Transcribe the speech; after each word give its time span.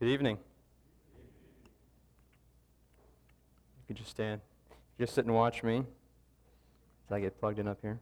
Good 0.00 0.08
evening. 0.08 0.38
You 3.76 3.86
could 3.86 3.96
just 3.98 4.08
stand. 4.08 4.40
Just 4.98 5.14
sit 5.14 5.26
and 5.26 5.34
watch 5.34 5.62
me 5.62 5.84
as 7.06 7.12
I 7.12 7.20
get 7.20 7.38
plugged 7.38 7.58
in 7.58 7.68
up 7.68 7.76
here. 7.82 8.00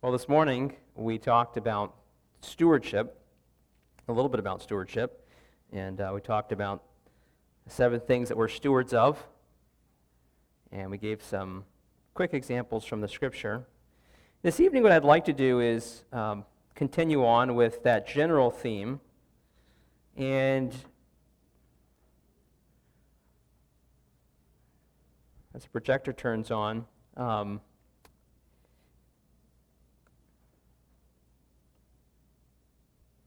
Well, 0.00 0.10
this 0.10 0.26
morning 0.26 0.72
we 0.94 1.18
talked 1.18 1.58
about 1.58 1.94
stewardship, 2.40 3.20
a 4.08 4.12
little 4.14 4.30
bit 4.30 4.40
about 4.40 4.62
stewardship, 4.62 5.28
and 5.70 6.00
uh, 6.00 6.12
we 6.14 6.22
talked 6.22 6.50
about 6.50 6.82
seven 7.66 8.00
things 8.00 8.30
that 8.30 8.38
we're 8.38 8.48
stewards 8.48 8.94
of, 8.94 9.22
and 10.72 10.90
we 10.90 10.96
gave 10.96 11.22
some 11.22 11.66
quick 12.14 12.32
examples 12.32 12.86
from 12.86 13.02
the 13.02 13.08
scripture. 13.08 13.66
This 14.40 14.60
evening, 14.60 14.82
what 14.82 14.92
I'd 14.92 15.04
like 15.04 15.26
to 15.26 15.34
do 15.34 15.60
is 15.60 16.04
um, 16.10 16.46
continue 16.74 17.24
on 17.24 17.54
with 17.54 17.82
that 17.84 18.06
general 18.06 18.50
theme. 18.50 19.00
And 20.16 20.74
as 25.54 25.62
the 25.62 25.68
projector 25.68 26.12
turns 26.12 26.50
on, 26.50 26.84
um, 27.16 27.60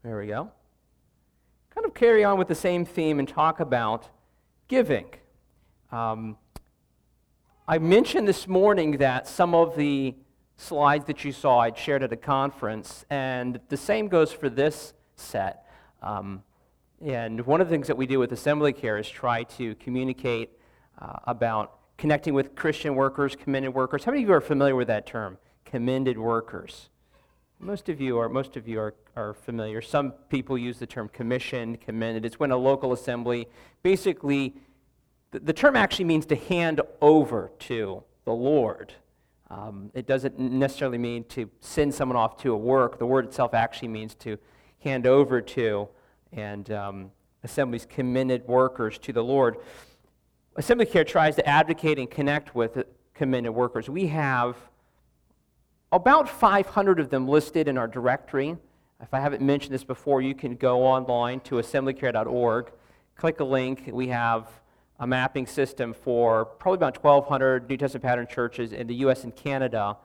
there 0.03 0.17
we 0.17 0.27
go. 0.27 0.51
Kind 1.73 1.85
of 1.85 1.93
carry 1.93 2.23
on 2.23 2.37
with 2.37 2.48
the 2.48 2.55
same 2.55 2.85
theme 2.85 3.20
and 3.20 3.27
talk 3.27 3.59
about 3.59 4.09
giving. 4.67 5.05
Um, 5.91 6.37
I 7.67 7.77
mentioned 7.79 8.27
this 8.27 8.48
morning 8.48 8.98
that 8.98 9.27
some 9.27 9.53
of 9.53 9.75
the 9.77 10.15
slides 10.57 11.05
that 11.05 11.23
you 11.23 11.31
saw 11.31 11.59
I'd 11.59 11.77
shared 11.77 12.03
at 12.03 12.11
a 12.11 12.17
conference, 12.17 13.05
and 13.09 13.59
the 13.70 13.77
same 13.77 14.07
goes 14.07 14.34
for 14.34 14.49
this 14.49 14.93
set. 15.15 15.65
Um, 16.01 16.43
and 17.04 17.45
one 17.45 17.62
of 17.62 17.68
the 17.68 17.73
things 17.73 17.87
that 17.87 17.98
we 17.98 18.07
do 18.07 18.20
with 18.20 18.32
Assembly 18.32 18.73
Care 18.73 18.98
is 18.98 19.07
try 19.07 19.43
to 19.43 19.76
communicate 19.76 20.49
uh, 20.99 21.20
about 21.26 21.77
connecting 21.98 22.34
with 22.34 22.55
Christian 22.55 22.95
workers, 22.95 23.35
commended 23.35 23.73
workers. 23.73 24.04
How 24.04 24.12
many 24.12 24.23
of 24.23 24.29
you 24.29 24.35
are 24.35 24.41
familiar 24.41 24.76
with 24.76 24.87
that 24.87 25.05
term, 25.05 25.37
commended 25.63 26.17
workers? 26.17 26.89
Most 27.60 27.89
of 27.89 27.99
you 27.99 28.20
are. 28.20 28.29
Most 28.29 28.55
of 28.55 28.67
you 28.67 28.79
are, 28.79 28.93
are 29.15 29.34
familiar. 29.34 29.82
Some 29.82 30.12
people 30.29 30.57
use 30.57 30.77
the 30.77 30.85
term 30.85 31.10
commissioned, 31.10 31.82
commended. 31.82 32.26
It's 32.26 32.39
when 32.39 32.51
a 32.51 32.57
local 32.57 32.93
assembly 32.93 33.48
basically, 33.82 34.55
the, 35.32 35.39
the 35.39 35.54
term 35.54 35.76
actually 35.76 36.05
means 36.05 36.26
to 36.27 36.35
hand 36.35 36.82
over 37.01 37.51
to 37.60 38.04
the 38.26 38.34
Lord. 38.34 38.93
Um, 39.49 39.91
it 39.93 40.07
doesn't 40.07 40.40
necessarily 40.40 40.98
mean 40.98 41.23
to 41.26 41.49
send 41.62 41.93
someone 41.93 42.17
off 42.17 42.37
to 42.41 42.53
a 42.53 42.57
work. 42.57 42.99
The 42.99 43.05
word 43.05 43.26
itself 43.26 43.54
actually 43.54 43.87
means 43.87 44.13
to 44.15 44.37
hand 44.79 45.07
over 45.07 45.41
to, 45.41 45.87
and 46.34 46.70
um, 46.71 47.12
assemblies 47.43 47.85
commended 47.85 48.45
workers 48.48 48.98
to 48.99 49.13
the 49.13 49.23
Lord. 49.23 49.57
Assembly 50.57 50.85
Care 50.85 51.04
tries 51.04 51.35
to 51.35 51.48
advocate 51.48 51.98
and 51.98 52.09
connect 52.09 52.55
with 52.55 52.84
commended 53.13 53.54
workers. 53.54 53.89
We 53.89 54.07
have 54.07 54.57
about 55.91 56.27
500 56.27 56.99
of 56.99 57.09
them 57.09 57.27
listed 57.27 57.67
in 57.67 57.77
our 57.77 57.87
directory. 57.87 58.57
If 59.01 59.13
I 59.13 59.20
haven't 59.20 59.41
mentioned 59.41 59.73
this 59.73 59.84
before, 59.84 60.21
you 60.21 60.35
can 60.35 60.55
go 60.55 60.84
online 60.84 61.39
to 61.41 61.55
assemblycare.org, 61.55 62.71
click 63.15 63.39
a 63.39 63.43
link. 63.43 63.89
We 63.91 64.07
have 64.07 64.50
a 65.00 65.07
mapping 65.07 65.45
system 65.45 65.94
for 65.94 66.45
probably 66.45 66.78
about 66.78 67.03
1,200 67.03 67.69
New 67.69 67.78
Testament 67.78 68.03
pattern 68.03 68.28
churches 68.28 68.73
in 68.73 68.88
the 68.88 68.95
U.S. 68.95 69.23
and 69.23 69.35
Canada, 69.35 69.97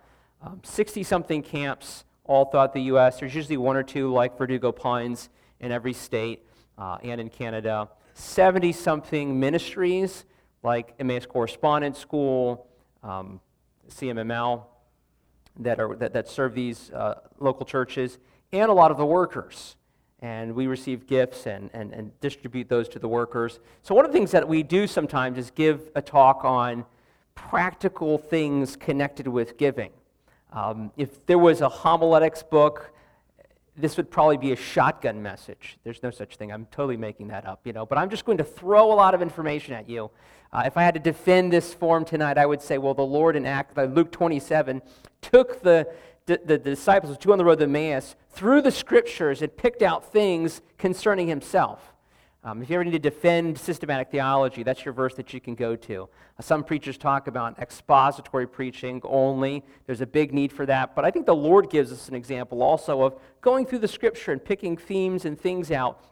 60 0.63 1.01
um, 1.01 1.05
something 1.05 1.43
camps 1.43 2.05
all 2.25 2.47
throughout 2.47 2.73
the 2.75 2.83
U.S. 2.83 3.21
There's 3.21 3.35
usually 3.35 3.57
one 3.57 3.77
or 3.77 3.83
two 3.83 4.13
like 4.13 4.37
Verdugo 4.37 4.73
Pines 4.73 5.29
in 5.61 5.73
every 5.73 5.93
state 5.93 6.47
uh, 6.77 6.99
and 7.03 7.21
in 7.21 7.31
Canada. 7.31 7.89
70 8.15 8.73
something 8.73 9.39
ministries 9.39 10.25
like 10.63 10.95
Emmaus 10.99 11.27
Correspondence 11.27 11.99
School, 11.99 12.67
um, 13.03 13.41
CMML, 13.89 14.65
that, 15.59 15.81
are, 15.81 15.97
that, 15.97 16.13
that 16.13 16.29
serve 16.29 16.55
these 16.55 16.91
uh, 16.93 17.15
local 17.39 17.67
churches, 17.67 18.19
and 18.53 18.71
a 18.71 18.73
lot 18.75 18.91
of 18.91 18.97
the 18.99 19.07
workers 19.07 19.77
and 20.23 20.55
we 20.55 20.69
receive 20.69 21.07
gifts 21.09 21.47
and, 21.47 21.69
and, 21.75 21.93
and 21.93 22.19
distribute 22.21 22.69
those 22.69 22.89
to 22.89 22.99
the 23.01 23.09
workers. 23.09 23.59
So, 23.83 23.95
one 23.95 24.05
of 24.05 24.13
the 24.13 24.17
things 24.17 24.31
that 24.31 24.47
we 24.49 24.63
do 24.63 24.87
sometimes 24.87 25.37
is 25.37 25.51
give 25.51 25.91
a 25.95 26.01
talk 26.01 26.45
on 26.45 26.87
practical 27.35 28.17
things 28.17 28.77
connected 28.77 29.27
with 29.27 29.59
giving. 29.59 29.91
Um, 30.53 30.93
if 30.97 31.25
there 31.27 31.39
was 31.39 31.61
a 31.61 31.69
homiletics 31.69 32.43
book, 32.43 32.93
this 33.77 33.97
would 33.97 34.11
probably 34.11 34.37
be 34.37 34.53
a 34.53 34.57
shotgun 34.57 35.23
message. 35.23 35.79
There's 35.83 36.03
no 36.03 36.11
such 36.11 36.37
thing. 36.37 36.53
I'm 36.53 36.67
totally 36.67 36.99
making 36.99 37.29
that 37.29 37.47
up, 37.47 37.61
you 37.65 37.73
know. 37.73 37.87
But 37.87 37.99
I'm 37.99 38.11
just 38.11 38.25
going 38.25 38.39
to 38.39 38.45
throw 38.45 38.93
a 38.93 38.95
lot 38.95 39.15
of 39.15 39.23
information 39.23 39.75
at 39.75 39.89
you. 39.89 40.11
Uh, 40.53 40.65
if 40.67 40.77
I 40.77 40.83
had 40.83 40.93
to 40.95 41.01
defend 41.01 41.53
this 41.53 41.73
form 41.73 42.05
tonight, 42.05 42.37
I 42.37 42.45
would 42.45 42.61
say, 42.61 42.77
well, 42.77 42.93
the 42.93 43.03
Lord 43.03 43.35
in 43.35 43.47
Act, 43.47 43.77
uh, 43.79 43.85
Luke 43.85 44.13
27, 44.13 44.83
took 45.23 45.63
the 45.63 45.91
the, 46.27 46.41
the, 46.45 46.59
disciples, 46.59 47.17
two 47.19 47.33
on 47.33 47.39
the 47.39 47.45
road 47.45 47.59
to 47.59 47.65
Emmaus, 47.65 48.15
through 48.31 48.63
the 48.63 48.71
scriptures 48.71 49.43
and 49.43 49.57
picked 49.57 49.83
out 49.83 50.13
things 50.13 50.63
concerning 50.79 51.29
himself. 51.29 51.93
Um, 52.45 52.61
if 52.61 52.71
you 52.71 52.75
ever 52.75 52.85
need 52.85 52.93
to 52.93 52.99
defend 52.99 53.57
systematic 53.57 54.11
theology, 54.11 54.65
that's 54.65 54.85
your 54.85 54.93
verse 54.93 55.15
that 55.15 55.33
you 55.33 55.41
can 55.41 55.55
go 55.55 55.77
to. 55.77 56.09
Uh, 56.39 56.43
some 56.43 56.65
preachers 56.65 56.99
talk 56.99 57.29
about 57.29 57.57
expository 57.61 58.49
preaching 58.49 59.01
only. 59.05 59.63
There's 59.87 60.01
a 60.01 60.07
big 60.07 60.35
need 60.35 60.53
for 60.53 60.67
that. 60.67 60.97
But 60.97 61.05
I 61.05 61.13
think 61.13 61.27
the 61.27 61.37
Lord 61.37 61.71
gives 61.71 61.93
us 61.93 62.09
an 62.09 62.17
example 62.17 62.63
also 62.63 63.03
of 63.03 63.15
going 63.41 63.65
through 63.65 63.79
the 63.79 63.89
scripture 63.89 64.33
and 64.33 64.45
picking 64.45 64.77
themes 64.77 65.25
and 65.25 65.41
things 65.41 65.71
out 65.71 66.05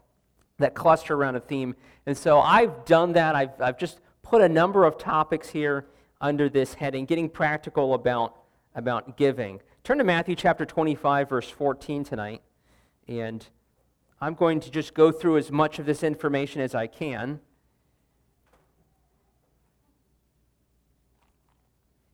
that 0.59 0.75
cluster 0.75 1.15
around 1.15 1.35
a 1.35 1.41
theme. 1.41 1.75
And 2.07 2.17
so 2.17 2.39
I've 2.39 2.85
done 2.85 3.15
that. 3.15 3.35
I've, 3.35 3.61
I've 3.61 3.79
just 3.79 4.01
put 4.23 4.41
a 4.41 4.49
number 4.49 4.85
of 4.85 4.99
topics 4.99 5.49
here 5.49 5.87
under 6.21 6.49
this 6.49 6.75
heading, 6.75 7.07
getting 7.07 7.29
practical 7.29 7.95
about, 7.95 8.37
about 8.77 9.17
giving. 9.17 9.61
Turn 9.83 9.97
to 9.97 10.05
Matthew 10.05 10.37
chapter 10.37 10.67
25, 10.67 11.31
verse 11.31 11.49
14 11.49 12.05
tonight, 12.05 12.43
and 13.09 13.49
I'm 14.21 14.35
going 14.35 14.61
to 14.61 14.71
just 14.71 14.93
go 14.93 15.11
through 15.11 15.39
as 15.39 15.51
much 15.51 15.79
of 15.79 15.87
this 15.87 16.03
information 16.03 16.61
as 16.61 16.75
I 16.75 16.87
can. 16.87 17.41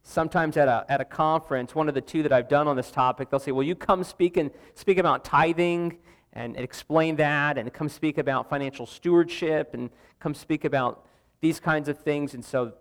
Sometimes 0.04 0.56
at 0.56 0.68
a, 0.68 0.86
at 0.88 1.00
a 1.00 1.04
conference, 1.04 1.74
one 1.74 1.88
of 1.88 1.94
the 1.96 2.00
two 2.00 2.22
that 2.22 2.32
I've 2.32 2.48
done 2.48 2.68
on 2.68 2.76
this 2.76 2.92
topic, 2.92 3.30
they'll 3.30 3.40
say, 3.40 3.50
Well, 3.50 3.64
you 3.64 3.74
come 3.74 4.04
speak, 4.04 4.36
and, 4.36 4.52
speak 4.76 4.98
about 4.98 5.24
tithing 5.24 5.98
and 6.32 6.56
explain 6.56 7.16
that, 7.16 7.58
and 7.58 7.72
come 7.72 7.88
speak 7.88 8.16
about 8.16 8.48
financial 8.48 8.86
stewardship, 8.86 9.74
and 9.74 9.90
come 10.20 10.34
speak 10.34 10.64
about 10.64 11.04
these 11.40 11.58
kinds 11.58 11.88
of 11.88 11.98
things. 11.98 12.32
And 12.32 12.44
so 12.44 12.74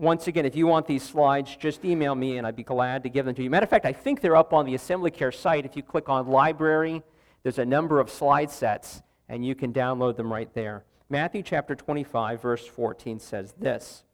once 0.00 0.26
again, 0.28 0.46
if 0.46 0.56
you 0.56 0.66
want 0.66 0.86
these 0.86 1.02
slides, 1.02 1.54
just 1.56 1.84
email 1.84 2.14
me 2.14 2.38
and 2.38 2.46
I'd 2.46 2.56
be 2.56 2.62
glad 2.62 3.02
to 3.02 3.10
give 3.10 3.26
them 3.26 3.34
to 3.34 3.42
you. 3.42 3.50
Matter 3.50 3.64
of 3.64 3.70
fact, 3.70 3.84
I 3.84 3.92
think 3.92 4.22
they're 4.22 4.34
up 4.34 4.54
on 4.54 4.64
the 4.64 4.74
Assembly 4.74 5.10
Care 5.10 5.30
site. 5.30 5.66
If 5.66 5.76
you 5.76 5.82
click 5.82 6.08
on 6.08 6.26
Library, 6.26 7.02
there's 7.42 7.58
a 7.58 7.66
number 7.66 8.00
of 8.00 8.10
slide 8.10 8.50
sets 8.50 9.02
and 9.28 9.44
you 9.44 9.54
can 9.54 9.74
download 9.74 10.16
them 10.16 10.32
right 10.32 10.52
there. 10.54 10.84
Matthew 11.10 11.42
chapter 11.42 11.74
25, 11.74 12.40
verse 12.40 12.66
14 12.66 13.20
says 13.20 13.52
this. 13.58 14.04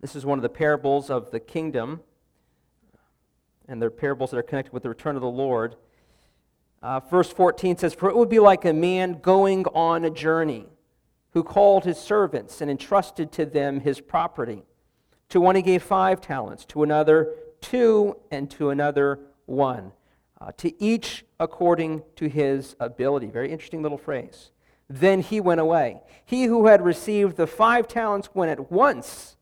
This 0.00 0.14
is 0.14 0.24
one 0.24 0.38
of 0.38 0.42
the 0.42 0.48
parables 0.48 1.10
of 1.10 1.32
the 1.32 1.40
kingdom, 1.40 2.00
and 3.68 3.82
they're 3.82 3.90
parables 3.90 4.30
that 4.30 4.38
are 4.38 4.42
connected 4.42 4.72
with 4.72 4.84
the 4.84 4.88
return 4.88 5.16
of 5.16 5.22
the 5.22 5.28
Lord. 5.28 5.74
Uh, 6.80 7.00
verse 7.00 7.30
14 7.30 7.76
says, 7.76 7.92
For 7.92 8.08
it 8.08 8.16
would 8.16 8.30
be 8.30 8.38
like 8.38 8.64
a 8.64 8.72
man 8.72 9.18
going 9.20 9.66
on 9.74 10.04
a 10.04 10.10
journey 10.10 10.66
who 11.32 11.42
called 11.42 11.84
his 11.84 11.98
servants 11.98 12.60
and 12.60 12.70
entrusted 12.70 13.32
to 13.32 13.46
them 13.46 13.80
his 13.80 14.00
property. 14.00 14.62
To 15.30 15.40
one 15.40 15.56
he 15.56 15.62
gave 15.62 15.82
five 15.82 16.20
talents, 16.20 16.64
to 16.66 16.82
another 16.82 17.34
two, 17.60 18.16
and 18.30 18.50
to 18.52 18.70
another 18.70 19.20
one, 19.46 19.92
uh, 20.40 20.52
to 20.58 20.82
each 20.82 21.24
according 21.38 22.02
to 22.16 22.28
his 22.28 22.74
ability. 22.80 23.26
Very 23.26 23.50
interesting 23.50 23.82
little 23.82 23.98
phrase. 23.98 24.50
Then 24.88 25.20
he 25.20 25.40
went 25.40 25.60
away. 25.60 26.00
He 26.24 26.44
who 26.44 26.66
had 26.66 26.84
received 26.84 27.36
the 27.36 27.46
five 27.46 27.86
talents 27.86 28.30
went 28.34 28.50
at 28.50 28.72
once 28.72 29.36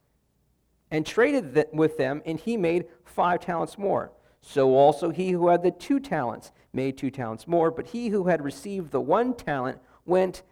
and 0.91 1.07
traded 1.07 1.67
with 1.73 1.97
them, 1.97 2.23
and 2.27 2.39
he 2.39 2.57
made 2.57 2.87
five 3.05 3.41
talents 3.41 3.79
more. 3.79 4.12
So 4.41 4.75
also 4.75 5.11
he 5.11 5.31
who 5.31 5.49
had 5.49 5.62
the 5.62 5.71
two 5.71 6.01
talents 6.01 6.53
made 6.73 6.99
two 6.99 7.11
talents 7.11 7.47
more. 7.47 7.71
But 7.71 7.89
he 7.89 8.09
who 8.09 8.27
had 8.27 8.45
received 8.45 8.91
the 8.91 9.01
one 9.01 9.35
talent 9.35 9.79
went 10.05 10.43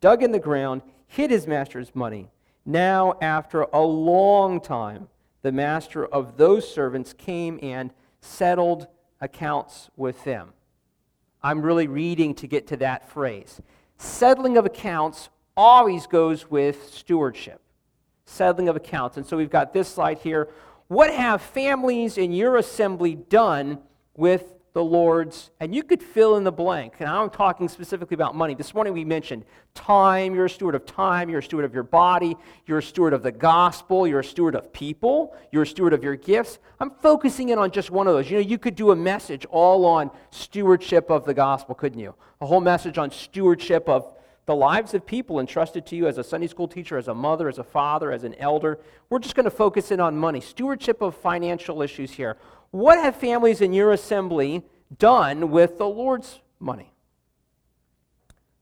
dug 0.00 0.22
in 0.22 0.32
the 0.32 0.38
ground, 0.38 0.82
hid 1.14 1.30
his 1.30 1.46
master's 1.46 1.94
money. 1.94 2.28
Now, 2.66 3.14
after 3.20 3.62
a 3.62 3.80
long 3.80 4.60
time, 4.60 5.08
the 5.42 5.52
master 5.52 6.04
of 6.06 6.36
those 6.36 6.68
servants 6.68 7.12
came 7.12 7.58
and 7.62 7.92
settled 8.20 8.88
accounts 9.20 9.90
with 9.96 10.24
them. 10.24 10.52
I'm 11.40 11.62
really 11.62 11.86
reading 11.86 12.34
to 12.36 12.48
get 12.48 12.66
to 12.68 12.76
that 12.78 13.08
phrase. 13.08 13.60
Settling 13.96 14.56
of 14.56 14.66
accounts 14.66 15.28
always 15.56 16.06
goes 16.08 16.50
with 16.50 16.92
stewardship. 16.92 17.60
Settling 18.24 18.68
of 18.68 18.74
accounts. 18.74 19.16
And 19.16 19.24
so 19.24 19.36
we've 19.36 19.50
got 19.50 19.72
this 19.72 19.86
slide 19.86 20.18
here. 20.18 20.48
What 20.88 21.14
have 21.14 21.42
families 21.42 22.18
in 22.18 22.32
your 22.32 22.56
assembly 22.56 23.14
done 23.14 23.78
with 24.16 24.53
the 24.74 24.82
Lord's, 24.82 25.52
and 25.60 25.72
you 25.72 25.84
could 25.84 26.02
fill 26.02 26.36
in 26.36 26.42
the 26.42 26.50
blank. 26.50 26.94
And 26.98 27.08
I'm 27.08 27.30
talking 27.30 27.68
specifically 27.68 28.16
about 28.16 28.34
money. 28.34 28.56
This 28.56 28.74
morning 28.74 28.92
we 28.92 29.04
mentioned 29.04 29.44
time. 29.72 30.34
You're 30.34 30.46
a 30.46 30.50
steward 30.50 30.74
of 30.74 30.84
time. 30.84 31.30
You're 31.30 31.38
a 31.38 31.42
steward 31.42 31.64
of 31.64 31.72
your 31.72 31.84
body. 31.84 32.36
You're 32.66 32.78
a 32.78 32.82
steward 32.82 33.12
of 33.12 33.22
the 33.22 33.30
gospel. 33.30 34.04
You're 34.04 34.20
a 34.20 34.24
steward 34.24 34.56
of 34.56 34.72
people. 34.72 35.32
You're 35.52 35.62
a 35.62 35.66
steward 35.66 35.92
of 35.92 36.02
your 36.02 36.16
gifts. 36.16 36.58
I'm 36.80 36.90
focusing 36.90 37.50
in 37.50 37.58
on 37.58 37.70
just 37.70 37.92
one 37.92 38.08
of 38.08 38.14
those. 38.14 38.28
You 38.28 38.38
know, 38.38 38.42
you 38.42 38.58
could 38.58 38.74
do 38.74 38.90
a 38.90 38.96
message 38.96 39.46
all 39.46 39.86
on 39.86 40.10
stewardship 40.32 41.08
of 41.08 41.24
the 41.24 41.34
gospel, 41.34 41.76
couldn't 41.76 42.00
you? 42.00 42.16
A 42.40 42.46
whole 42.46 42.60
message 42.60 42.98
on 42.98 43.12
stewardship 43.12 43.88
of 43.88 44.12
the 44.46 44.56
lives 44.56 44.92
of 44.92 45.06
people 45.06 45.38
entrusted 45.38 45.86
to 45.86 45.96
you 45.96 46.08
as 46.08 46.18
a 46.18 46.24
Sunday 46.24 46.48
school 46.48 46.66
teacher, 46.68 46.98
as 46.98 47.06
a 47.06 47.14
mother, 47.14 47.48
as 47.48 47.58
a 47.58 47.64
father, 47.64 48.10
as 48.10 48.24
an 48.24 48.34
elder. 48.34 48.80
We're 49.08 49.20
just 49.20 49.36
going 49.36 49.44
to 49.44 49.50
focus 49.50 49.92
in 49.92 50.00
on 50.00 50.16
money, 50.16 50.40
stewardship 50.40 51.00
of 51.00 51.16
financial 51.16 51.80
issues 51.80 52.10
here. 52.10 52.36
What 52.74 52.98
have 52.98 53.14
families 53.14 53.60
in 53.60 53.72
your 53.72 53.92
assembly 53.92 54.64
done 54.98 55.52
with 55.52 55.78
the 55.78 55.86
Lord's 55.86 56.40
money? 56.58 56.92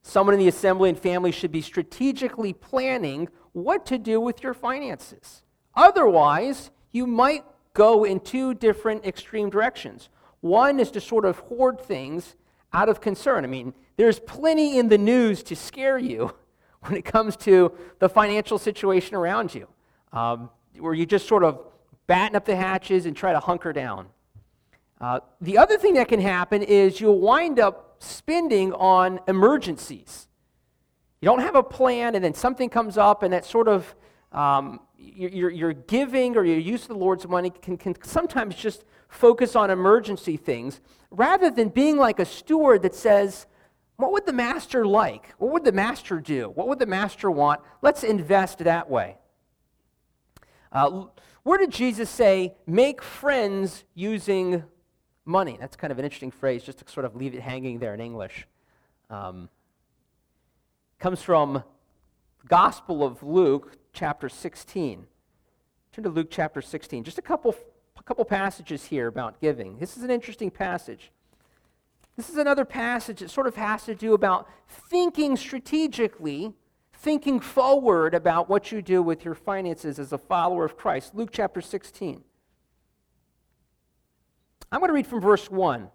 Someone 0.03 0.35
in 0.35 0.39
the 0.39 0.49
assembly 0.49 0.91
and 0.91 0.99
family 0.99 1.33
should 1.33 1.51
be 1.51 1.63
strategically 1.63 2.53
planning 2.53 3.31
what 3.53 3.87
to 3.87 3.97
do 3.97 4.21
with 4.21 4.43
your 4.43 4.53
finances. 4.53 5.45
Otherwise, 5.75 6.71
you 6.91 7.07
might 7.07 7.43
go 7.73 8.05
in 8.05 8.21
two 8.21 8.53
different 8.53 9.07
extreme 9.07 9.49
directions. 9.49 10.11
One 10.43 10.79
is 10.79 10.91
to 10.91 11.01
sort 11.01 11.25
of 11.25 11.39
hoard 11.39 11.81
things 11.81 12.37
out 12.75 12.91
of 12.91 13.01
concern. 13.01 13.45
I 13.45 13.49
mean, 13.49 13.73
there's 13.97 14.21
plenty 14.21 14.79
in 14.79 14.91
the 14.91 14.99
news 14.99 15.43
to 15.45 15.57
scare 15.57 15.97
you 15.97 16.35
when 16.81 16.99
it 16.99 17.07
comes 17.07 17.35
to 17.37 17.73
the 17.99 18.11
financial 18.11 18.59
situation 18.59 19.17
around 19.17 19.55
you, 19.55 19.69
um, 20.13 20.51
where 20.79 20.93
you 20.93 21.07
just 21.07 21.27
sort 21.27 21.45
of 21.45 21.72
batten 22.13 22.37
up 22.37 22.45
the 22.45 22.55
hatches 22.55 23.07
and 23.07 23.17
try 23.17 23.33
to 23.33 23.41
hunker 23.41 23.73
down. 23.73 24.07
Uh, 25.01 25.21
the 25.41 25.57
other 25.57 25.79
thing 25.79 25.95
that 25.95 26.09
can 26.09 26.21
happen 26.21 26.63
is 26.63 27.01
you'll 27.01 27.19
wind 27.19 27.59
up 27.59 27.97
spending 28.01 28.71
on 28.75 29.19
emergencies. 29.29 30.29
You 31.23 31.27
don't 31.27 31.41
have 31.41 31.55
a 31.55 31.63
plan, 31.63 32.15
and 32.15 32.23
then 32.23 32.35
something 32.35 32.69
comes 32.69 32.99
up, 32.99 33.23
and 33.23 33.33
that 33.33 33.47
sort 33.47 33.67
of 33.67 33.95
um, 34.31 34.81
your, 34.99 35.49
your 35.49 35.73
giving 35.73 36.37
or 36.37 36.45
your 36.45 36.59
use 36.59 36.83
of 36.83 36.89
the 36.89 36.97
Lord's 36.97 37.27
money 37.27 37.49
can, 37.49 37.79
can 37.79 37.95
sometimes 38.03 38.57
just 38.57 38.85
focus 39.09 39.57
on 39.57 39.71
emergency 39.71 40.37
things 40.37 40.83
rather 41.11 41.51
than 41.51 41.71
being 41.71 41.97
like 41.97 42.19
a 42.19 42.27
steward 42.27 42.83
that 42.83 42.95
says, 42.95 43.47
What 43.97 44.13
would 44.13 44.27
the 44.27 44.35
master 44.35 44.87
like? 44.87 45.33
What 45.39 45.51
would 45.53 45.65
the 45.65 45.73
master 45.73 46.21
do? 46.21 46.51
What 46.51 46.69
would 46.69 46.79
the 46.79 46.85
master 46.85 47.31
want? 47.31 47.63
Let's 47.81 48.05
invest 48.05 48.59
that 48.59 48.91
way. 48.91 49.17
Uh, 50.71 51.07
where 51.45 51.59
did 51.59 51.71
Jesus 51.71 52.09
say, 52.09 52.55
make 52.67 53.03
friends 53.03 53.85
using 53.95 54.63
money? 55.25 55.57
That's 55.59 55.77
kind 55.77 55.91
of 55.91 55.99
an 55.99 56.05
interesting 56.05 56.31
phrase, 56.31 56.63
just 56.63 56.79
to 56.79 56.91
sort 56.91 57.05
of 57.05 57.17
leave 57.17 57.35
it 57.35 57.41
hanging 57.41 57.79
there 57.79 57.95
in 57.95 58.01
English. 58.01 58.47
Um, 59.11 59.49
comes 61.01 61.21
from 61.21 61.65
Gospel 62.49 63.03
of 63.03 63.23
Luke, 63.23 63.77
chapter 63.93 64.29
16. 64.29 65.07
Turn 65.93 66.05
to 66.05 66.11
Luke 66.11 66.29
chapter 66.31 66.63
16. 66.63 67.05
Just 67.05 67.19
a 67.19 67.23
couple, 67.23 67.57
a 67.99 68.03
couple 68.05 68.25
passages 68.25 68.85
here 68.87 69.09
about 69.09 69.41
giving. 69.41 69.79
This 69.79 69.97
is 69.97 70.05
an 70.05 70.11
interesting 70.11 70.51
passage. 70.51 71.11
This 72.17 72.31
is 72.31 72.37
another 72.37 72.65
passage 72.65 73.21
that 73.21 73.31
sort 73.31 73.47
of 73.47 73.57
has 73.57 73.85
to 73.85 73.95
do 73.95 74.15
about 74.15 74.49
thinking 74.69 75.37
strategically 75.37 76.53
thinking 77.03 77.41
forward 77.41 78.15
about 78.15 78.49
what 78.49 78.71
you 78.71 78.81
do 78.81 79.03
with 79.03 79.25
your 79.25 79.35
finances 79.35 79.99
as 79.99 80.13
a 80.13 80.19
follower 80.19 80.65
of 80.65 80.77
Christ. 80.77 81.17
Luke 81.17 81.31
chapter 81.33 81.61
16. 81.61 82.23
I'm 84.71 84.79
going 84.79 84.89
to 84.89 84.95
read 84.95 85.09
from 85.09 85.21
verse 85.21 85.51
1. 85.51 85.91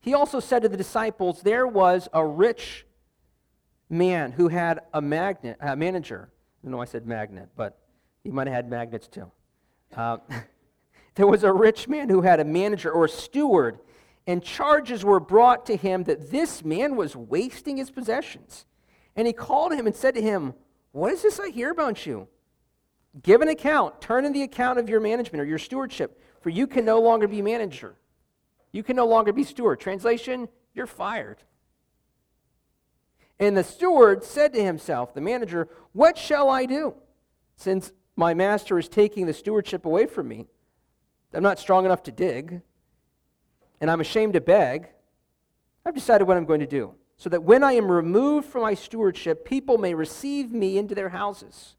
He 0.00 0.14
also 0.14 0.40
said 0.40 0.62
to 0.62 0.68
the 0.68 0.76
disciples, 0.76 1.42
There 1.42 1.66
was 1.66 2.08
a 2.12 2.26
rich 2.26 2.86
man 3.88 4.32
who 4.32 4.48
had 4.48 4.80
a 4.92 5.00
magnet, 5.00 5.58
a 5.60 5.76
manager. 5.76 6.30
I 6.32 6.66
don't 6.66 6.72
know 6.72 6.82
I 6.82 6.86
said 6.86 7.06
magnet, 7.06 7.50
but 7.54 7.78
he 8.24 8.32
might 8.32 8.48
have 8.48 8.56
had 8.56 8.68
magnets 8.68 9.06
too. 9.06 9.30
Uh, 9.96 10.16
There 11.14 11.26
was 11.26 11.44
a 11.44 11.52
rich 11.52 11.88
man 11.88 12.08
who 12.08 12.22
had 12.22 12.40
a 12.40 12.44
manager 12.44 12.90
or 12.90 13.06
a 13.06 13.08
steward, 13.08 13.78
and 14.26 14.42
charges 14.42 15.04
were 15.04 15.20
brought 15.20 15.66
to 15.66 15.76
him 15.76 16.04
that 16.04 16.30
this 16.30 16.64
man 16.64 16.96
was 16.96 17.16
wasting 17.16 17.76
his 17.76 17.90
possessions. 17.90 18.66
And 19.16 19.26
he 19.26 19.32
called 19.32 19.72
him 19.72 19.86
and 19.86 19.96
said 19.96 20.14
to 20.14 20.22
him, 20.22 20.54
What 20.92 21.12
is 21.12 21.22
this 21.22 21.40
I 21.40 21.48
hear 21.48 21.70
about 21.70 22.06
you? 22.06 22.28
Give 23.22 23.40
an 23.40 23.48
account, 23.48 24.00
turn 24.00 24.24
in 24.24 24.32
the 24.32 24.42
account 24.42 24.78
of 24.78 24.88
your 24.88 25.00
management 25.00 25.42
or 25.42 25.46
your 25.46 25.58
stewardship, 25.58 26.22
for 26.40 26.50
you 26.50 26.66
can 26.66 26.84
no 26.84 27.00
longer 27.00 27.26
be 27.26 27.42
manager. 27.42 27.96
You 28.70 28.82
can 28.82 28.96
no 28.96 29.06
longer 29.06 29.32
be 29.32 29.44
steward. 29.44 29.80
Translation, 29.80 30.48
you're 30.74 30.86
fired. 30.86 31.38
And 33.40 33.56
the 33.56 33.64
steward 33.64 34.24
said 34.24 34.52
to 34.54 34.62
himself, 34.62 35.14
the 35.14 35.20
manager, 35.20 35.68
What 35.92 36.18
shall 36.18 36.50
I 36.50 36.66
do? 36.66 36.94
Since 37.56 37.92
my 38.14 38.34
master 38.34 38.78
is 38.78 38.88
taking 38.88 39.26
the 39.26 39.32
stewardship 39.32 39.84
away 39.84 40.06
from 40.06 40.28
me. 40.28 40.46
I'm 41.34 41.42
not 41.42 41.58
strong 41.58 41.84
enough 41.84 42.02
to 42.04 42.12
dig, 42.12 42.62
and 43.80 43.90
I'm 43.90 44.00
ashamed 44.00 44.32
to 44.32 44.40
beg, 44.40 44.88
I've 45.84 45.94
decided 45.94 46.26
what 46.26 46.36
I'm 46.36 46.46
going 46.46 46.60
to 46.60 46.66
do, 46.66 46.94
so 47.16 47.28
that 47.30 47.42
when 47.42 47.62
I 47.62 47.72
am 47.72 47.90
removed 47.90 48.48
from 48.48 48.62
my 48.62 48.74
stewardship, 48.74 49.44
people 49.44 49.78
may 49.78 49.94
receive 49.94 50.52
me 50.52 50.78
into 50.78 50.94
their 50.94 51.10
houses. 51.10 51.76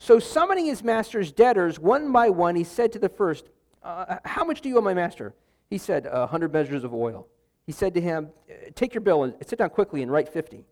So, 0.00 0.18
summoning 0.18 0.66
his 0.66 0.84
master's 0.84 1.32
debtors 1.32 1.78
one 1.78 2.12
by 2.12 2.30
one, 2.30 2.54
he 2.54 2.64
said 2.64 2.92
to 2.92 2.98
the 2.98 3.08
first, 3.08 3.48
uh, 3.82 4.18
How 4.24 4.44
much 4.44 4.60
do 4.60 4.68
you 4.68 4.78
owe 4.78 4.82
my 4.82 4.94
master? 4.94 5.34
He 5.70 5.78
said, 5.78 6.06
A 6.06 6.26
hundred 6.26 6.52
measures 6.52 6.84
of 6.84 6.94
oil. 6.94 7.26
He 7.66 7.72
said 7.72 7.94
to 7.94 8.00
him, 8.00 8.28
Take 8.74 8.94
your 8.94 9.00
bill 9.00 9.24
and 9.24 9.34
sit 9.44 9.58
down 9.58 9.70
quickly 9.70 10.02
and 10.02 10.10
write 10.10 10.28
50. 10.28 10.64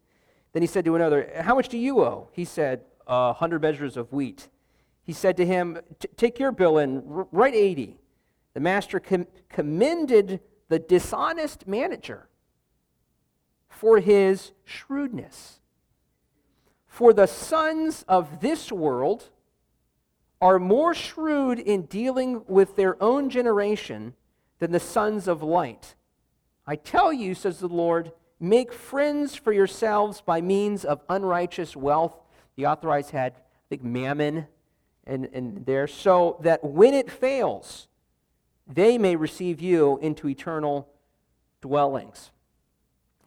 Then 0.53 0.63
he 0.63 0.69
said 0.69 0.85
to 0.85 0.95
another, 0.95 1.31
How 1.41 1.55
much 1.57 1.69
do 1.69 1.77
you 1.77 2.01
owe? 2.01 2.29
He 2.33 2.45
said, 2.45 2.83
A 3.07 3.33
hundred 3.33 3.63
measures 3.63 3.97
of 3.97 4.13
wheat 4.13 4.49
he 5.07 5.13
said 5.13 5.37
to 5.37 5.47
him, 5.47 5.79
Take 6.17 6.41
your 6.41 6.51
bill 6.51 6.79
and 6.79 7.03
write 7.31 7.55
80. 7.55 7.97
The 8.55 8.61
master 8.61 8.99
com- 8.99 9.29
commended 9.49 10.41
the 10.69 10.81
dishonest 10.81 11.69
manager 11.69 12.29
for 13.69 14.01
his 14.01 14.51
shrewdness. 14.65 15.61
For 16.89 17.13
the 17.13 17.27
sons 17.27 18.05
of 18.09 18.41
this 18.41 18.73
world 18.73 19.31
are 20.41 20.59
more 20.59 20.93
shrewd 20.93 21.61
in 21.61 21.83
dealing 21.83 22.43
with 22.49 22.75
their 22.75 23.01
own 23.01 23.31
generation 23.31 24.15
than 24.59 24.73
the 24.73 24.81
sons 24.81 25.29
of 25.29 25.41
light. 25.41 25.95
I 26.67 26.75
tell 26.75 27.13
you, 27.13 27.37
says 27.37 27.61
the 27.61 27.69
Lord, 27.69 28.11
make 28.41 28.73
friends 28.73 29.37
for 29.37 29.53
yourselves 29.53 30.21
by 30.21 30.41
means 30.41 30.85
of 30.85 31.01
unrighteous 31.09 31.77
wealth. 31.77 32.17
The 32.57 32.67
authorized 32.67 33.11
had, 33.11 33.35
I 33.35 33.69
think, 33.69 33.85
mammon 33.85 34.49
and, 35.07 35.29
and 35.33 35.65
there, 35.67 35.87
so 35.87 36.39
that 36.43 36.65
when 36.65 36.95
it 36.95 37.11
fails, 37.11 37.89
they 38.67 38.99
may 38.99 39.17
receive 39.17 39.61
you 39.61 39.99
into 40.03 40.29
eternal 40.29 40.89
dwellings. 41.61 42.31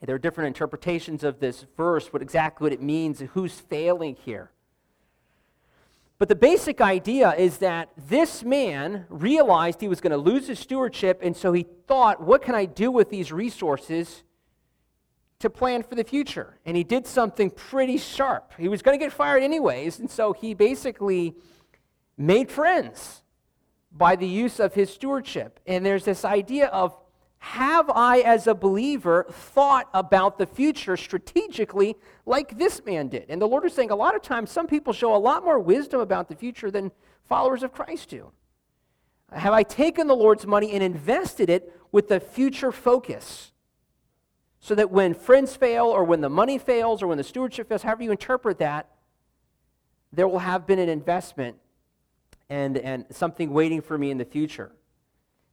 There 0.01 0.15
are 0.15 0.19
different 0.19 0.47
interpretations 0.47 1.23
of 1.23 1.39
this 1.39 1.65
verse, 1.75 2.13
what 2.13 2.21
exactly 2.21 2.65
what 2.65 2.73
it 2.73 2.81
means, 2.81 3.21
who's 3.33 3.59
failing 3.59 4.15
here. 4.15 4.51
But 6.17 6.27
the 6.27 6.35
basic 6.35 6.81
idea 6.81 7.33
is 7.35 7.59
that 7.59 7.89
this 8.09 8.43
man 8.43 9.05
realized 9.07 9.79
he 9.79 9.87
was 9.87 10.01
going 10.01 10.11
to 10.11 10.17
lose 10.17 10.47
his 10.47 10.59
stewardship, 10.59 11.19
and 11.21 11.35
so 11.35 11.53
he 11.53 11.65
thought, 11.87 12.21
what 12.21 12.41
can 12.41 12.55
I 12.55 12.65
do 12.65 12.91
with 12.91 13.09
these 13.09 13.31
resources 13.31 14.23
to 15.39 15.49
plan 15.49 15.83
for 15.83 15.95
the 15.95 16.03
future? 16.03 16.57
And 16.65 16.75
he 16.75 16.83
did 16.83 17.07
something 17.07 17.49
pretty 17.49 17.97
sharp. 17.97 18.53
He 18.57 18.67
was 18.67 18.81
going 18.81 18.99
to 18.99 19.03
get 19.03 19.13
fired 19.13 19.43
anyways, 19.43 19.99
and 19.99 20.09
so 20.09 20.33
he 20.33 20.53
basically 20.53 21.35
made 22.19 22.51
friends 22.51 23.23
by 23.91 24.15
the 24.15 24.27
use 24.27 24.59
of 24.59 24.73
his 24.73 24.93
stewardship. 24.93 25.59
And 25.65 25.85
there's 25.85 26.05
this 26.05 26.23
idea 26.25 26.67
of 26.67 26.95
have 27.39 27.89
I, 27.89 28.19
as 28.19 28.47
a 28.47 28.53
believer, 28.53 29.25
thought 29.29 29.89
about 29.93 30.37
the 30.37 30.45
future 30.45 30.97
strategically 30.97 31.95
like 32.25 32.57
this 32.57 32.83
man 32.85 33.07
did? 33.07 33.27
And 33.29 33.41
the 33.41 33.47
Lord 33.47 33.63
is 33.63 33.73
saying 33.73 33.91
a 33.91 33.95
lot 33.95 34.13
of 34.13 34.21
times 34.21 34.51
some 34.51 34.67
people 34.67 34.91
show 34.91 35.15
a 35.15 35.17
lot 35.17 35.45
more 35.45 35.57
wisdom 35.57 36.01
about 36.01 36.27
the 36.27 36.35
future 36.35 36.69
than 36.69 36.91
followers 37.29 37.63
of 37.63 37.71
Christ 37.71 38.09
do. 38.09 38.31
Have 39.31 39.53
I 39.53 39.63
taken 39.63 40.07
the 40.07 40.15
Lord's 40.15 40.45
money 40.45 40.73
and 40.73 40.83
invested 40.83 41.49
it 41.49 41.73
with 41.93 42.09
the 42.09 42.19
future 42.19 42.73
focus? 42.73 43.53
So 44.59 44.75
that 44.75 44.91
when 44.91 45.13
friends 45.13 45.55
fail, 45.55 45.85
or 45.85 46.03
when 46.03 46.19
the 46.19 46.29
money 46.29 46.57
fails, 46.57 47.01
or 47.01 47.07
when 47.07 47.17
the 47.17 47.23
stewardship 47.23 47.69
fails, 47.69 47.83
however 47.83 48.03
you 48.03 48.11
interpret 48.11 48.59
that, 48.59 48.89
there 50.11 50.27
will 50.27 50.39
have 50.39 50.67
been 50.67 50.79
an 50.79 50.89
investment 50.89 51.55
and, 52.49 52.77
and 52.77 53.05
something 53.11 53.51
waiting 53.51 53.81
for 53.81 53.97
me 53.97 54.11
in 54.11 54.17
the 54.17 54.25
future. 54.25 54.71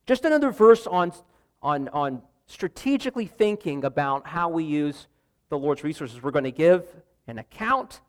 Just 0.07 0.25
another 0.25 0.51
verse 0.51 0.87
on, 0.87 1.13
on, 1.63 1.89
on 1.89 2.23
strategically 2.47 3.27
thinking 3.27 3.85
about 3.85 4.27
how 4.27 4.49
we 4.49 4.65
use 4.65 5.09
the 5.49 5.59
Lord's 5.59 5.85
resources. 5.85 6.23
We're 6.23 6.31
going 6.31 6.45
to 6.45 6.51
give 6.51 6.87
an 7.27 7.39
account, 7.39 8.01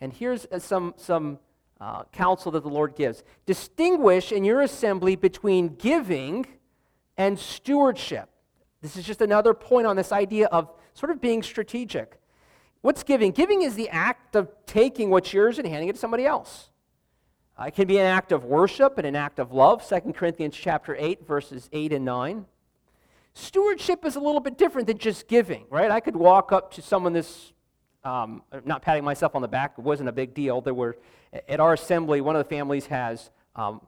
and 0.00 0.12
here's 0.12 0.46
uh, 0.46 0.58
some, 0.58 0.94
some 0.96 1.38
uh, 1.80 2.04
counsel 2.12 2.52
that 2.52 2.62
the 2.62 2.68
Lord 2.68 2.94
gives. 2.94 3.22
Distinguish 3.46 4.32
in 4.32 4.44
your 4.44 4.62
assembly 4.62 5.16
between 5.16 5.74
giving 5.76 6.46
and 7.16 7.38
stewardship. 7.38 8.28
This 8.80 8.96
is 8.96 9.04
just 9.04 9.20
another 9.20 9.54
point 9.54 9.86
on 9.86 9.96
this 9.96 10.12
idea 10.12 10.46
of 10.46 10.70
sort 10.94 11.10
of 11.10 11.20
being 11.20 11.42
strategic. 11.42 12.18
What's 12.80 13.02
giving? 13.02 13.32
Giving 13.32 13.62
is 13.62 13.74
the 13.74 13.90
act 13.90 14.36
of 14.36 14.48
taking 14.66 15.10
what's 15.10 15.34
yours 15.34 15.58
and 15.58 15.68
handing 15.68 15.88
it 15.88 15.94
to 15.94 15.98
somebody 15.98 16.24
else. 16.24 16.70
Uh, 17.60 17.64
it 17.64 17.74
can 17.74 17.86
be 17.86 17.98
an 17.98 18.06
act 18.06 18.32
of 18.32 18.44
worship 18.44 18.96
and 18.96 19.06
an 19.06 19.14
act 19.14 19.38
of 19.38 19.52
love, 19.52 19.86
2 19.86 20.12
Corinthians 20.14 20.56
chapter 20.56 20.96
8, 20.98 21.26
verses 21.26 21.68
8 21.72 21.92
and 21.92 22.04
9. 22.06 22.46
Stewardship 23.34 24.04
is 24.06 24.16
a 24.16 24.20
little 24.20 24.40
bit 24.40 24.56
different 24.56 24.86
than 24.86 24.96
just 24.96 25.28
giving, 25.28 25.66
right? 25.68 25.90
I 25.90 26.00
could 26.00 26.16
walk 26.16 26.52
up 26.52 26.72
to 26.74 26.82
someone 26.82 27.12
this, 27.12 27.52
um, 28.02 28.42
not 28.64 28.80
patting 28.80 29.04
myself 29.04 29.34
on 29.34 29.42
the 29.42 29.48
back, 29.48 29.74
it 29.76 29.84
wasn't 29.84 30.08
a 30.08 30.12
big 30.12 30.32
deal. 30.32 30.62
There 30.62 30.72
were, 30.72 30.96
at 31.48 31.60
our 31.60 31.74
assembly, 31.74 32.22
one 32.22 32.34
of 32.34 32.42
the 32.42 32.48
families 32.48 32.86
has, 32.86 33.30
um, 33.54 33.82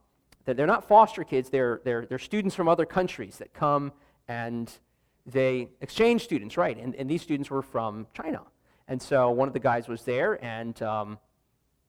they're 0.45 0.67
not 0.67 0.87
foster 0.87 1.25
kids, 1.25 1.49
they're, 1.49 1.81
they're, 1.83 2.05
they're 2.05 2.19
students 2.19 2.55
from 2.55 2.69
other 2.69 2.85
countries 2.85 3.39
that 3.39 3.55
come 3.55 3.93
and 4.29 4.71
they 5.25 5.71
exchange 5.81 6.25
students, 6.25 6.59
right? 6.59 6.77
And, 6.77 6.95
and 6.97 7.09
these 7.09 7.23
students 7.23 7.49
were 7.49 7.63
from 7.63 8.07
China. 8.13 8.43
And 8.87 9.01
so 9.01 9.31
one 9.31 9.49
of 9.49 9.55
the 9.55 9.61
guys 9.61 9.89
was 9.89 10.03
there 10.03 10.45
and 10.45 10.81
um, 10.83 11.19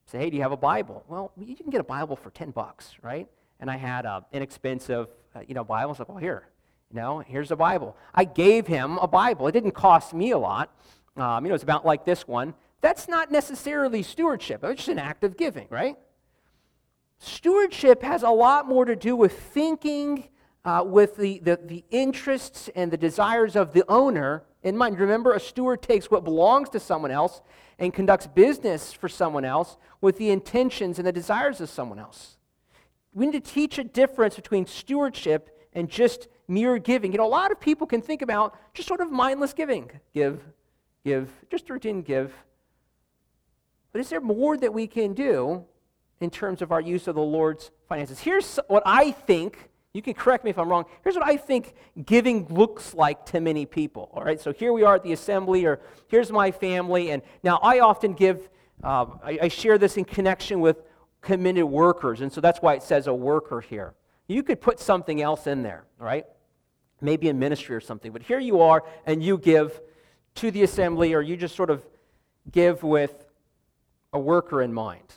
said, 0.06 0.20
Hey, 0.20 0.30
do 0.30 0.36
you 0.36 0.42
have 0.42 0.52
a 0.52 0.56
Bible? 0.56 1.04
Well, 1.08 1.32
you 1.36 1.56
can 1.56 1.70
get 1.70 1.80
a 1.80 1.84
Bible 1.84 2.16
for 2.16 2.30
10 2.30 2.50
bucks, 2.50 2.92
right? 3.02 3.28
And 3.60 3.70
I 3.70 3.76
had 3.76 4.06
an 4.06 4.24
inexpensive 4.32 5.08
uh, 5.34 5.40
you 5.46 5.54
know, 5.54 5.64
Bible. 5.64 5.82
I 5.82 5.86
was 5.86 5.98
like, 5.98 6.08
Well, 6.08 6.18
here, 6.18 6.48
you 6.90 6.96
know, 6.96 7.20
here's 7.20 7.50
a 7.50 7.56
Bible. 7.56 7.96
I 8.14 8.24
gave 8.24 8.66
him 8.66 8.98
a 8.98 9.08
Bible. 9.08 9.46
It 9.48 9.52
didn't 9.52 9.72
cost 9.72 10.14
me 10.14 10.30
a 10.30 10.38
lot. 10.38 10.74
Um, 11.16 11.44
you 11.44 11.48
know, 11.48 11.54
it's 11.54 11.64
about 11.64 11.84
like 11.84 12.04
this 12.04 12.26
one. 12.26 12.54
That's 12.80 13.08
not 13.08 13.32
necessarily 13.32 14.02
stewardship. 14.02 14.62
It's 14.62 14.76
just 14.76 14.88
an 14.88 14.98
act 14.98 15.24
of 15.24 15.36
giving, 15.36 15.66
right? 15.70 15.96
Stewardship 17.18 18.02
has 18.02 18.22
a 18.22 18.30
lot 18.30 18.68
more 18.68 18.84
to 18.84 18.94
do 18.94 19.16
with 19.16 19.38
thinking 19.38 20.28
uh, 20.64 20.82
with 20.86 21.16
the, 21.16 21.38
the, 21.40 21.58
the 21.64 21.84
interests 21.90 22.68
and 22.74 22.90
the 22.90 22.96
desires 22.96 23.56
of 23.56 23.72
the 23.72 23.84
owner 23.88 24.44
in 24.62 24.76
mind. 24.76 24.98
Remember, 24.98 25.32
a 25.32 25.40
steward 25.40 25.82
takes 25.82 26.10
what 26.10 26.24
belongs 26.24 26.68
to 26.70 26.80
someone 26.80 27.10
else 27.10 27.40
and 27.78 27.92
conducts 27.92 28.26
business 28.26 28.92
for 28.92 29.08
someone 29.08 29.44
else 29.44 29.76
with 30.00 30.18
the 30.18 30.30
intentions 30.30 30.98
and 30.98 31.06
the 31.06 31.12
desires 31.12 31.60
of 31.60 31.68
someone 31.68 31.98
else. 31.98 32.36
We 33.12 33.26
need 33.26 33.44
to 33.44 33.52
teach 33.52 33.78
a 33.78 33.84
difference 33.84 34.36
between 34.36 34.66
stewardship 34.66 35.68
and 35.72 35.88
just 35.88 36.28
mere 36.48 36.78
giving. 36.78 37.12
You 37.12 37.18
know, 37.18 37.26
a 37.26 37.28
lot 37.28 37.50
of 37.52 37.60
people 37.60 37.86
can 37.86 38.00
think 38.00 38.22
about 38.22 38.56
just 38.74 38.88
sort 38.88 39.00
of 39.00 39.10
mindless 39.10 39.52
giving 39.52 39.90
give, 40.12 40.42
give, 41.04 41.30
just 41.50 41.68
routine 41.70 42.02
give. 42.02 42.32
But 43.92 44.00
is 44.00 44.08
there 44.08 44.20
more 44.20 44.56
that 44.56 44.72
we 44.72 44.86
can 44.86 45.14
do 45.14 45.64
in 46.20 46.30
terms 46.30 46.62
of 46.62 46.72
our 46.72 46.80
use 46.80 47.06
of 47.06 47.14
the 47.14 47.22
Lord's 47.22 47.70
finances? 47.88 48.20
Here's 48.20 48.58
what 48.68 48.82
I 48.84 49.12
think 49.12 49.70
you 49.94 50.02
can 50.02 50.12
correct 50.12 50.42
me 50.44 50.50
if 50.50 50.58
I'm 50.58 50.68
wrong. 50.68 50.84
Here's 51.04 51.14
what 51.14 51.24
I 51.24 51.36
think 51.36 51.72
giving 52.04 52.48
looks 52.48 52.94
like 52.94 53.24
to 53.26 53.40
many 53.40 53.64
people. 53.64 54.10
All 54.12 54.24
right, 54.24 54.40
so 54.40 54.52
here 54.52 54.72
we 54.72 54.82
are 54.82 54.96
at 54.96 55.04
the 55.04 55.12
assembly, 55.12 55.64
or 55.64 55.80
here's 56.08 56.32
my 56.32 56.50
family, 56.50 57.12
and 57.12 57.22
now 57.44 57.60
I 57.62 57.78
often 57.78 58.12
give, 58.12 58.50
uh, 58.82 59.06
I, 59.22 59.38
I 59.42 59.48
share 59.48 59.78
this 59.78 59.96
in 59.96 60.04
connection 60.04 60.60
with 60.60 60.82
committed 61.20 61.64
workers, 61.64 62.20
and 62.20 62.32
so 62.32 62.40
that's 62.40 62.60
why 62.60 62.74
it 62.74 62.82
says 62.82 63.06
a 63.06 63.14
worker 63.14 63.60
here. 63.60 63.94
You 64.26 64.42
could 64.42 64.60
put 64.60 64.80
something 64.80 65.22
else 65.22 65.46
in 65.46 65.62
there, 65.62 65.84
all 66.00 66.06
right? 66.06 66.26
Maybe 67.00 67.28
a 67.28 67.34
ministry 67.34 67.76
or 67.76 67.80
something, 67.80 68.10
but 68.10 68.22
here 68.22 68.40
you 68.40 68.62
are, 68.62 68.82
and 69.06 69.22
you 69.22 69.38
give 69.38 69.80
to 70.36 70.50
the 70.50 70.64
assembly, 70.64 71.14
or 71.14 71.22
you 71.22 71.36
just 71.36 71.54
sort 71.54 71.70
of 71.70 71.86
give 72.50 72.82
with 72.82 73.28
a 74.12 74.18
worker 74.18 74.60
in 74.60 74.74
mind. 74.74 75.14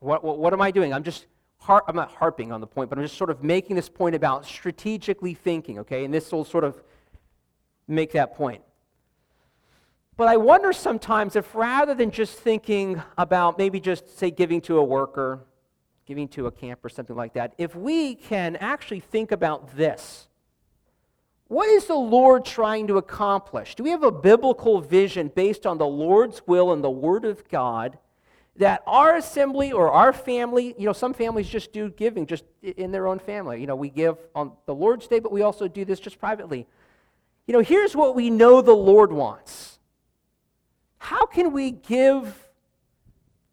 What, 0.00 0.24
what, 0.24 0.38
what 0.38 0.52
am 0.52 0.60
I 0.60 0.72
doing? 0.72 0.92
I'm 0.92 1.04
just 1.04 1.26
har- 1.58 1.84
I'm 1.86 1.96
not 1.96 2.10
harping 2.12 2.52
on 2.52 2.60
the 2.60 2.66
point, 2.66 2.90
but 2.90 2.98
I'm 2.98 3.04
just 3.04 3.16
sort 3.16 3.30
of 3.30 3.42
making 3.42 3.76
this 3.76 3.88
point 3.88 4.14
about 4.14 4.44
strategically 4.44 5.34
thinking, 5.34 5.78
okay? 5.80 6.04
And 6.04 6.12
this 6.12 6.32
will 6.32 6.44
sort 6.44 6.64
of 6.64 6.82
make 7.86 8.12
that 8.12 8.34
point. 8.34 8.62
But 10.16 10.28
I 10.28 10.36
wonder 10.36 10.72
sometimes 10.72 11.36
if 11.36 11.54
rather 11.54 11.94
than 11.94 12.10
just 12.10 12.38
thinking 12.38 13.00
about 13.16 13.56
maybe 13.56 13.78
just, 13.78 14.18
say, 14.18 14.30
giving 14.30 14.60
to 14.62 14.78
a 14.78 14.84
worker, 14.84 15.46
giving 16.06 16.26
to 16.28 16.46
a 16.46 16.50
camp 16.50 16.84
or 16.84 16.88
something 16.88 17.14
like 17.14 17.34
that, 17.34 17.54
if 17.58 17.76
we 17.76 18.14
can 18.14 18.56
actually 18.56 19.00
think 19.00 19.30
about 19.30 19.76
this 19.76 20.28
what 21.48 21.70
is 21.70 21.86
the 21.86 21.94
Lord 21.94 22.44
trying 22.44 22.86
to 22.88 22.98
accomplish? 22.98 23.74
Do 23.74 23.82
we 23.82 23.90
have 23.90 24.02
a 24.02 24.12
biblical 24.12 24.82
vision 24.82 25.32
based 25.34 25.66
on 25.66 25.78
the 25.78 25.86
Lord's 25.86 26.42
will 26.46 26.72
and 26.72 26.84
the 26.84 26.90
Word 26.90 27.24
of 27.24 27.48
God 27.48 27.98
that 28.58 28.82
our 28.86 29.16
assembly 29.16 29.70
or 29.70 29.90
our 29.90 30.12
family, 30.12 30.74
you 30.76 30.84
know, 30.84 30.92
some 30.92 31.14
families 31.14 31.48
just 31.48 31.72
do 31.72 31.90
giving 31.90 32.26
just 32.26 32.44
in 32.60 32.90
their 32.90 33.06
own 33.06 33.20
family. 33.20 33.60
You 33.60 33.68
know, 33.68 33.76
we 33.76 33.88
give 33.88 34.16
on 34.34 34.52
the 34.66 34.74
Lord's 34.74 35.06
Day, 35.06 35.20
but 35.20 35.30
we 35.30 35.42
also 35.42 35.68
do 35.68 35.84
this 35.84 36.00
just 36.00 36.18
privately. 36.18 36.66
You 37.46 37.52
know, 37.54 37.60
here's 37.60 37.94
what 37.94 38.16
we 38.16 38.30
know 38.30 38.60
the 38.60 38.72
Lord 38.72 39.12
wants. 39.12 39.78
How 40.98 41.24
can 41.24 41.52
we 41.52 41.70
give 41.70 42.48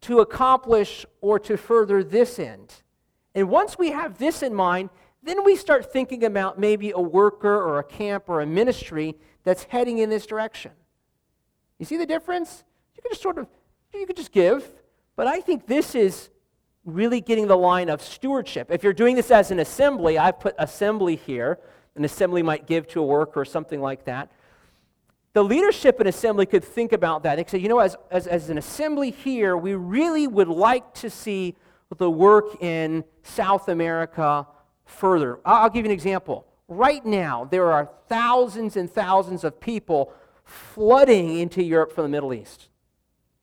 to 0.02 0.18
accomplish 0.18 1.06
or 1.20 1.38
to 1.38 1.56
further 1.56 2.02
this 2.02 2.40
end? 2.40 2.74
And 3.34 3.48
once 3.48 3.78
we 3.78 3.92
have 3.92 4.18
this 4.18 4.42
in 4.42 4.54
mind, 4.54 4.90
then 5.22 5.44
we 5.44 5.54
start 5.54 5.92
thinking 5.92 6.24
about 6.24 6.58
maybe 6.58 6.90
a 6.90 7.00
worker 7.00 7.54
or 7.54 7.78
a 7.78 7.84
camp 7.84 8.24
or 8.28 8.40
a 8.40 8.46
ministry 8.46 9.14
that's 9.44 9.64
heading 9.64 9.98
in 9.98 10.10
this 10.10 10.26
direction. 10.26 10.72
You 11.78 11.86
see 11.86 11.96
the 11.96 12.06
difference? 12.06 12.64
You 12.96 13.02
can 13.02 13.10
just 13.12 13.22
sort 13.22 13.38
of, 13.38 13.46
you 13.94 14.06
could 14.06 14.16
just 14.16 14.32
give, 14.32 14.68
but 15.16 15.26
I 15.26 15.40
think 15.40 15.66
this 15.66 15.94
is 15.94 16.30
really 16.84 17.20
getting 17.20 17.48
the 17.48 17.56
line 17.56 17.88
of 17.88 18.00
stewardship. 18.00 18.68
If 18.70 18.84
you're 18.84 18.92
doing 18.92 19.16
this 19.16 19.30
as 19.30 19.50
an 19.50 19.58
assembly, 19.58 20.18
I've 20.18 20.38
put 20.38 20.54
assembly 20.58 21.16
here. 21.16 21.58
An 21.96 22.04
assembly 22.04 22.42
might 22.42 22.66
give 22.66 22.86
to 22.88 23.00
a 23.00 23.04
worker 23.04 23.40
or 23.40 23.44
something 23.44 23.80
like 23.80 24.04
that. 24.04 24.30
The 25.32 25.42
leadership 25.42 26.00
in 26.00 26.06
assembly 26.06 26.46
could 26.46 26.64
think 26.64 26.92
about 26.92 27.24
that. 27.24 27.36
They 27.36 27.44
could 27.44 27.50
say, 27.50 27.58
you 27.58 27.68
know, 27.68 27.80
as, 27.80 27.96
as, 28.10 28.26
as 28.26 28.48
an 28.48 28.56
assembly 28.56 29.10
here, 29.10 29.56
we 29.56 29.74
really 29.74 30.26
would 30.26 30.48
like 30.48 30.94
to 30.94 31.10
see 31.10 31.56
the 31.98 32.10
work 32.10 32.62
in 32.62 33.04
South 33.22 33.68
America 33.68 34.46
further. 34.84 35.40
I'll 35.44 35.68
give 35.68 35.84
you 35.84 35.90
an 35.90 35.94
example. 35.94 36.46
Right 36.68 37.04
now, 37.04 37.44
there 37.44 37.70
are 37.70 37.90
thousands 38.08 38.76
and 38.76 38.90
thousands 38.90 39.44
of 39.44 39.60
people 39.60 40.12
flooding 40.44 41.38
into 41.38 41.62
Europe 41.62 41.92
from 41.92 42.04
the 42.04 42.08
Middle 42.08 42.32
East, 42.32 42.68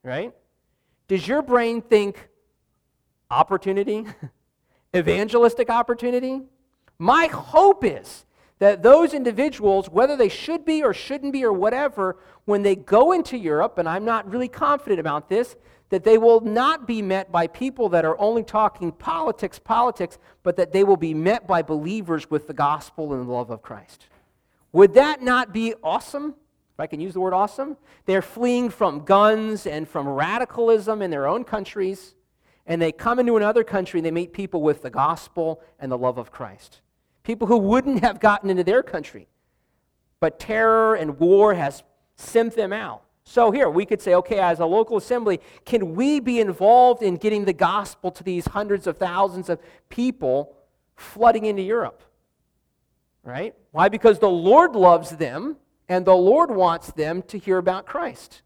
right? 0.04 0.34
Does 1.14 1.28
your 1.28 1.44
brain 1.44 1.84
think 1.84 2.28
opportunity? 3.30 4.08
Evangelistic 4.96 5.70
opportunity? 5.70 6.42
My 6.98 7.28
hope 7.28 7.86
is 7.86 8.26
that 8.58 8.82
those 8.82 9.14
individuals, 9.14 9.92
whether 9.92 10.18
they 10.18 10.28
should 10.28 10.66
be 10.66 10.82
or 10.82 10.92
shouldn't 10.92 11.32
be 11.32 11.46
or 11.46 11.54
whatever, 11.54 12.18
when 12.46 12.64
they 12.64 12.76
go 12.76 13.12
into 13.12 13.38
Europe, 13.38 13.78
and 13.78 13.88
I'm 13.88 14.04
not 14.04 14.28
really 14.28 14.48
confident 14.48 15.00
about 15.00 15.30
this, 15.30 15.56
that 15.90 16.04
they 16.04 16.18
will 16.18 16.42
not 16.42 16.88
be 16.88 17.04
met 17.04 17.32
by 17.32 17.46
people 17.46 17.90
that 17.90 18.06
are 18.06 18.20
only 18.20 18.42
talking 18.42 18.92
politics, 18.92 19.60
politics, 19.60 20.18
but 20.42 20.56
that 20.56 20.72
they 20.72 20.84
will 20.84 20.98
be 20.98 21.14
met 21.14 21.46
by 21.46 21.62
believers 21.62 22.32
with 22.32 22.48
the 22.48 22.56
gospel 22.56 23.14
and 23.14 23.28
the 23.28 23.32
love 23.32 23.52
of 23.52 23.62
Christ. 23.62 24.08
Would 24.72 24.96
that 24.96 25.22
not 25.22 25.54
be 25.54 25.76
awesome? 25.84 26.34
If 26.74 26.80
I 26.80 26.88
can 26.88 27.00
use 27.00 27.14
the 27.14 27.20
word 27.20 27.34
awesome. 27.34 27.78
They're 28.06 28.24
fleeing 28.24 28.70
from 28.70 29.06
guns 29.06 29.68
and 29.68 29.88
from 29.88 30.08
radicalism 30.08 31.02
in 31.02 31.12
their 31.12 31.28
own 31.28 31.44
countries, 31.44 32.16
and 32.66 32.82
they 32.82 32.92
come 32.92 33.20
into 33.20 33.38
another 33.38 33.64
country 33.64 34.00
and 34.00 34.06
they 34.06 34.12
meet 34.12 34.34
people 34.34 34.62
with 34.62 34.82
the 34.82 34.90
gospel 34.90 35.62
and 35.80 35.92
the 35.92 35.98
love 35.98 36.18
of 36.18 36.32
Christ. 36.32 36.82
People 37.22 37.48
who 37.48 37.58
wouldn't 37.58 38.04
have 38.04 38.20
gotten 38.20 38.50
into 38.50 38.64
their 38.64 38.82
country, 38.82 39.28
but 40.20 40.40
terror 40.40 40.96
and 40.96 41.20
war 41.20 41.54
has 41.54 41.84
sent 42.16 42.56
them 42.56 42.74
out. 42.74 43.04
So 43.24 43.52
here 43.52 43.70
we 43.70 43.86
could 43.86 44.02
say, 44.02 44.16
okay, 44.16 44.40
as 44.40 44.60
a 44.60 44.66
local 44.66 44.98
assembly, 44.98 45.40
can 45.66 45.94
we 45.94 46.20
be 46.20 46.40
involved 46.40 47.04
in 47.04 47.16
getting 47.16 47.46
the 47.46 47.54
gospel 47.54 48.12
to 48.12 48.24
these 48.24 48.48
hundreds 48.48 48.88
of 48.88 48.98
thousands 48.98 49.48
of 49.48 49.60
people 49.90 50.56
flooding 50.96 51.46
into 51.46 51.62
Europe? 51.62 52.04
Right? 53.24 53.56
Why? 53.72 53.90
Because 53.90 54.20
the 54.20 54.30
Lord 54.30 54.76
loves 54.76 55.12
them 55.12 55.58
and 55.90 56.06
the 56.06 56.16
Lord 56.16 56.52
wants 56.52 56.92
them 56.92 57.22
to 57.24 57.38
hear 57.38 57.58
about 57.58 57.86
Christ. 57.86 58.42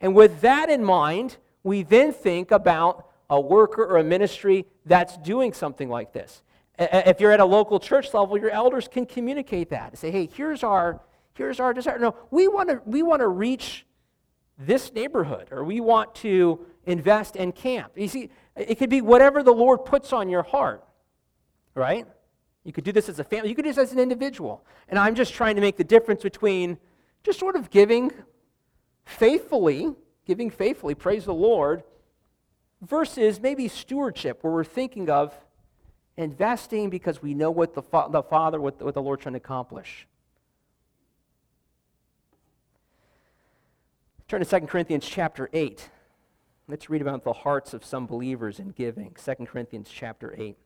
And 0.00 0.14
with 0.14 0.40
that 0.42 0.70
in 0.70 0.84
mind, 0.84 1.38
we 1.62 1.82
then 1.82 2.12
think 2.12 2.50
about 2.50 3.08
a 3.30 3.40
worker 3.40 3.84
or 3.84 3.98
a 3.98 4.04
ministry 4.04 4.66
that's 4.86 5.16
doing 5.18 5.52
something 5.52 5.88
like 5.88 6.12
this. 6.12 6.42
If 6.78 7.20
you're 7.20 7.32
at 7.32 7.40
a 7.40 7.44
local 7.44 7.80
church 7.80 8.14
level, 8.14 8.38
your 8.38 8.50
elders 8.50 8.86
can 8.88 9.04
communicate 9.04 9.70
that. 9.70 9.90
and 9.90 9.98
Say, 9.98 10.10
hey, 10.10 10.28
here's 10.32 10.62
our, 10.62 11.00
here's 11.34 11.58
our 11.58 11.74
desire. 11.74 11.98
No, 11.98 12.14
we 12.30 12.46
want 12.46 12.68
to 12.68 12.80
we 12.84 13.02
want 13.02 13.20
to 13.20 13.28
reach 13.28 13.84
this 14.58 14.92
neighborhood, 14.92 15.48
or 15.50 15.64
we 15.64 15.80
want 15.80 16.14
to 16.16 16.64
invest 16.84 17.36
in 17.36 17.52
camp. 17.52 17.92
You 17.96 18.08
see, 18.08 18.30
it 18.56 18.76
could 18.76 18.90
be 18.90 19.00
whatever 19.00 19.42
the 19.42 19.52
Lord 19.52 19.84
puts 19.84 20.12
on 20.12 20.28
your 20.28 20.42
heart, 20.42 20.84
right? 21.74 22.06
You 22.68 22.72
could 22.74 22.84
do 22.84 22.92
this 22.92 23.08
as 23.08 23.18
a 23.18 23.24
family. 23.24 23.48
You 23.48 23.54
could 23.54 23.64
do 23.64 23.70
this 23.70 23.78
as 23.78 23.92
an 23.92 23.98
individual. 23.98 24.62
And 24.90 24.98
I'm 24.98 25.14
just 25.14 25.32
trying 25.32 25.54
to 25.54 25.62
make 25.62 25.78
the 25.78 25.84
difference 25.84 26.22
between 26.22 26.76
just 27.22 27.38
sort 27.38 27.56
of 27.56 27.70
giving 27.70 28.12
faithfully, 29.06 29.94
giving 30.26 30.50
faithfully, 30.50 30.94
praise 30.94 31.24
the 31.24 31.32
Lord, 31.32 31.82
versus 32.82 33.40
maybe 33.40 33.68
stewardship, 33.68 34.44
where 34.44 34.52
we're 34.52 34.64
thinking 34.64 35.08
of 35.08 35.34
investing 36.18 36.90
because 36.90 37.22
we 37.22 37.32
know 37.32 37.50
what 37.50 37.72
the, 37.72 37.80
fa- 37.80 38.08
the 38.10 38.22
Father, 38.22 38.60
what 38.60 38.78
the, 38.78 38.84
what 38.84 38.92
the 38.92 39.00
Lord's 39.00 39.22
trying 39.22 39.32
to 39.32 39.38
accomplish. 39.38 40.06
Turn 44.28 44.44
to 44.44 44.60
2 44.60 44.66
Corinthians 44.66 45.06
chapter 45.08 45.48
8. 45.54 45.88
Let's 46.68 46.90
read 46.90 47.00
about 47.00 47.24
the 47.24 47.32
hearts 47.32 47.72
of 47.72 47.82
some 47.82 48.04
believers 48.04 48.58
in 48.58 48.72
giving. 48.72 49.16
2 49.24 49.46
Corinthians 49.46 49.88
chapter 49.90 50.34
8. 50.36 50.58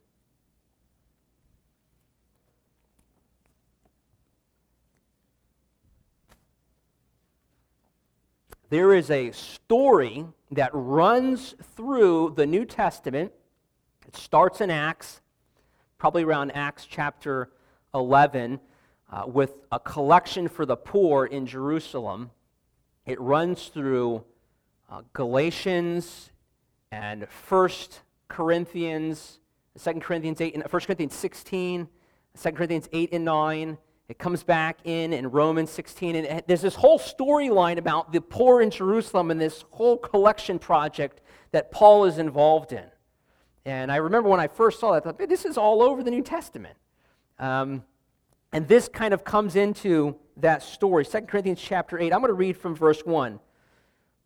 There 8.73 8.95
is 8.95 9.11
a 9.11 9.33
story 9.33 10.25
that 10.53 10.71
runs 10.73 11.55
through 11.77 12.33
the 12.39 12.47
New 12.47 12.65
Testament. 12.65 13.31
It 14.09 14.17
starts 14.17 14.63
in 14.63 14.71
Acts, 14.71 15.21
probably 15.99 16.23
around 16.23 16.53
Acts 16.53 16.87
chapter 16.87 17.51
11, 17.93 18.61
uh, 19.13 19.25
with 19.27 19.57
a 19.71 19.79
collection 19.79 20.49
for 20.49 20.65
the 20.65 20.77
poor 20.77 21.27
in 21.27 21.45
Jerusalem. 21.45 22.31
It 23.05 23.21
runs 23.21 23.67
through 23.67 24.25
uh, 24.91 25.03
Galatians 25.13 26.31
and 26.91 27.27
1 27.51 27.71
Corinthians, 28.29 29.41
2 29.85 30.01
Corinthians 30.01 30.41
8, 30.41 30.55
and 30.55 30.65
1 30.65 30.81
Corinthians 30.81 31.15
16, 31.15 31.89
2 32.43 32.53
Corinthians 32.53 32.89
8 32.91 33.13
and 33.13 33.25
9. 33.27 33.79
It 34.13 34.19
comes 34.19 34.43
back 34.43 34.81
in 34.85 35.15
in 35.15 35.31
Romans 35.31 35.71
16, 35.71 36.17
and 36.17 36.43
there's 36.47 36.61
this 36.61 36.75
whole 36.75 36.99
storyline 36.99 37.79
about 37.79 38.13
the 38.13 38.21
poor 38.21 38.61
in 38.61 38.71
Jerusalem 38.71 39.31
and 39.31 39.41
this 39.41 39.65
whole 39.71 39.97
collection 39.97 40.59
project 40.59 41.23
that 41.53 41.71
Paul 41.71 42.05
is 42.05 42.19
involved 42.19 42.75
in. 42.75 42.85
And 43.65 43.91
I 43.91 43.97
remember 43.97 44.29
when 44.29 44.39
I 44.39 44.49
first 44.49 44.81
saw 44.81 44.93
that, 44.93 45.07
I 45.07 45.13
thought, 45.13 45.29
this 45.31 45.47
is 45.47 45.57
all 45.57 45.81
over 45.81 46.03
the 46.03 46.11
New 46.11 46.21
Testament. 46.21 46.77
Um, 47.39 47.85
and 48.53 48.69
this 48.69 48.87
kind 48.87 49.15
of 49.15 49.25
comes 49.25 49.57
into 49.57 50.17
that 50.37 50.63
story. 50.63 51.07
2 51.07 51.23
Corinthians 51.23 51.63
chapter 51.63 51.99
8. 51.99 52.13
I'm 52.13 52.21
going 52.21 52.29
to 52.29 52.35
read 52.35 52.59
from 52.59 52.75
verse 52.75 53.01
1. 53.07 53.41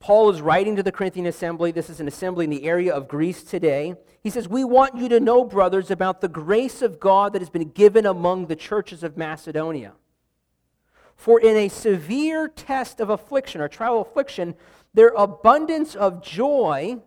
Paul 0.06 0.30
is 0.30 0.40
writing 0.40 0.76
to 0.76 0.84
the 0.84 0.92
Corinthian 0.92 1.26
assembly. 1.26 1.72
This 1.72 1.90
is 1.90 1.98
an 1.98 2.06
assembly 2.06 2.44
in 2.44 2.50
the 2.50 2.62
area 2.62 2.94
of 2.94 3.08
Greece 3.08 3.42
today. 3.42 3.96
He 4.22 4.30
says, 4.30 4.48
We 4.48 4.62
want 4.62 4.96
you 4.96 5.08
to 5.08 5.18
know, 5.18 5.42
brothers, 5.42 5.90
about 5.90 6.20
the 6.20 6.28
grace 6.28 6.80
of 6.80 7.00
God 7.00 7.32
that 7.32 7.42
has 7.42 7.50
been 7.50 7.70
given 7.70 8.06
among 8.06 8.46
the 8.46 8.54
churches 8.54 9.02
of 9.02 9.16
Macedonia. 9.16 9.94
For 11.16 11.40
in 11.40 11.56
a 11.56 11.68
severe 11.68 12.46
test 12.46 13.00
of 13.00 13.10
affliction 13.10 13.60
or 13.60 13.66
trial 13.66 14.00
of 14.00 14.06
affliction, 14.06 14.54
their 14.94 15.08
abundance 15.08 15.96
of 15.96 16.22
joy 16.22 16.98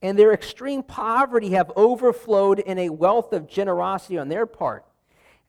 and 0.00 0.16
their 0.16 0.32
extreme 0.32 0.84
poverty 0.84 1.50
have 1.50 1.72
overflowed 1.74 2.60
in 2.60 2.78
a 2.78 2.90
wealth 2.90 3.32
of 3.32 3.48
generosity 3.48 4.16
on 4.16 4.28
their 4.28 4.46
part. 4.46 4.84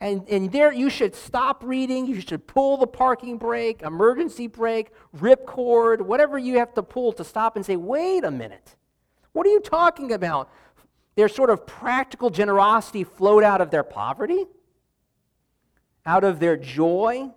And, 0.02 0.28
and 0.30 0.52
there 0.52 0.74
you 0.74 0.90
should 0.90 1.16
stop 1.16 1.64
reading, 1.64 2.06
you 2.06 2.20
should 2.20 2.48
pull 2.48 2.78
the 2.78 2.88
parking 2.88 3.38
brake, 3.38 3.82
emergency 3.82 4.48
brake, 4.48 4.92
rip 5.14 5.46
cord, 5.46 6.02
whatever 6.06 6.38
you 6.38 6.60
have 6.60 6.74
to 6.74 6.84
pull 6.84 7.14
to 7.14 7.24
stop 7.24 7.56
and 7.56 7.66
say, 7.66 7.76
wait 7.76 8.24
a 8.24 8.32
minute. 8.32 8.76
What 9.32 9.48
are 9.48 9.52
you 9.52 9.62
talking 9.62 10.12
about? 10.12 10.50
Their 11.16 11.30
sort 11.30 11.50
of 11.50 11.66
practical 11.66 12.30
generosity 12.30 13.06
flowed 13.06 13.44
out 13.44 13.62
of 13.62 13.72
their 13.72 13.84
poverty, 13.84 14.46
out 16.06 16.24
of 16.24 16.40
their 16.40 16.58
joy. 16.58 17.32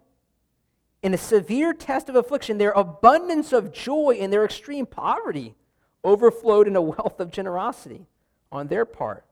In 1.00 1.14
a 1.14 1.18
severe 1.18 1.72
test 1.72 2.08
of 2.08 2.16
affliction, 2.16 2.58
their 2.58 2.72
abundance 2.72 3.52
of 3.52 3.72
joy 3.72 4.18
and 4.20 4.32
their 4.32 4.44
extreme 4.44 4.84
poverty 4.84 5.54
overflowed 6.02 6.66
in 6.66 6.74
a 6.74 6.82
wealth 6.82 7.20
of 7.20 7.30
generosity 7.30 8.06
on 8.50 8.66
their 8.66 8.84
part. 8.84 9.24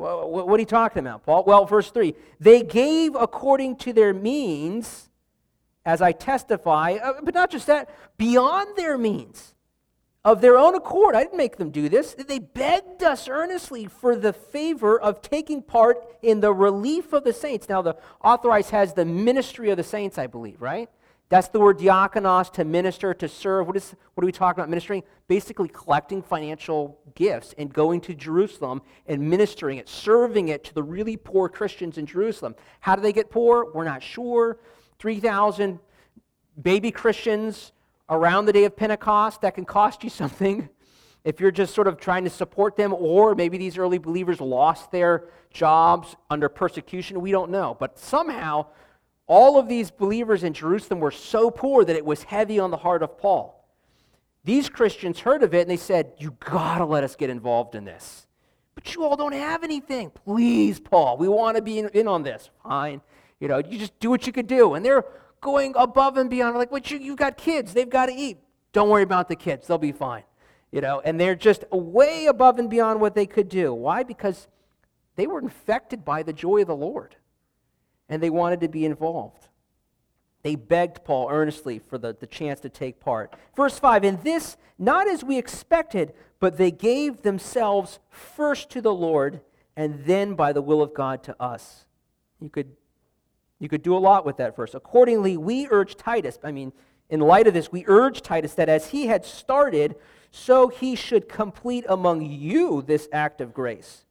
What 0.00 0.56
are 0.56 0.60
you 0.60 0.66
talking 0.66 1.00
about, 1.00 1.24
Paul? 1.24 1.44
Well, 1.46 1.66
verse 1.66 1.90
3 1.90 2.14
they 2.38 2.62
gave 2.62 3.14
according 3.14 3.76
to 3.76 3.92
their 3.92 4.14
means, 4.14 5.10
as 5.84 6.00
I 6.00 6.12
testify, 6.12 6.94
uh, 7.02 7.20
but 7.22 7.34
not 7.34 7.50
just 7.50 7.66
that, 7.66 7.90
beyond 8.16 8.76
their 8.76 8.96
means, 8.96 9.54
of 10.24 10.40
their 10.40 10.56
own 10.56 10.74
accord. 10.74 11.14
I 11.14 11.22
didn't 11.22 11.36
make 11.36 11.56
them 11.56 11.70
do 11.70 11.88
this. 11.88 12.14
They 12.14 12.38
begged 12.38 13.02
us 13.02 13.28
earnestly 13.28 13.86
for 13.86 14.16
the 14.16 14.32
favor 14.32 14.98
of 14.98 15.20
taking 15.20 15.62
part 15.62 15.98
in 16.22 16.40
the 16.40 16.52
relief 16.52 17.12
of 17.12 17.24
the 17.24 17.32
saints. 17.32 17.68
Now, 17.68 17.82
the 17.82 17.96
authorized 18.24 18.70
has 18.70 18.94
the 18.94 19.04
ministry 19.04 19.70
of 19.70 19.76
the 19.76 19.82
saints, 19.82 20.16
I 20.18 20.26
believe, 20.26 20.62
right? 20.62 20.88
That's 21.30 21.46
the 21.46 21.60
word 21.60 21.78
diakonos, 21.78 22.52
to 22.54 22.64
minister, 22.64 23.14
to 23.14 23.28
serve. 23.28 23.68
What, 23.68 23.76
is, 23.76 23.94
what 24.14 24.24
are 24.24 24.26
we 24.26 24.32
talking 24.32 24.60
about 24.60 24.68
ministering? 24.68 25.04
Basically, 25.28 25.68
collecting 25.68 26.22
financial 26.22 26.98
gifts 27.14 27.54
and 27.56 27.72
going 27.72 28.00
to 28.02 28.14
Jerusalem 28.14 28.82
and 29.06 29.30
ministering 29.30 29.78
it, 29.78 29.88
serving 29.88 30.48
it 30.48 30.64
to 30.64 30.74
the 30.74 30.82
really 30.82 31.16
poor 31.16 31.48
Christians 31.48 31.98
in 31.98 32.04
Jerusalem. 32.04 32.56
How 32.80 32.96
do 32.96 33.02
they 33.02 33.12
get 33.12 33.30
poor? 33.30 33.72
We're 33.72 33.84
not 33.84 34.02
sure. 34.02 34.58
3,000 34.98 35.78
baby 36.60 36.90
Christians 36.90 37.70
around 38.08 38.46
the 38.46 38.52
day 38.52 38.64
of 38.64 38.76
Pentecost, 38.76 39.40
that 39.42 39.54
can 39.54 39.64
cost 39.64 40.02
you 40.02 40.10
something 40.10 40.68
if 41.22 41.38
you're 41.38 41.52
just 41.52 41.74
sort 41.74 41.86
of 41.86 42.00
trying 42.00 42.24
to 42.24 42.30
support 42.30 42.76
them, 42.76 42.92
or 42.92 43.36
maybe 43.36 43.56
these 43.56 43.78
early 43.78 43.98
believers 43.98 44.40
lost 44.40 44.90
their 44.90 45.28
jobs 45.52 46.16
under 46.28 46.48
persecution. 46.48 47.20
We 47.20 47.30
don't 47.30 47.50
know. 47.50 47.76
But 47.78 47.98
somehow, 48.00 48.66
all 49.30 49.60
of 49.60 49.68
these 49.68 49.92
believers 49.92 50.42
in 50.42 50.52
Jerusalem 50.52 50.98
were 50.98 51.12
so 51.12 51.52
poor 51.52 51.84
that 51.84 51.94
it 51.94 52.04
was 52.04 52.24
heavy 52.24 52.58
on 52.58 52.72
the 52.72 52.76
heart 52.76 53.00
of 53.00 53.16
Paul. 53.16 53.64
These 54.42 54.68
Christians 54.68 55.20
heard 55.20 55.44
of 55.44 55.54
it 55.54 55.60
and 55.60 55.70
they 55.70 55.76
said, 55.76 56.14
You 56.18 56.36
gotta 56.40 56.84
let 56.84 57.04
us 57.04 57.14
get 57.14 57.30
involved 57.30 57.76
in 57.76 57.84
this. 57.84 58.26
But 58.74 58.92
you 58.92 59.04
all 59.04 59.14
don't 59.16 59.32
have 59.32 59.62
anything. 59.62 60.10
Please, 60.10 60.80
Paul, 60.80 61.16
we 61.16 61.28
want 61.28 61.56
to 61.56 61.62
be 61.62 61.78
in, 61.78 61.88
in, 61.90 62.08
on 62.08 62.24
this. 62.24 62.50
Fine. 62.64 63.02
You 63.38 63.46
know, 63.46 63.58
you 63.58 63.78
just 63.78 63.96
do 64.00 64.10
what 64.10 64.26
you 64.26 64.32
could 64.32 64.48
do. 64.48 64.74
And 64.74 64.84
they're 64.84 65.04
going 65.40 65.74
above 65.76 66.16
and 66.16 66.28
beyond. 66.28 66.56
Like, 66.56 66.72
what 66.72 66.90
you, 66.90 66.98
you 66.98 67.14
got 67.14 67.36
kids, 67.36 67.72
they've 67.72 67.88
got 67.88 68.06
to 68.06 68.12
eat. 68.12 68.38
Don't 68.72 68.88
worry 68.88 69.04
about 69.04 69.28
the 69.28 69.36
kids, 69.36 69.68
they'll 69.68 69.78
be 69.78 69.92
fine. 69.92 70.24
You 70.72 70.80
know, 70.80 71.02
and 71.04 71.20
they're 71.20 71.36
just 71.36 71.64
way 71.70 72.26
above 72.26 72.58
and 72.58 72.68
beyond 72.68 73.00
what 73.00 73.14
they 73.14 73.26
could 73.26 73.48
do. 73.48 73.72
Why? 73.72 74.02
Because 74.02 74.48
they 75.14 75.28
were 75.28 75.38
infected 75.38 76.04
by 76.04 76.24
the 76.24 76.32
joy 76.32 76.62
of 76.62 76.66
the 76.66 76.74
Lord 76.74 77.14
and 78.10 78.20
they 78.20 78.28
wanted 78.28 78.60
to 78.60 78.68
be 78.68 78.84
involved. 78.84 79.48
They 80.42 80.56
begged 80.56 81.04
Paul 81.04 81.28
earnestly 81.30 81.78
for 81.78 81.96
the, 81.96 82.14
the 82.18 82.26
chance 82.26 82.60
to 82.60 82.68
take 82.68 82.98
part. 82.98 83.34
Verse 83.56 83.78
5 83.78 84.04
And 84.04 84.22
this, 84.22 84.56
not 84.78 85.08
as 85.08 85.22
we 85.22 85.38
expected, 85.38 86.12
but 86.40 86.58
they 86.58 86.70
gave 86.70 87.22
themselves 87.22 88.00
first 88.10 88.68
to 88.70 88.82
the 88.82 88.92
Lord, 88.92 89.40
and 89.76 90.04
then 90.04 90.34
by 90.34 90.52
the 90.52 90.62
will 90.62 90.82
of 90.82 90.92
God 90.92 91.22
to 91.24 91.40
us. 91.40 91.86
You 92.40 92.50
could, 92.50 92.72
you 93.58 93.68
could 93.68 93.82
do 93.82 93.96
a 93.96 93.98
lot 93.98 94.26
with 94.26 94.38
that 94.38 94.56
verse. 94.56 94.74
Accordingly, 94.74 95.36
we 95.36 95.68
urge 95.70 95.96
Titus, 95.96 96.38
I 96.42 96.50
mean, 96.52 96.72
in 97.10 97.20
light 97.20 97.48
of 97.48 97.54
this, 97.54 97.72
we 97.72 97.84
urge 97.86 98.22
Titus 98.22 98.54
that 98.54 98.68
as 98.68 98.90
he 98.90 99.06
had 99.06 99.24
started, 99.24 99.96
so 100.30 100.68
he 100.68 100.94
should 100.94 101.28
complete 101.28 101.84
among 101.88 102.22
you 102.22 102.82
this 102.82 103.08
act 103.12 103.40
of 103.40 103.52
grace. 103.52 104.04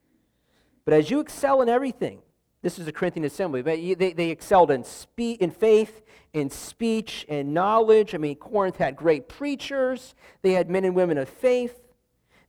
But 0.84 0.94
as 0.94 1.10
you 1.10 1.22
excel 1.22 1.62
in 1.62 1.70
everything, 1.70 2.22
this 2.62 2.78
is 2.78 2.88
a 2.88 2.92
Corinthian 2.92 3.26
assembly, 3.26 3.62
but 3.62 3.78
they, 3.78 4.14
they 4.14 4.30
excelled 4.30 4.70
in, 4.72 4.84
spe- 4.84 5.40
in 5.40 5.52
faith, 5.52 6.02
in 6.34 6.50
speech, 6.50 7.26
in 7.30 7.54
knowledge. 7.54 8.14
I 8.14 8.18
mean, 8.18 8.36
Corinth 8.36 8.78
had 8.78 8.96
great 8.96 9.30
preachers, 9.30 10.14
they 10.42 10.54
had 10.54 10.70
men 10.70 10.84
and 10.84 10.96
women 10.96 11.18
of 11.18 11.30
faith, 11.30 11.80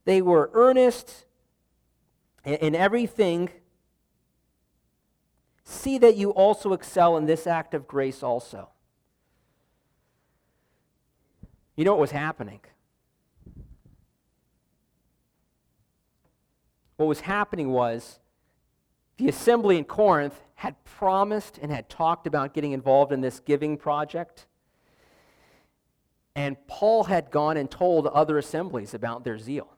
they 0.05 0.21
were 0.21 0.49
earnest 0.53 1.25
in, 2.43 2.55
in 2.55 2.75
everything. 2.75 3.49
See 5.63 5.97
that 5.99 6.17
you 6.17 6.31
also 6.31 6.73
excel 6.73 7.15
in 7.15 7.25
this 7.25 7.47
act 7.47 7.73
of 7.73 7.87
grace 7.87 8.21
also. 8.21 8.69
You 11.77 11.85
know 11.85 11.91
what 11.91 12.01
was 12.01 12.11
happening? 12.11 12.59
What 16.97 17.07
was 17.07 17.21
happening 17.21 17.71
was 17.71 18.19
the 19.17 19.29
assembly 19.29 19.77
in 19.77 19.83
Corinth 19.83 20.39
had 20.55 20.83
promised 20.83 21.57
and 21.61 21.71
had 21.71 21.89
talked 21.89 22.27
about 22.27 22.53
getting 22.53 22.71
involved 22.71 23.11
in 23.11 23.21
this 23.21 23.39
giving 23.39 23.77
project. 23.77 24.45
And 26.35 26.55
Paul 26.67 27.05
had 27.05 27.31
gone 27.31 27.57
and 27.57 27.69
told 27.69 28.07
other 28.07 28.37
assemblies 28.37 28.93
about 28.93 29.23
their 29.23 29.37
zeal. 29.37 29.73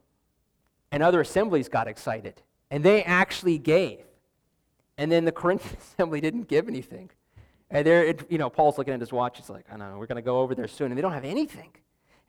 And 0.92 1.02
other 1.02 1.22
assemblies 1.22 1.70
got 1.70 1.88
excited. 1.88 2.42
And 2.70 2.84
they 2.84 3.04
actually 3.04 3.58
gave. 3.58 4.00
And 4.98 5.12
then 5.12 5.26
the 5.26 5.32
Corinthian 5.42 5.78
assembly 5.78 6.22
didn't 6.22 6.48
give 6.48 6.68
anything. 6.68 7.10
And 7.70 7.88
there, 7.88 8.14
you 8.30 8.38
know, 8.38 8.50
Paul's 8.50 8.78
looking 8.78 8.94
at 8.94 9.00
his 9.00 9.12
watch. 9.12 9.38
He's 9.38 9.50
like, 9.50 9.66
I 9.70 9.78
don't 9.78 9.92
know, 9.92 9.98
we're 9.98 10.06
going 10.06 10.18
to 10.18 10.22
go 10.22 10.42
over 10.42 10.54
there 10.54 10.68
soon. 10.68 10.92
And 10.92 10.98
they 10.98 11.02
don't 11.02 11.14
have 11.14 11.26
anything. 11.26 11.72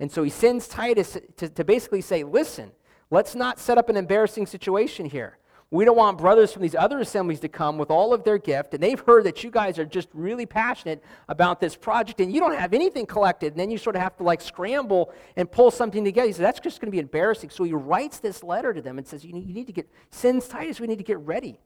And 0.01 0.11
so 0.11 0.23
he 0.23 0.31
sends 0.31 0.67
Titus 0.67 1.19
to, 1.37 1.49
to 1.49 1.65
basically 1.65 2.01
say, 2.01 2.25
listen, 2.25 2.73
let's 3.11 3.35
not 3.35 3.59
set 3.59 3.79
up 3.79 3.89
an 3.89 3.97
embarrassing 3.97 4.47
situation 4.47 5.07
here 5.07 5.39
We 5.75 5.85
don't 5.85 5.97
want 5.97 6.19
brothers 6.19 6.53
from 6.53 6.63
these 6.63 6.77
other 6.77 7.01
assemblies 7.01 7.41
to 7.41 7.49
come 7.49 7.79
with 7.79 7.91
all 7.91 8.15
of 8.15 8.23
their 8.23 8.39
gift, 8.39 8.75
and 8.75 8.83
they've 8.83 9.01
heard 9.01 9.25
that 9.25 9.43
you 9.43 9.51
guys 9.51 9.77
are 9.77 9.85
just 9.85 10.07
really 10.15 10.47
passionate 10.47 11.03
about 11.29 11.59
this 11.59 11.75
project, 11.75 12.21
and 12.21 12.33
you 12.33 12.39
don't 12.39 12.57
have 12.57 12.73
anything 12.73 13.07
collected, 13.07 13.55
and 13.55 13.61
then 13.61 13.73
you 13.73 13.77
sort 13.77 13.97
of 13.97 14.03
have 14.03 14.17
to 14.19 14.23
like 14.23 14.41
scramble 14.41 15.13
and 15.35 15.51
pull 15.51 15.73
something 15.73 16.05
together. 16.05 16.29
He 16.29 16.33
said, 16.33 16.45
That's 16.45 16.61
just 16.61 16.81
going 16.81 16.87
to 16.87 16.93
be 16.93 17.01
embarrassing. 17.01 17.51
So 17.51 17.65
he 17.65 17.73
writes 17.73 18.21
this 18.21 18.45
letter 18.45 18.73
to 18.73 18.81
them 18.81 18.99
and 18.99 19.07
says, 19.07 19.25
You 19.25 19.33
need, 19.33 19.49
you 19.49 19.53
need 19.53 19.67
to 19.67 19.73
get, 19.73 19.91
sends 20.13 20.47
Titus, 20.47 20.79
we 20.79 20.87
need 20.87 20.99
to 20.99 21.05
get 21.05 21.19
ready, 21.19 21.59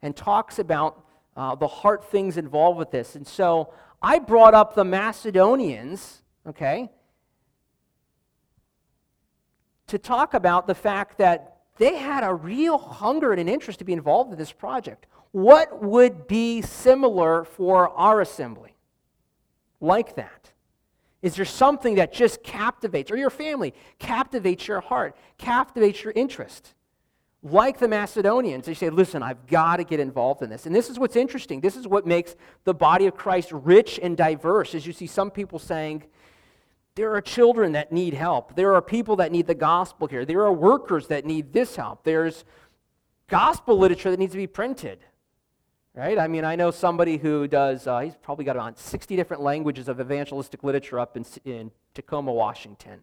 and 0.00 0.14
talks 0.14 0.60
about 0.60 1.04
uh, 1.36 1.56
the 1.56 1.66
heart 1.66 2.04
things 2.04 2.36
involved 2.36 2.78
with 2.78 2.92
this. 2.92 3.16
And 3.16 3.26
so 3.26 3.74
I 4.00 4.20
brought 4.20 4.54
up 4.54 4.76
the 4.76 4.84
Macedonians, 4.84 6.22
okay, 6.46 6.88
to 9.88 9.98
talk 9.98 10.34
about 10.34 10.68
the 10.68 10.74
fact 10.76 11.18
that 11.18 11.56
they 11.80 11.96
had 11.96 12.22
a 12.22 12.34
real 12.34 12.76
hunger 12.76 13.32
and 13.32 13.40
an 13.40 13.48
interest 13.48 13.78
to 13.78 13.86
be 13.86 13.94
involved 13.94 14.30
in 14.30 14.38
this 14.38 14.52
project. 14.52 15.06
What 15.32 15.82
would 15.82 16.26
be 16.26 16.60
similar 16.60 17.44
for 17.44 17.88
our 17.88 18.20
assembly 18.20 18.74
like 19.80 20.14
that? 20.16 20.52
Is 21.22 21.36
there 21.36 21.46
something 21.46 21.94
that 21.94 22.12
just 22.12 22.42
captivates, 22.42 23.10
or 23.10 23.16
your 23.16 23.30
family 23.30 23.72
captivates 23.98 24.68
your 24.68 24.82
heart, 24.82 25.16
captivates 25.38 26.04
your 26.04 26.12
interest? 26.14 26.74
Like 27.42 27.78
the 27.78 27.88
Macedonians, 27.88 28.66
they 28.66 28.74
say, 28.74 28.90
listen, 28.90 29.22
I've 29.22 29.46
got 29.46 29.76
to 29.76 29.84
get 29.84 30.00
involved 30.00 30.42
in 30.42 30.50
this. 30.50 30.66
And 30.66 30.74
this 30.74 30.90
is 30.90 30.98
what's 30.98 31.16
interesting. 31.16 31.62
This 31.62 31.76
is 31.76 31.88
what 31.88 32.06
makes 32.06 32.36
the 32.64 32.74
body 32.74 33.06
of 33.06 33.14
Christ 33.14 33.52
rich 33.52 33.98
and 34.02 34.18
diverse, 34.18 34.74
as 34.74 34.86
you 34.86 34.92
see 34.92 35.06
some 35.06 35.30
people 35.30 35.58
saying, 35.58 36.04
there 37.00 37.14
are 37.14 37.22
children 37.22 37.72
that 37.72 37.90
need 37.92 38.12
help. 38.12 38.54
There 38.54 38.74
are 38.74 38.82
people 38.82 39.16
that 39.16 39.32
need 39.32 39.46
the 39.46 39.54
gospel 39.54 40.06
here. 40.06 40.26
There 40.26 40.42
are 40.42 40.52
workers 40.52 41.06
that 41.06 41.24
need 41.24 41.50
this 41.54 41.76
help. 41.76 42.04
There's 42.04 42.44
gospel 43.26 43.78
literature 43.78 44.10
that 44.10 44.18
needs 44.18 44.32
to 44.32 44.36
be 44.36 44.46
printed. 44.46 44.98
Right? 45.94 46.18
I 46.18 46.28
mean, 46.28 46.44
I 46.44 46.56
know 46.56 46.70
somebody 46.70 47.16
who 47.16 47.48
does, 47.48 47.86
uh, 47.86 48.00
he's 48.00 48.16
probably 48.16 48.44
got 48.44 48.54
about 48.56 48.78
60 48.78 49.16
different 49.16 49.42
languages 49.42 49.88
of 49.88 49.98
evangelistic 49.98 50.62
literature 50.62 51.00
up 51.00 51.16
in, 51.16 51.24
in 51.46 51.70
Tacoma, 51.94 52.34
Washington. 52.34 53.00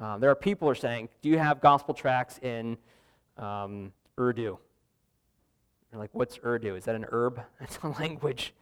Um, 0.00 0.20
there 0.20 0.30
are 0.30 0.34
people 0.34 0.66
who 0.66 0.72
are 0.72 0.74
saying, 0.74 1.10
Do 1.20 1.28
you 1.28 1.36
have 1.36 1.60
gospel 1.60 1.92
tracts 1.92 2.38
in 2.38 2.78
um, 3.36 3.92
Urdu? 4.18 4.56
You're 5.92 6.00
like, 6.00 6.10
What's 6.14 6.38
Urdu? 6.42 6.76
Is 6.76 6.86
that 6.86 6.94
an 6.94 7.04
herb? 7.12 7.42
It's 7.60 7.78
a 7.82 7.88
language. 7.88 8.54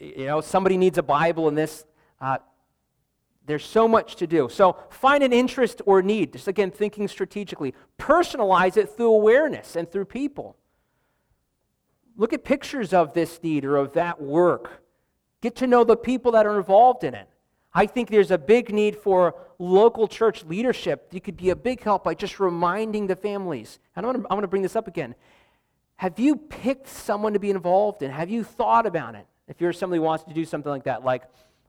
You 0.00 0.26
know, 0.26 0.40
somebody 0.40 0.76
needs 0.76 0.98
a 0.98 1.04
Bible 1.04 1.46
in 1.46 1.54
this. 1.54 1.84
Uh, 2.20 2.38
there's 3.46 3.64
so 3.64 3.86
much 3.86 4.16
to 4.16 4.26
do. 4.26 4.48
So 4.50 4.76
find 4.90 5.22
an 5.22 5.32
interest 5.32 5.82
or 5.86 6.02
need. 6.02 6.32
Just 6.32 6.48
again, 6.48 6.70
thinking 6.70 7.08
strategically. 7.08 7.74
Personalize 7.98 8.76
it 8.76 8.90
through 8.90 9.12
awareness 9.12 9.76
and 9.76 9.90
through 9.90 10.06
people. 10.06 10.56
Look 12.16 12.32
at 12.32 12.44
pictures 12.44 12.92
of 12.92 13.12
this 13.12 13.42
need 13.42 13.64
or 13.64 13.76
of 13.76 13.92
that 13.94 14.20
work. 14.20 14.82
Get 15.40 15.56
to 15.56 15.66
know 15.66 15.84
the 15.84 15.96
people 15.96 16.32
that 16.32 16.46
are 16.46 16.56
involved 16.56 17.04
in 17.04 17.14
it. 17.14 17.28
I 17.74 17.86
think 17.86 18.08
there's 18.08 18.30
a 18.30 18.38
big 18.38 18.72
need 18.72 18.96
for 18.96 19.34
local 19.58 20.06
church 20.06 20.44
leadership. 20.44 21.08
You 21.10 21.20
could 21.20 21.36
be 21.36 21.50
a 21.50 21.56
big 21.56 21.82
help 21.82 22.04
by 22.04 22.14
just 22.14 22.38
reminding 22.38 23.08
the 23.08 23.16
families. 23.16 23.80
And 23.96 24.06
I'm 24.06 24.22
going 24.22 24.42
to 24.42 24.48
bring 24.48 24.62
this 24.62 24.76
up 24.76 24.86
again. 24.86 25.14
Have 25.96 26.18
you 26.18 26.36
picked 26.36 26.88
someone 26.88 27.32
to 27.34 27.38
be 27.38 27.50
involved 27.50 28.02
in? 28.02 28.10
Have 28.10 28.30
you 28.30 28.44
thought 28.44 28.86
about 28.86 29.16
it? 29.16 29.26
If 29.48 29.60
you're 29.60 29.72
somebody 29.72 29.98
who 29.98 30.04
wants 30.04 30.24
to 30.24 30.32
do 30.32 30.44
something 30.44 30.70
like 30.70 30.84
that, 30.84 31.04
like 31.04 31.24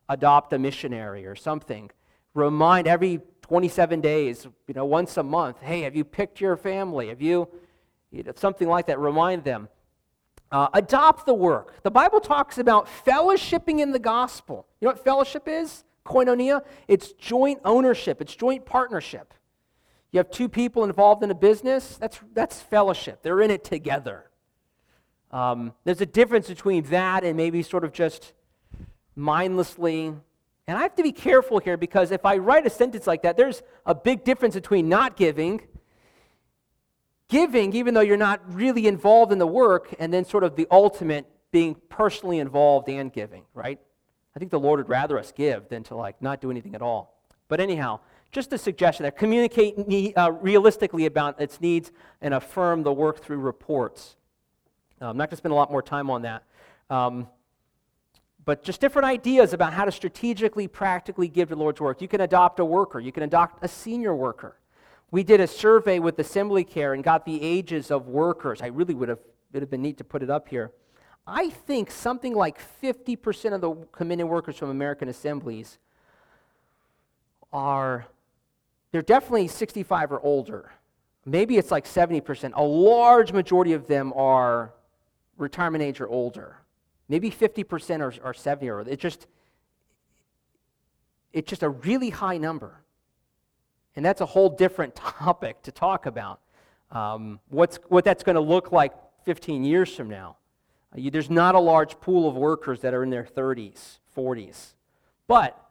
adopt 0.09 0.53
a 0.53 0.59
missionary 0.59 1.25
or 1.25 1.35
something. 1.35 1.89
Remind 2.33 2.87
every 2.87 3.21
27 3.41 4.01
days, 4.01 4.47
you 4.67 4.73
know, 4.73 4.85
once 4.85 5.17
a 5.17 5.23
month, 5.23 5.61
hey, 5.61 5.81
have 5.81 5.95
you 5.95 6.03
picked 6.03 6.41
your 6.41 6.57
family? 6.57 7.09
Have 7.09 7.21
you, 7.21 7.47
you 8.11 8.23
know, 8.23 8.31
something 8.35 8.67
like 8.67 8.87
that, 8.87 8.99
remind 8.99 9.43
them. 9.43 9.69
Uh, 10.51 10.67
adopt 10.73 11.25
the 11.25 11.33
work. 11.33 11.81
The 11.83 11.91
Bible 11.91 12.19
talks 12.19 12.57
about 12.57 12.87
fellowshipping 13.05 13.79
in 13.79 13.91
the 13.91 13.99
gospel. 13.99 14.67
You 14.79 14.87
know 14.87 14.93
what 14.93 15.03
fellowship 15.03 15.47
is? 15.47 15.83
Koinonia? 16.05 16.61
It's 16.87 17.11
joint 17.13 17.59
ownership, 17.65 18.21
it's 18.21 18.35
joint 18.35 18.65
partnership. 18.65 19.33
You 20.11 20.19
have 20.19 20.31
two 20.31 20.47
people 20.47 20.83
involved 20.85 21.23
in 21.23 21.31
a 21.31 21.35
business, 21.35 21.97
that's, 21.97 22.19
that's 22.33 22.61
fellowship. 22.61 23.21
They're 23.21 23.41
in 23.41 23.51
it 23.51 23.63
together. 23.63 24.29
Um, 25.31 25.73
there's 25.83 25.99
a 25.99 26.05
difference 26.05 26.47
between 26.47 26.83
that 26.85 27.23
and 27.23 27.35
maybe 27.35 27.61
sort 27.61 27.83
of 27.83 27.91
just 27.91 28.33
mindlessly. 29.15 30.13
And 30.67 30.77
I 30.77 30.81
have 30.81 30.95
to 30.95 31.03
be 31.03 31.11
careful 31.11 31.59
here 31.59 31.77
because 31.77 32.11
if 32.11 32.25
I 32.25 32.37
write 32.37 32.65
a 32.65 32.69
sentence 32.69 33.07
like 33.07 33.21
that, 33.23 33.37
there's 33.37 33.61
a 33.85 33.93
big 33.95 34.23
difference 34.23 34.55
between 34.55 34.89
not 34.89 35.15
giving, 35.15 35.61
giving, 37.29 37.73
even 37.73 37.93
though 37.93 38.01
you're 38.01 38.17
not 38.17 38.41
really 38.53 38.87
involved 38.87 39.31
in 39.31 39.37
the 39.37 39.47
work, 39.47 39.93
and 39.99 40.13
then 40.13 40.25
sort 40.25 40.43
of 40.43 40.55
the 40.55 40.67
ultimate 40.71 41.25
being 41.51 41.75
personally 41.89 42.39
involved 42.39 42.89
and 42.89 43.13
giving, 43.13 43.43
right? 43.53 43.79
I 44.35 44.39
think 44.39 44.51
the 44.51 44.59
Lord 44.59 44.79
would 44.79 44.89
rather 44.89 45.17
us 45.17 45.31
give 45.31 45.69
than 45.69 45.83
to 45.83 45.95
like 45.95 46.21
not 46.21 46.41
do 46.41 46.51
anything 46.51 46.75
at 46.75 46.81
all. 46.81 47.21
But 47.47 47.61
anyhow, 47.61 47.99
just 48.31 48.51
a 48.51 48.57
suggestion 48.57 49.03
that 49.03 49.17
communicate 49.17 49.75
uh, 50.17 50.31
realistically 50.31 51.05
about 51.05 51.39
its 51.39 51.61
needs 51.61 51.91
and 52.21 52.33
affirm 52.33 52.83
the 52.83 52.91
work 52.91 53.23
through 53.23 53.37
reports. 53.37 54.17
Uh, 55.01 55.09
I'm 55.09 55.17
not 55.17 55.29
going 55.29 55.31
to 55.31 55.37
spend 55.37 55.53
a 55.53 55.55
lot 55.55 55.71
more 55.71 55.81
time 55.81 56.09
on 56.09 56.23
that. 56.23 56.43
Um, 56.89 57.27
but 58.45 58.63
just 58.63 58.79
different 58.79 59.07
ideas 59.07 59.53
about 59.53 59.73
how 59.73 59.85
to 59.85 59.91
strategically, 59.91 60.67
practically 60.67 61.27
give 61.27 61.49
to 61.49 61.55
the 61.55 61.59
Lord's 61.59 61.81
work. 61.81 62.01
You 62.01 62.07
can 62.07 62.21
adopt 62.21 62.59
a 62.59 62.65
worker, 62.65 62.99
you 62.99 63.11
can 63.11 63.23
adopt 63.23 63.63
a 63.63 63.67
senior 63.67 64.15
worker. 64.15 64.57
We 65.11 65.23
did 65.23 65.39
a 65.39 65.47
survey 65.47 65.99
with 65.99 66.17
Assembly 66.19 66.63
Care 66.63 66.93
and 66.93 67.03
got 67.03 67.25
the 67.25 67.41
ages 67.41 67.91
of 67.91 68.07
workers. 68.07 68.61
I 68.61 68.67
really 68.67 68.93
would 68.93 69.09
have, 69.09 69.19
it 69.19 69.53
would 69.53 69.61
have 69.63 69.71
been 69.71 69.81
neat 69.81 69.97
to 69.97 70.03
put 70.03 70.23
it 70.23 70.29
up 70.29 70.47
here. 70.47 70.71
I 71.27 71.49
think 71.49 71.89
something 71.89 72.35
like 72.35 72.59
50% 72.83 73.53
of 73.53 73.61
the 73.61 73.73
committed 73.91 74.27
workers 74.27 74.57
from 74.57 74.69
American 74.69 75.09
assemblies 75.09 75.79
are, 77.51 78.05
they're 78.91 79.01
definitely 79.01 79.47
65 79.47 80.11
or 80.11 80.19
older. 80.21 80.71
Maybe 81.25 81.57
it's 81.57 81.71
like 81.71 81.85
70%. 81.85 82.51
A 82.55 82.63
large 82.63 83.31
majority 83.31 83.73
of 83.73 83.87
them 83.87 84.13
are 84.15 84.73
retirement 85.37 85.83
age 85.83 85.99
or 85.99 86.07
older. 86.07 86.57
Maybe 87.07 87.29
50% 87.29 87.99
or, 87.99 88.13
or 88.23 88.33
70 88.33 88.69
or 88.69 88.81
it's 88.81 89.01
just 89.01 89.27
it's 91.35 91.49
just 91.49 91.63
a 91.63 91.69
really 91.69 92.09
high 92.09 92.37
number. 92.37 92.81
And 93.95 94.03
that's 94.03 94.21
a 94.21 94.25
whole 94.25 94.49
different 94.49 94.95
topic 94.95 95.61
to 95.63 95.71
talk 95.71 96.05
about. 96.05 96.39
Um, 96.91 97.39
what's, 97.49 97.77
what 97.89 98.05
that's 98.05 98.23
going 98.23 98.35
to 98.35 98.41
look 98.41 98.71
like 98.71 98.93
15 99.25 99.63
years 99.63 99.93
from 99.93 100.09
now. 100.09 100.37
Uh, 100.95 101.01
you, 101.01 101.11
there's 101.11 101.29
not 101.29 101.53
a 101.53 101.59
large 101.59 101.99
pool 101.99 102.29
of 102.29 102.35
workers 102.35 102.79
that 102.81 102.93
are 102.93 103.03
in 103.03 103.09
their 103.09 103.25
30s, 103.25 103.99
40s. 104.15 104.75
But 105.27 105.61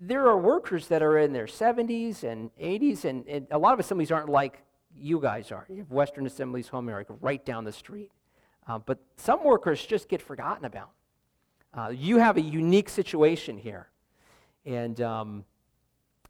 there 0.00 0.28
are 0.28 0.38
workers 0.38 0.88
that 0.88 1.02
are 1.02 1.18
in 1.18 1.32
their 1.32 1.46
70s 1.46 2.24
and 2.24 2.50
80s, 2.56 3.04
and, 3.04 3.26
and 3.26 3.46
a 3.50 3.58
lot 3.58 3.74
of 3.74 3.80
assemblies 3.80 4.10
aren't 4.10 4.30
like 4.30 4.62
you 4.96 5.20
guys 5.20 5.52
are. 5.52 5.66
You 5.68 5.78
have 5.78 5.90
Western 5.90 6.24
Assemblies 6.26 6.68
Home 6.68 6.86
America 6.86 7.14
right 7.20 7.44
down 7.44 7.64
the 7.64 7.72
street. 7.72 8.10
Uh, 8.66 8.78
but 8.78 8.98
some 9.16 9.44
workers 9.44 9.84
just 9.84 10.08
get 10.08 10.22
forgotten 10.22 10.64
about. 10.64 10.90
Uh, 11.72 11.88
you 11.88 12.18
have 12.18 12.36
a 12.36 12.40
unique 12.40 12.88
situation 12.88 13.58
here. 13.58 13.88
And, 14.64 15.00
um, 15.00 15.44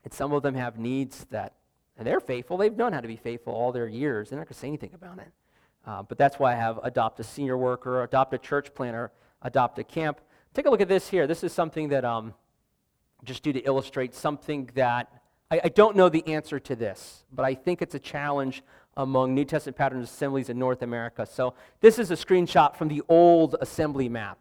and 0.02 0.12
some 0.12 0.32
of 0.32 0.42
them 0.42 0.54
have 0.54 0.78
needs 0.78 1.26
that, 1.30 1.54
and 1.96 2.06
they're 2.06 2.20
faithful. 2.20 2.56
They've 2.56 2.76
known 2.76 2.92
how 2.92 3.00
to 3.00 3.08
be 3.08 3.16
faithful 3.16 3.52
all 3.52 3.70
their 3.70 3.86
years. 3.86 4.30
They're 4.30 4.38
not 4.38 4.46
going 4.46 4.54
to 4.54 4.60
say 4.60 4.68
anything 4.68 4.92
about 4.94 5.18
it. 5.18 5.32
Uh, 5.86 6.02
but 6.02 6.18
that's 6.18 6.38
why 6.38 6.52
I 6.52 6.56
have 6.56 6.80
adopt 6.82 7.20
a 7.20 7.24
senior 7.24 7.56
worker, 7.56 8.02
adopt 8.02 8.34
a 8.34 8.38
church 8.38 8.74
planter, 8.74 9.12
adopt 9.42 9.78
a 9.78 9.84
camp. 9.84 10.20
Take 10.54 10.66
a 10.66 10.70
look 10.70 10.80
at 10.80 10.88
this 10.88 11.08
here. 11.08 11.26
This 11.26 11.44
is 11.44 11.52
something 11.52 11.88
that, 11.90 12.04
um, 12.04 12.34
just 13.24 13.42
do 13.42 13.52
to 13.52 13.60
illustrate 13.60 14.14
something 14.14 14.70
that 14.74 15.10
I, 15.50 15.60
I 15.64 15.68
don't 15.68 15.96
know 15.96 16.08
the 16.08 16.26
answer 16.26 16.58
to 16.60 16.76
this, 16.76 17.24
but 17.32 17.44
I 17.44 17.54
think 17.54 17.82
it's 17.82 17.94
a 17.94 17.98
challenge 17.98 18.62
among 18.96 19.34
New 19.34 19.44
Testament 19.44 19.76
pattern 19.76 20.00
assemblies 20.02 20.48
in 20.48 20.58
North 20.58 20.82
America. 20.82 21.26
So 21.26 21.54
this 21.80 21.98
is 21.98 22.10
a 22.10 22.14
screenshot 22.14 22.76
from 22.76 22.88
the 22.88 23.02
old 23.08 23.56
assembly 23.60 24.08
map. 24.08 24.38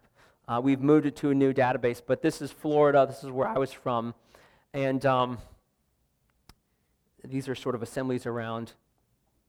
Uh, 0.48 0.60
we've 0.64 0.82
moved 0.82 1.06
it 1.06 1.16
to 1.18 1.30
a 1.30 1.34
new 1.34 1.54
database, 1.54 2.02
but 2.06 2.22
this 2.22 2.42
is 2.42 2.52
Florida. 2.52 3.06
This 3.08 3.24
is 3.24 3.32
where 3.32 3.48
I 3.48 3.58
was 3.58 3.72
from. 3.72 4.14
And 4.74 5.06
um, 5.06 5.38
these 7.24 7.48
are 7.48 7.56
sort 7.56 7.76
of 7.76 7.82
assemblies 7.82 8.26
around 8.26 8.74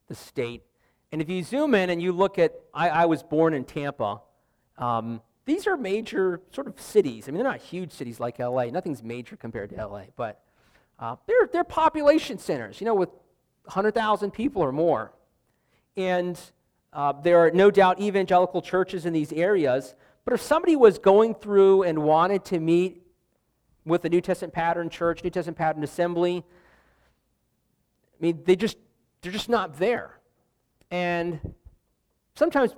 the 0.09 0.15
state. 0.15 0.63
And 1.11 1.21
if 1.21 1.29
you 1.29 1.43
zoom 1.43 1.75
in 1.75 1.91
and 1.91 2.01
you 2.01 2.13
look 2.13 2.39
at, 2.39 2.55
I, 2.73 2.89
I 2.89 3.07
was 3.07 3.23
born 3.23 3.55
in 3.55 3.65
Tampa. 3.65 4.21
Um, 4.79 5.21
these 5.45 5.67
are 5.67 5.77
major 5.77 6.41
sort 6.53 6.67
of 6.67 6.81
cities. 6.81 7.29
I 7.29 7.33
mean, 7.33 7.43
they're 7.43 7.53
not 7.53 7.61
huge 7.61 7.93
cities 7.93 8.21
like 8.21 8.39
LA. 8.39 8.67
Nothing's 8.67 9.03
major 9.03 9.37
compared 9.37 9.71
to 9.71 9.87
LA, 9.87 10.05
but 10.17 10.43
uh, 10.99 11.17
they're, 11.27 11.49
they're 11.53 11.65
population 11.65 12.39
centers, 12.39 12.81
you 12.81 12.85
know, 12.87 12.95
with 12.95 13.11
100,000 13.65 14.31
people 14.31 14.63
or 14.63 14.73
more. 14.73 15.13
And 15.97 16.39
uh, 16.93 17.13
there 17.13 17.39
are 17.39 17.51
no 17.51 17.71
doubt 17.71 18.01
evangelical 18.01 18.63
churches 18.63 19.07
in 19.07 19.13
these 19.13 19.33
areas. 19.33 19.95
But 20.25 20.35
if 20.35 20.41
somebody 20.41 20.77
was 20.77 20.99
going 20.99 21.35
through 21.35 21.83
and 21.83 22.03
wanted 22.03 22.45
to 22.47 22.61
meet 22.61 23.03
with 23.85 24.05
a 24.05 24.09
New 24.09 24.21
Testament 24.21 24.55
pattern 24.55 24.89
church, 24.89 25.23
New 25.23 25.31
Testament 25.31 25.59
pattern 25.59 25.85
assembly, 25.85 26.45
I 28.19 28.23
mean, 28.23 28.43
they 28.45 28.57
just, 28.57 28.79
they're 29.21 29.33
just 29.33 29.49
not 29.49 29.79
there. 29.79 30.19
and 30.91 31.41
sometimes 32.35 32.75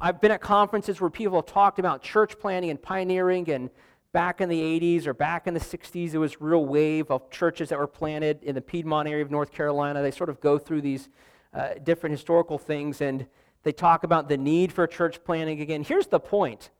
I've 0.00 0.20
been 0.20 0.30
at 0.30 0.40
conferences 0.40 1.00
where 1.00 1.10
people 1.10 1.36
have 1.36 1.46
talked 1.46 1.78
about 1.78 2.02
church 2.02 2.38
planting 2.38 2.70
and 2.70 2.80
pioneering, 2.80 3.50
and 3.50 3.70
back 4.12 4.40
in 4.40 4.48
the 4.48 4.60
80s 4.60 5.06
or 5.06 5.14
back 5.14 5.46
in 5.46 5.54
the 5.54 5.60
60s, 5.60 6.10
there 6.10 6.20
was 6.20 6.40
real 6.40 6.64
wave 6.64 7.10
of 7.10 7.30
churches 7.30 7.68
that 7.68 7.78
were 7.78 7.86
planted 7.86 8.42
in 8.42 8.54
the 8.54 8.60
Piedmont 8.60 9.08
area 9.08 9.24
of 9.24 9.30
North 9.30 9.52
Carolina. 9.52 10.02
They 10.02 10.10
sort 10.10 10.30
of 10.30 10.40
go 10.40 10.58
through 10.58 10.82
these 10.82 11.08
uh, 11.54 11.74
different 11.82 12.12
historical 12.12 12.58
things, 12.58 13.00
and 13.00 13.26
they 13.62 13.72
talk 13.72 14.04
about 14.04 14.28
the 14.28 14.36
need 14.36 14.72
for 14.72 14.86
church 14.86 15.22
planting 15.24 15.60
again. 15.60 15.84
Here's 15.84 16.06
the 16.06 16.20
point. 16.20 16.70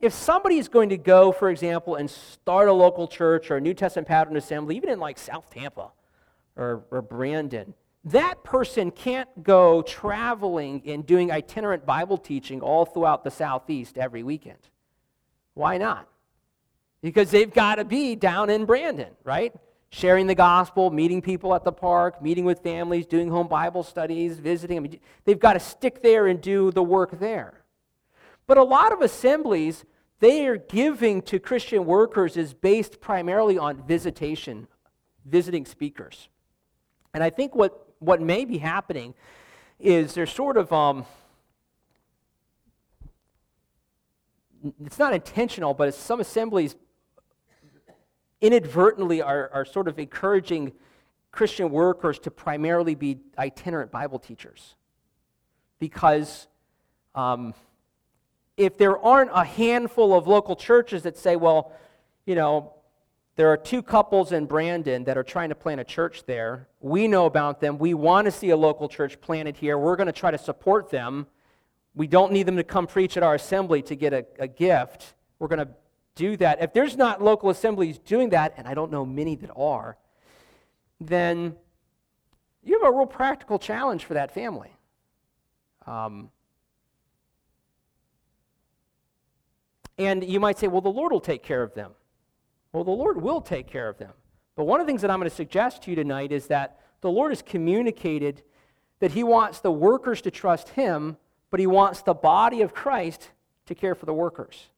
If 0.00 0.12
somebody 0.12 0.58
is 0.58 0.68
going 0.68 0.88
to 0.88 0.96
go, 0.96 1.30
for 1.30 1.48
example, 1.50 1.94
and 1.94 2.10
start 2.10 2.68
a 2.68 2.72
local 2.72 3.06
church 3.06 3.50
or 3.50 3.56
a 3.56 3.60
New 3.60 3.74
Testament 3.74 4.08
pattern 4.08 4.36
assembly, 4.36 4.76
even 4.76 4.90
in 4.90 4.98
like 4.98 5.18
South 5.18 5.48
Tampa 5.50 5.92
or, 6.56 6.84
or 6.90 7.02
Brandon, 7.02 7.74
that 8.04 8.42
person 8.42 8.90
can't 8.90 9.28
go 9.44 9.80
traveling 9.82 10.82
and 10.86 11.06
doing 11.06 11.30
itinerant 11.30 11.86
Bible 11.86 12.18
teaching 12.18 12.60
all 12.60 12.84
throughout 12.84 13.22
the 13.22 13.30
Southeast 13.30 13.96
every 13.96 14.24
weekend. 14.24 14.58
Why 15.54 15.78
not? 15.78 16.08
Because 17.02 17.30
they've 17.30 17.52
got 17.52 17.76
to 17.76 17.84
be 17.84 18.14
down 18.14 18.48
in 18.48 18.64
Brandon, 18.64 19.10
right? 19.24 19.52
Sharing 19.90 20.26
the 20.26 20.34
gospel, 20.34 20.90
meeting 20.90 21.20
people 21.20 21.54
at 21.54 21.64
the 21.64 21.72
park, 21.72 22.22
meeting 22.22 22.44
with 22.44 22.60
families, 22.60 23.06
doing 23.06 23.28
home 23.28 23.48
Bible 23.48 23.82
studies, 23.82 24.38
visiting. 24.38 24.76
I 24.76 24.80
mean, 24.80 25.00
they've 25.24 25.38
got 25.38 25.54
to 25.54 25.60
stick 25.60 26.02
there 26.02 26.28
and 26.28 26.40
do 26.40 26.70
the 26.70 26.82
work 26.82 27.18
there. 27.18 27.64
But 28.46 28.56
a 28.56 28.62
lot 28.62 28.92
of 28.92 29.00
assemblies, 29.00 29.84
they 30.20 30.46
are 30.46 30.56
giving 30.56 31.22
to 31.22 31.38
Christian 31.38 31.84
workers 31.84 32.36
is 32.36 32.54
based 32.54 33.00
primarily 33.00 33.58
on 33.58 33.84
visitation, 33.86 34.68
visiting 35.24 35.66
speakers. 35.66 36.28
And 37.12 37.22
I 37.22 37.30
think 37.30 37.54
what 37.54 37.88
what 37.98 38.20
may 38.20 38.44
be 38.44 38.58
happening 38.58 39.14
is 39.78 40.14
there's 40.14 40.32
sort 40.32 40.56
of 40.56 40.72
um, 40.72 41.04
it's 44.84 44.98
not 44.98 45.12
intentional, 45.12 45.74
but 45.74 45.94
some 45.94 46.20
assemblies 46.20 46.76
inadvertently 48.42 49.22
are, 49.22 49.48
are 49.54 49.64
sort 49.64 49.88
of 49.88 49.98
encouraging 49.98 50.72
Christian 51.30 51.70
workers 51.70 52.18
to 52.18 52.30
primarily 52.30 52.94
be 52.94 53.20
itinerant 53.38 53.90
Bible 53.90 54.18
teachers. 54.18 54.74
Because 55.78 56.46
um, 57.14 57.54
if 58.56 58.76
there 58.76 58.98
aren't 58.98 59.30
a 59.32 59.44
handful 59.44 60.14
of 60.14 60.26
local 60.26 60.56
churches 60.56 61.04
that 61.04 61.16
say, 61.16 61.36
well, 61.36 61.72
you 62.26 62.34
know, 62.34 62.74
there 63.34 63.48
are 63.48 63.56
two 63.56 63.82
couples 63.82 64.32
in 64.32 64.44
Brandon 64.44 65.04
that 65.04 65.16
are 65.16 65.22
trying 65.22 65.48
to 65.48 65.54
plant 65.54 65.80
a 65.80 65.84
church 65.84 66.24
there. 66.26 66.68
We 66.80 67.08
know 67.08 67.24
about 67.24 67.60
them. 67.60 67.78
We 67.78 67.94
want 67.94 68.26
to 68.26 68.30
see 68.30 68.50
a 68.50 68.56
local 68.56 68.88
church 68.88 69.20
planted 69.22 69.56
here. 69.56 69.78
We're 69.78 69.96
going 69.96 70.06
to 70.06 70.12
try 70.12 70.30
to 70.30 70.38
support 70.38 70.90
them. 70.90 71.26
We 71.94 72.06
don't 72.06 72.32
need 72.32 72.44
them 72.44 72.56
to 72.56 72.64
come 72.64 72.86
preach 72.86 73.16
at 73.16 73.22
our 73.22 73.34
assembly 73.34 73.80
to 73.82 73.96
get 73.96 74.12
a, 74.12 74.26
a 74.38 74.48
gift. 74.48 75.14
We're 75.38 75.48
going 75.48 75.60
to 75.66 75.68
do 76.14 76.36
that. 76.36 76.62
If 76.62 76.72
there's 76.72 76.96
not 76.96 77.22
local 77.22 77.50
assemblies 77.50 77.98
doing 77.98 78.30
that, 78.30 78.54
and 78.56 78.66
I 78.66 78.74
don't 78.74 78.90
know 78.90 79.04
many 79.04 79.36
that 79.36 79.50
are, 79.56 79.96
then 81.00 81.56
you 82.62 82.80
have 82.80 82.92
a 82.92 82.96
real 82.96 83.06
practical 83.06 83.58
challenge 83.58 84.04
for 84.04 84.14
that 84.14 84.32
family. 84.32 84.72
Um, 85.86 86.30
and 89.98 90.24
you 90.24 90.40
might 90.40 90.58
say, 90.58 90.68
well, 90.68 90.80
the 90.80 90.88
Lord 90.88 91.12
will 91.12 91.20
take 91.20 91.42
care 91.42 91.62
of 91.62 91.74
them. 91.74 91.92
Well, 92.72 92.84
the 92.84 92.90
Lord 92.90 93.20
will 93.20 93.40
take 93.40 93.66
care 93.66 93.88
of 93.88 93.98
them. 93.98 94.12
But 94.56 94.64
one 94.64 94.80
of 94.80 94.86
the 94.86 94.90
things 94.90 95.02
that 95.02 95.10
I'm 95.10 95.18
going 95.18 95.30
to 95.30 95.34
suggest 95.34 95.82
to 95.82 95.90
you 95.90 95.96
tonight 95.96 96.32
is 96.32 96.46
that 96.48 96.80
the 97.00 97.10
Lord 97.10 97.32
has 97.32 97.42
communicated 97.42 98.42
that 99.00 99.12
He 99.12 99.24
wants 99.24 99.60
the 99.60 99.72
workers 99.72 100.22
to 100.22 100.30
trust 100.30 100.70
Him, 100.70 101.16
but 101.50 101.58
He 101.58 101.66
wants 101.66 102.02
the 102.02 102.14
body 102.14 102.62
of 102.62 102.72
Christ 102.72 103.30
to 103.66 103.74
care 103.74 103.94
for 103.94 104.06
the 104.06 104.14
workers. 104.14 104.68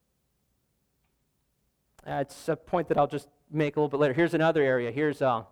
Uh, 2.07 2.15
it's 2.21 2.47
a 2.49 2.55
point 2.55 2.87
that 2.89 2.97
I'll 2.97 3.07
just 3.07 3.27
make 3.49 3.75
a 3.75 3.79
little 3.79 3.89
bit 3.89 3.99
later. 3.99 4.13
Here's 4.13 4.33
another 4.35 4.61
area. 4.61 4.91
Here's, 4.91 5.21
uh, 5.21 5.43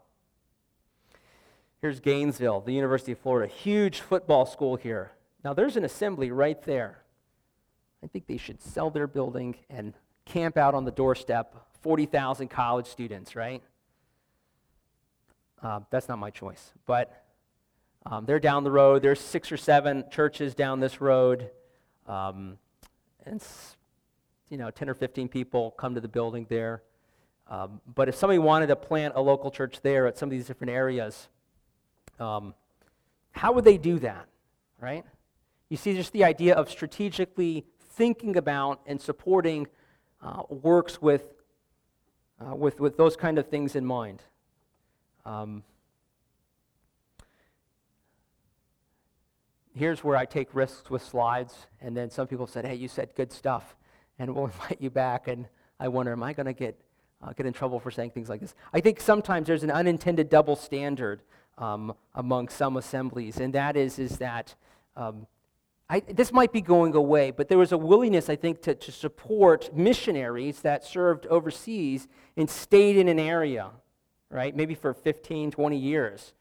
here's 1.81 1.99
Gainesville, 1.99 2.61
the 2.61 2.73
University 2.73 3.11
of 3.13 3.19
Florida. 3.19 3.51
Huge 3.51 4.01
football 4.01 4.45
school 4.45 4.75
here. 4.75 5.11
Now, 5.43 5.53
there's 5.53 5.77
an 5.77 5.83
assembly 5.83 6.31
right 6.31 6.61
there. 6.63 7.03
I 8.03 8.07
think 8.07 8.27
they 8.27 8.37
should 8.37 8.61
sell 8.61 8.91
their 8.91 9.07
building 9.07 9.55
and 9.69 9.93
camp 10.25 10.57
out 10.57 10.75
on 10.75 10.85
the 10.85 10.91
doorstep 10.91 11.55
40,000 11.81 12.49
college 12.49 12.87
students, 12.87 13.35
right? 13.35 13.63
Uh, 15.61 15.79
that's 15.89 16.07
not 16.07 16.19
my 16.19 16.29
choice. 16.29 16.71
But 16.85 17.25
um, 18.05 18.25
they're 18.25 18.39
down 18.39 18.63
the 18.63 18.71
road. 18.71 19.01
There's 19.01 19.19
six 19.19 19.51
or 19.51 19.57
seven 19.57 20.03
churches 20.11 20.53
down 20.53 20.79
this 20.79 21.01
road. 21.01 21.49
Um, 22.05 22.57
and, 23.25 23.41
you 24.53 24.59
know, 24.59 24.69
10 24.69 24.87
or 24.87 24.93
15 24.93 25.29
people 25.29 25.71
come 25.71 25.95
to 25.95 25.99
the 25.99 26.07
building 26.07 26.45
there. 26.47 26.83
Um, 27.47 27.81
but 27.95 28.07
if 28.07 28.13
somebody 28.13 28.37
wanted 28.37 28.67
to 28.67 28.75
plant 28.75 29.15
a 29.15 29.19
local 29.19 29.49
church 29.49 29.81
there 29.81 30.05
at 30.05 30.15
some 30.15 30.27
of 30.27 30.31
these 30.31 30.45
different 30.45 30.71
areas, 30.71 31.27
um, 32.19 32.53
how 33.31 33.51
would 33.53 33.63
they 33.63 33.79
do 33.79 33.97
that, 33.97 34.27
right? 34.79 35.03
You 35.69 35.77
see, 35.77 35.95
just 35.95 36.13
the 36.13 36.23
idea 36.23 36.53
of 36.53 36.69
strategically 36.69 37.65
thinking 37.93 38.37
about 38.37 38.81
and 38.85 39.01
supporting 39.01 39.65
uh, 40.21 40.43
works 40.49 41.01
with 41.01 41.33
uh, 42.39 42.53
with, 42.53 42.79
with 42.79 42.95
those 42.95 43.15
kind 43.15 43.39
of 43.39 43.47
things 43.47 43.75
in 43.75 43.83
mind. 43.83 44.21
Um, 45.25 45.63
here's 49.75 50.03
where 50.03 50.15
I 50.15 50.25
take 50.25 50.53
risks 50.53 50.91
with 50.91 51.01
slides, 51.01 51.55
and 51.81 51.97
then 51.97 52.11
some 52.11 52.27
people 52.27 52.45
said, 52.45 52.65
hey, 52.65 52.75
you 52.75 52.87
said 52.87 53.15
good 53.15 53.31
stuff, 53.31 53.75
and 54.19 54.33
we'll 54.33 54.45
invite 54.53 54.77
you 54.79 54.89
back, 54.89 55.27
and 55.27 55.47
I 55.79 55.87
wonder, 55.87 56.11
am 56.11 56.23
I 56.23 56.33
going 56.33 56.45
to 56.45 56.53
get, 56.53 56.79
uh, 57.21 57.33
get 57.33 57.45
in 57.45 57.53
trouble 57.53 57.79
for 57.79 57.91
saying 57.91 58.11
things 58.11 58.29
like 58.29 58.41
this? 58.41 58.55
I 58.73 58.79
think 58.79 58.99
sometimes 58.99 59.47
there's 59.47 59.63
an 59.63 59.71
unintended 59.71 60.29
double 60.29 60.55
standard 60.55 61.21
um, 61.57 61.93
among 62.15 62.49
some 62.49 62.77
assemblies, 62.77 63.37
and 63.37 63.53
that 63.53 63.75
is, 63.75 63.99
is 63.99 64.17
that 64.17 64.55
um, 64.95 65.27
I, 65.89 65.99
this 65.99 66.31
might 66.31 66.51
be 66.51 66.61
going 66.61 66.95
away, 66.95 67.31
but 67.31 67.49
there 67.49 67.57
was 67.57 67.71
a 67.71 67.77
willingness, 67.77 68.29
I 68.29 68.35
think, 68.35 68.61
to, 68.63 68.73
to 68.73 68.91
support 68.91 69.75
missionaries 69.75 70.61
that 70.61 70.83
served 70.83 71.27
overseas 71.27 72.07
and 72.37 72.49
stayed 72.49 72.97
in 72.97 73.07
an 73.07 73.19
area, 73.19 73.69
right? 74.29 74.55
Maybe 74.55 74.75
for 74.75 74.93
15, 74.93 75.51
20 75.51 75.77
years, 75.77 76.33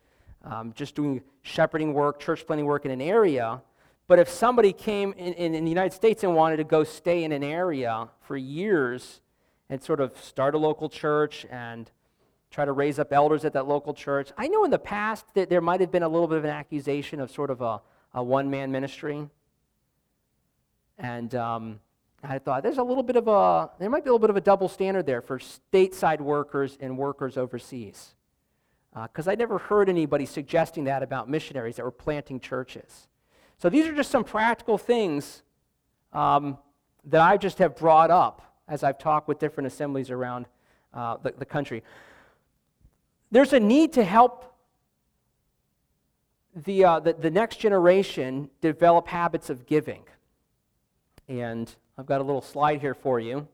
um, 0.44 0.72
just 0.74 0.94
doing 0.94 1.22
shepherding 1.42 1.92
work, 1.92 2.20
church 2.20 2.46
planting 2.46 2.66
work 2.66 2.84
in 2.84 2.90
an 2.90 3.00
area. 3.00 3.60
But 4.08 4.18
if 4.18 4.28
somebody 4.28 4.72
came 4.72 5.12
in, 5.12 5.32
in, 5.34 5.54
in 5.54 5.64
the 5.64 5.70
United 5.70 5.94
States 5.94 6.22
and 6.22 6.34
wanted 6.34 6.56
to 6.58 6.64
go 6.64 6.84
stay 6.84 7.24
in 7.24 7.32
an 7.32 7.44
area 7.44 8.08
for 8.20 8.36
years 8.36 9.20
and 9.70 9.82
sort 9.82 10.00
of 10.00 10.16
start 10.22 10.54
a 10.54 10.58
local 10.58 10.88
church 10.88 11.46
and 11.50 11.90
try 12.50 12.64
to 12.64 12.72
raise 12.72 12.98
up 12.98 13.12
elders 13.12 13.44
at 13.44 13.54
that 13.54 13.66
local 13.66 13.94
church, 13.94 14.30
I 14.36 14.48
know 14.48 14.64
in 14.64 14.70
the 14.70 14.78
past 14.78 15.32
that 15.34 15.48
there 15.48 15.62
might 15.62 15.80
have 15.80 15.90
been 15.90 16.02
a 16.02 16.08
little 16.08 16.28
bit 16.28 16.38
of 16.38 16.44
an 16.44 16.50
accusation 16.50 17.20
of 17.20 17.30
sort 17.30 17.48
of 17.48 17.62
a 17.62 17.80
a 18.14 18.22
one 18.22 18.50
man 18.50 18.70
ministry. 18.70 19.28
And 20.98 21.34
um, 21.34 21.80
I 22.22 22.38
thought 22.38 22.62
there's 22.62 22.78
a 22.78 22.82
little 22.82 23.02
bit 23.02 23.16
of 23.16 23.28
a, 23.28 23.70
there 23.78 23.90
might 23.90 24.04
be 24.04 24.10
a 24.10 24.12
little 24.12 24.18
bit 24.18 24.30
of 24.30 24.36
a 24.36 24.40
double 24.40 24.68
standard 24.68 25.06
there 25.06 25.20
for 25.20 25.38
stateside 25.38 26.20
workers 26.20 26.76
and 26.80 26.96
workers 26.96 27.36
overseas. 27.36 28.14
Because 28.94 29.26
uh, 29.26 29.30
I 29.30 29.34
never 29.34 29.58
heard 29.58 29.88
anybody 29.88 30.26
suggesting 30.26 30.84
that 30.84 31.02
about 31.02 31.28
missionaries 31.28 31.76
that 31.76 31.84
were 31.84 31.90
planting 31.90 32.38
churches. 32.38 33.08
So 33.62 33.68
these 33.68 33.86
are 33.86 33.94
just 33.94 34.10
some 34.10 34.24
practical 34.24 34.76
things 34.76 35.44
um, 36.12 36.58
that 37.04 37.20
I 37.20 37.36
just 37.36 37.58
have 37.58 37.76
brought 37.76 38.10
up 38.10 38.56
as 38.66 38.82
I've 38.82 38.98
talked 38.98 39.28
with 39.28 39.38
different 39.38 39.68
assemblies 39.68 40.10
around 40.10 40.46
uh, 40.92 41.18
the, 41.18 41.32
the 41.38 41.44
country. 41.44 41.84
There's 43.30 43.52
a 43.52 43.60
need 43.60 43.92
to 43.92 44.02
help 44.02 44.52
the, 46.56 46.84
uh, 46.84 46.98
the, 46.98 47.12
the 47.12 47.30
next 47.30 47.60
generation 47.60 48.50
develop 48.60 49.06
habits 49.06 49.48
of 49.48 49.64
giving. 49.64 50.02
And 51.28 51.72
I've 51.96 52.06
got 52.06 52.20
a 52.20 52.24
little 52.24 52.42
slide 52.42 52.80
here 52.80 52.94
for 52.94 53.20
you. 53.20 53.46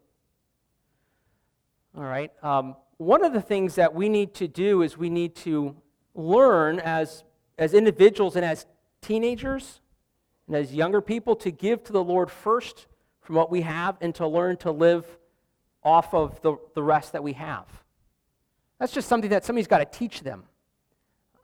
All 1.95 2.03
right. 2.05 2.33
Um, 2.43 2.77
one 2.97 3.23
of 3.23 3.35
the 3.35 3.43
things 3.43 3.75
that 3.75 3.95
we 3.95 4.09
need 4.09 4.33
to 4.37 4.49
do 4.49 4.81
is 4.81 4.97
we 4.97 5.11
need 5.11 5.35
to 5.37 5.77
learn 6.15 6.81
as, 6.81 7.25
as 7.59 7.75
individuals 7.75 8.37
and 8.37 8.45
as 8.47 8.65
teenagers 9.03 9.83
and 10.49 10.57
as 10.57 10.75
younger 10.75 11.01
people 11.01 11.37
to 11.37 11.51
give 11.51 11.85
to 11.85 11.93
the 11.93 12.03
Lord 12.03 12.31
first 12.31 12.87
from 13.21 13.37
what 13.37 13.51
we 13.51 13.61
have 13.61 13.97
and 14.01 14.15
to 14.17 14.27
learn 14.27 14.57
to 14.59 14.73
live 14.73 15.07
off 15.85 16.13
of 16.15 16.41
the, 16.43 16.57
the 16.75 16.83
rest 16.83 17.13
that 17.13 17.23
we 17.23 17.35
have. 17.35 17.67
That's 18.81 18.93
just 18.93 19.09
something 19.09 19.31
that 19.31 19.45
somebody's 19.45 19.67
got 19.67 19.79
to 19.79 19.99
teach 19.99 20.23
them. 20.23 20.45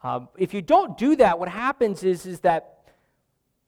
Um, 0.02 0.28
if 0.38 0.54
you 0.54 0.62
don't 0.62 0.96
do 0.98 1.16
that, 1.16 1.38
what 1.38 1.48
happens 1.48 2.02
is, 2.02 2.26
is 2.26 2.40
that 2.40 2.84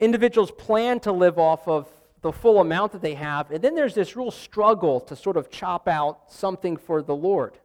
individuals 0.00 0.50
plan 0.50 1.00
to 1.00 1.12
live 1.12 1.38
off 1.38 1.68
of 1.68 1.88
the 2.22 2.32
full 2.32 2.60
amount 2.60 2.92
that 2.92 3.02
they 3.02 3.14
have, 3.14 3.50
and 3.50 3.62
then 3.62 3.74
there's 3.74 3.94
this 3.94 4.16
real 4.16 4.30
struggle 4.30 5.00
to 5.00 5.14
sort 5.14 5.36
of 5.36 5.50
chop 5.50 5.86
out 5.86 6.32
something 6.32 6.76
for 6.76 7.02
the 7.02 7.14
Lord. 7.14 7.58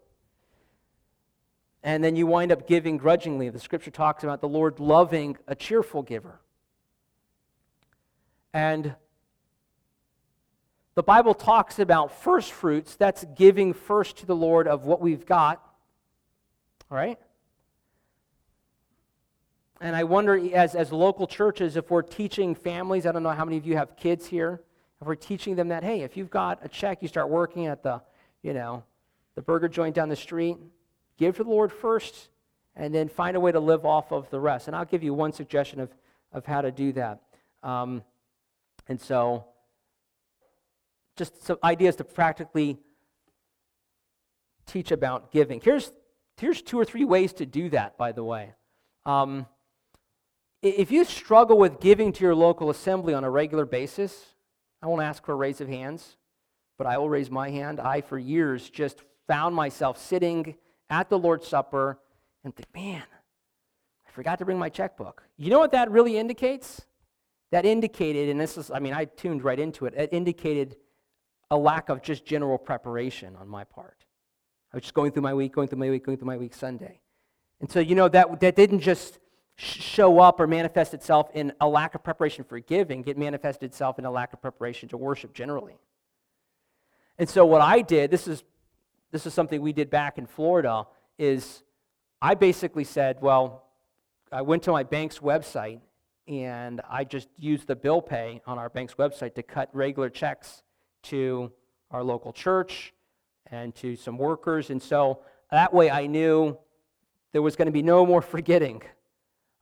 And 1.83 2.03
then 2.03 2.15
you 2.15 2.27
wind 2.27 2.51
up 2.51 2.67
giving 2.67 2.97
grudgingly. 2.97 3.49
The 3.49 3.59
scripture 3.59 3.91
talks 3.91 4.23
about 4.23 4.39
the 4.39 4.47
Lord 4.47 4.79
loving 4.79 5.37
a 5.47 5.55
cheerful 5.55 6.03
giver. 6.03 6.39
And 8.53 8.95
the 10.95 11.03
Bible 11.03 11.33
talks 11.33 11.79
about 11.79 12.21
first 12.21 12.51
fruits. 12.51 12.95
That's 12.95 13.25
giving 13.35 13.73
first 13.73 14.17
to 14.17 14.25
the 14.25 14.35
Lord 14.35 14.67
of 14.67 14.85
what 14.85 15.01
we've 15.01 15.25
got. 15.25 15.61
All 16.89 16.97
right? 16.97 17.17
And 19.79 19.95
I 19.95 20.03
wonder, 20.03 20.39
as, 20.55 20.75
as 20.75 20.91
local 20.91 21.25
churches, 21.25 21.75
if 21.75 21.89
we're 21.89 22.03
teaching 22.03 22.53
families, 22.53 23.05
I 23.05 23.11
don't 23.11 23.23
know 23.23 23.29
how 23.29 23.45
many 23.45 23.57
of 23.57 23.65
you 23.65 23.77
have 23.77 23.95
kids 23.95 24.27
here, 24.27 24.61
if 25.01 25.07
we're 25.07 25.15
teaching 25.15 25.55
them 25.55 25.69
that, 25.69 25.83
hey, 25.83 26.01
if 26.01 26.15
you've 26.15 26.29
got 26.29 26.59
a 26.63 26.67
check, 26.67 27.01
you 27.01 27.07
start 27.07 27.29
working 27.29 27.65
at 27.65 27.81
the, 27.81 28.01
you 28.43 28.53
know, 28.53 28.83
the 29.33 29.41
burger 29.41 29.67
joint 29.67 29.95
down 29.95 30.09
the 30.09 30.15
street, 30.15 30.57
give 31.17 31.37
to 31.37 31.43
the 31.43 31.49
Lord 31.49 31.71
first, 31.71 32.29
and 32.75 32.93
then 32.93 33.09
find 33.09 33.35
a 33.35 33.39
way 33.39 33.51
to 33.51 33.59
live 33.59 33.83
off 33.83 34.11
of 34.11 34.29
the 34.29 34.39
rest. 34.39 34.67
And 34.67 34.75
I'll 34.75 34.85
give 34.85 35.01
you 35.01 35.15
one 35.15 35.31
suggestion 35.31 35.79
of, 35.79 35.89
of 36.31 36.45
how 36.45 36.61
to 36.61 36.71
do 36.71 36.91
that. 36.93 37.21
Um, 37.63 38.03
and 38.91 38.99
so, 38.99 39.45
just 41.15 41.45
some 41.45 41.57
ideas 41.63 41.95
to 41.95 42.03
practically 42.03 42.77
teach 44.65 44.91
about 44.91 45.31
giving. 45.31 45.61
Here's, 45.63 45.93
here's 46.35 46.61
two 46.61 46.77
or 46.77 46.83
three 46.83 47.05
ways 47.05 47.31
to 47.35 47.45
do 47.45 47.69
that, 47.69 47.97
by 47.97 48.11
the 48.11 48.21
way. 48.21 48.53
Um, 49.05 49.45
if 50.61 50.91
you 50.91 51.05
struggle 51.05 51.57
with 51.57 51.79
giving 51.79 52.11
to 52.11 52.21
your 52.21 52.35
local 52.35 52.69
assembly 52.69 53.13
on 53.13 53.23
a 53.23 53.29
regular 53.29 53.65
basis, 53.65 54.25
I 54.81 54.87
won't 54.87 55.01
ask 55.01 55.23
for 55.25 55.31
a 55.31 55.35
raise 55.35 55.61
of 55.61 55.69
hands, 55.69 56.17
but 56.77 56.85
I 56.85 56.97
will 56.97 57.09
raise 57.09 57.31
my 57.31 57.49
hand. 57.49 57.79
I, 57.79 58.01
for 58.01 58.19
years, 58.19 58.69
just 58.69 59.03
found 59.25 59.55
myself 59.55 59.97
sitting 59.97 60.55
at 60.89 61.09
the 61.09 61.17
Lord's 61.17 61.47
Supper 61.47 61.97
and 62.43 62.53
think, 62.53 62.67
man, 62.75 63.03
I 64.05 64.11
forgot 64.11 64.39
to 64.39 64.45
bring 64.45 64.59
my 64.59 64.67
checkbook. 64.67 65.23
You 65.37 65.49
know 65.49 65.59
what 65.59 65.71
that 65.71 65.89
really 65.89 66.17
indicates? 66.17 66.81
That 67.51 67.65
indicated, 67.65 68.29
and 68.29 68.39
this 68.39 68.57
is, 68.57 68.71
I 68.71 68.79
mean, 68.79 68.93
I 68.93 69.05
tuned 69.05 69.43
right 69.43 69.59
into 69.59 69.85
it, 69.85 69.93
it 69.95 70.09
indicated 70.11 70.77
a 71.49 71.57
lack 71.57 71.89
of 71.89 72.01
just 72.01 72.25
general 72.25 72.57
preparation 72.57 73.35
on 73.35 73.47
my 73.47 73.63
part. 73.65 74.05
I 74.73 74.77
was 74.77 74.83
just 74.83 74.93
going 74.93 75.11
through 75.11 75.23
my 75.23 75.33
week, 75.33 75.53
going 75.53 75.67
through 75.67 75.79
my 75.79 75.89
week, 75.89 76.05
going 76.05 76.17
through 76.17 76.27
my 76.27 76.37
week 76.37 76.53
Sunday. 76.53 77.01
And 77.59 77.69
so, 77.69 77.79
you 77.79 77.93
know, 77.93 78.07
that, 78.07 78.39
that 78.39 78.55
didn't 78.55 78.79
just 78.79 79.19
show 79.57 80.19
up 80.19 80.39
or 80.39 80.47
manifest 80.47 80.93
itself 80.93 81.29
in 81.33 81.51
a 81.59 81.67
lack 81.67 81.93
of 81.93 82.03
preparation 82.03 82.43
for 82.43 82.57
giving, 82.59 83.03
it 83.05 83.17
manifested 83.17 83.69
itself 83.69 83.99
in 83.99 84.05
a 84.05 84.11
lack 84.11 84.33
of 84.33 84.41
preparation 84.41 84.87
to 84.89 84.97
worship 84.97 85.33
generally. 85.33 85.75
And 87.19 87.29
so 87.29 87.45
what 87.45 87.61
I 87.61 87.81
did, 87.81 88.09
this 88.09 88.27
is 88.27 88.43
this 89.11 89.25
is 89.25 89.33
something 89.33 89.61
we 89.61 89.73
did 89.73 89.89
back 89.89 90.17
in 90.17 90.25
Florida, 90.25 90.87
is 91.17 91.63
I 92.21 92.33
basically 92.33 92.85
said, 92.85 93.17
well, 93.21 93.65
I 94.31 94.41
went 94.41 94.63
to 94.63 94.71
my 94.71 94.83
bank's 94.83 95.19
website 95.19 95.81
and 96.27 96.81
I 96.89 97.03
just 97.03 97.27
used 97.37 97.67
the 97.67 97.75
bill 97.75 98.01
pay 98.01 98.41
on 98.45 98.57
our 98.57 98.69
bank's 98.69 98.95
website 98.95 99.35
to 99.35 99.43
cut 99.43 99.69
regular 99.73 100.09
checks 100.09 100.63
to 101.03 101.51
our 101.89 102.03
local 102.03 102.31
church 102.31 102.93
and 103.49 103.75
to 103.75 103.95
some 103.95 104.17
workers. 104.17 104.69
And 104.69 104.81
so 104.81 105.19
that 105.51 105.73
way 105.73 105.89
I 105.89 106.07
knew 106.07 106.57
there 107.33 107.41
was 107.41 107.55
going 107.55 107.65
to 107.65 107.71
be 107.71 107.83
no 107.83 108.05
more 108.05 108.21
forgetting 108.21 108.81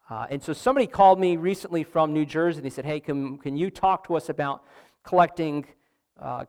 uh, 0.10 0.26
and 0.32 0.42
so 0.42 0.54
somebody 0.54 0.88
called 0.88 1.20
me 1.20 1.38
recently 1.38 1.84
from 1.84 2.14
New 2.14 2.26
Jersey. 2.26 2.58
and 2.58 2.66
he 2.66 2.72
said, 2.72 2.86
hey, 2.86 3.00
can, 3.00 3.38
can 3.38 3.56
you 3.56 3.70
talk 3.70 4.08
to 4.08 4.16
us 4.16 4.30
about 4.30 4.64
collecting, 5.04 5.66
uh, 6.20 6.46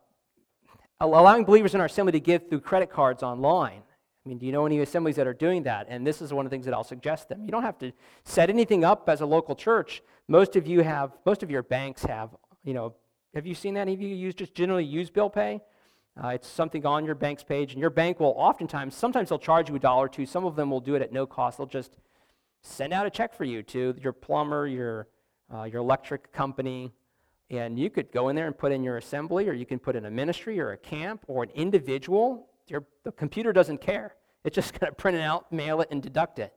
allowing 0.99 1.45
believers 1.45 1.75
in 1.75 1.81
our 1.81 1.87
assembly 1.87 2.13
to 2.13 2.21
give 2.21 2.49
through 2.49 2.61
credit 2.61 2.91
cards 2.91 3.23
online? 3.23 3.83
I 4.25 4.29
mean, 4.29 4.39
do 4.39 4.45
you 4.45 4.53
know 4.53 4.67
any 4.67 4.81
assemblies 4.81 5.17
that 5.17 5.27
are 5.27 5.35
doing 5.35 5.63
that? 5.63 5.87
And 5.89 6.07
this 6.07 6.21
is 6.21 6.33
one 6.33 6.45
of 6.45 6.51
the 6.51 6.55
things 6.55 6.67
that 6.67 6.75
I'll 6.75 6.85
suggest 6.85 7.31
them. 7.31 7.43
You 7.45 7.51
don't 7.51 7.63
have 7.63 7.79
to 7.79 7.93
set 8.25 8.51
anything 8.51 8.85
up 8.85 9.09
as 9.09 9.23
a 9.23 9.27
local 9.27 9.55
church. 9.55 10.03
Most 10.29 10.57
of 10.57 10.67
you 10.67 10.83
have, 10.83 11.17
most 11.25 11.43
of 11.43 11.51
your 11.51 11.63
banks 11.63 12.03
have, 12.05 12.37
you 12.63 12.75
know, 12.75 12.95
have 13.35 13.47
you 13.47 13.55
seen 13.55 13.75
that? 13.75 13.83
Any 13.83 13.95
of 13.95 14.01
you 14.03 14.09
use, 14.09 14.35
just 14.35 14.55
generally 14.55 14.85
use 14.85 15.09
bill 15.09 15.31
pay? 15.31 15.63
Uh, 16.23 16.29
it's 16.29 16.49
something 16.49 16.85
on 16.85 17.07
your 17.07 17.15
bank's 17.15 17.43
page, 17.43 17.73
and 17.73 17.81
your 17.81 17.89
bank 17.89 18.21
will 18.21 18.35
oftentimes, 18.37 18.95
sometimes 18.95 19.31
they'll 19.31 19.39
charge 19.39 19.71
you 19.71 19.77
a 19.77 19.79
dollar 19.79 20.05
or 20.05 20.09
two. 20.09 20.27
Some 20.27 20.45
of 20.45 20.55
them 20.55 20.71
will 20.71 20.81
do 20.81 20.97
it 20.97 21.03
at 21.03 21.13
no 21.13 21.25
cost. 21.25 21.57
They'll 21.57 21.67
just 21.67 21.97
send 22.61 22.93
out 22.93 23.07
a 23.07 23.11
check 23.11 23.33
for 23.33 23.45
you 23.45 23.63
to 23.63 23.95
your 24.03 24.13
plumber, 24.13 24.67
your, 24.67 25.09
uh, 25.55 25.63
your 25.65 25.81
electric 25.81 26.31
company, 26.33 26.93
and 27.49 27.79
you 27.79 27.89
could 27.89 28.13
go 28.13 28.29
in 28.29 28.37
there 28.37 28.47
and 28.47 28.59
put 28.59 28.71
in 28.71 28.83
your 28.83 28.99
assembly, 28.99 29.49
or 29.49 29.55
you 29.55 29.65
can 29.65 29.79
put 29.79 29.97
in 29.97 30.05
a 30.05 30.11
ministry 30.11 30.61
or 30.61 30.73
a 30.73 30.77
camp 30.77 31.25
or 31.27 31.45
an 31.45 31.51
individual. 31.55 32.50
Your, 32.71 32.85
the 33.05 33.13
computer 33.13 33.53
doesn't 33.53 33.81
care. 33.81 34.15
It's 34.45 34.55
just 34.55 34.73
going 34.79 34.91
to 34.91 34.95
print 34.95 35.17
it 35.17 35.23
out, 35.23 35.51
mail 35.53 35.81
it, 35.81 35.89
and 35.91 36.03
deduct 36.03 36.39
it. 36.39 36.55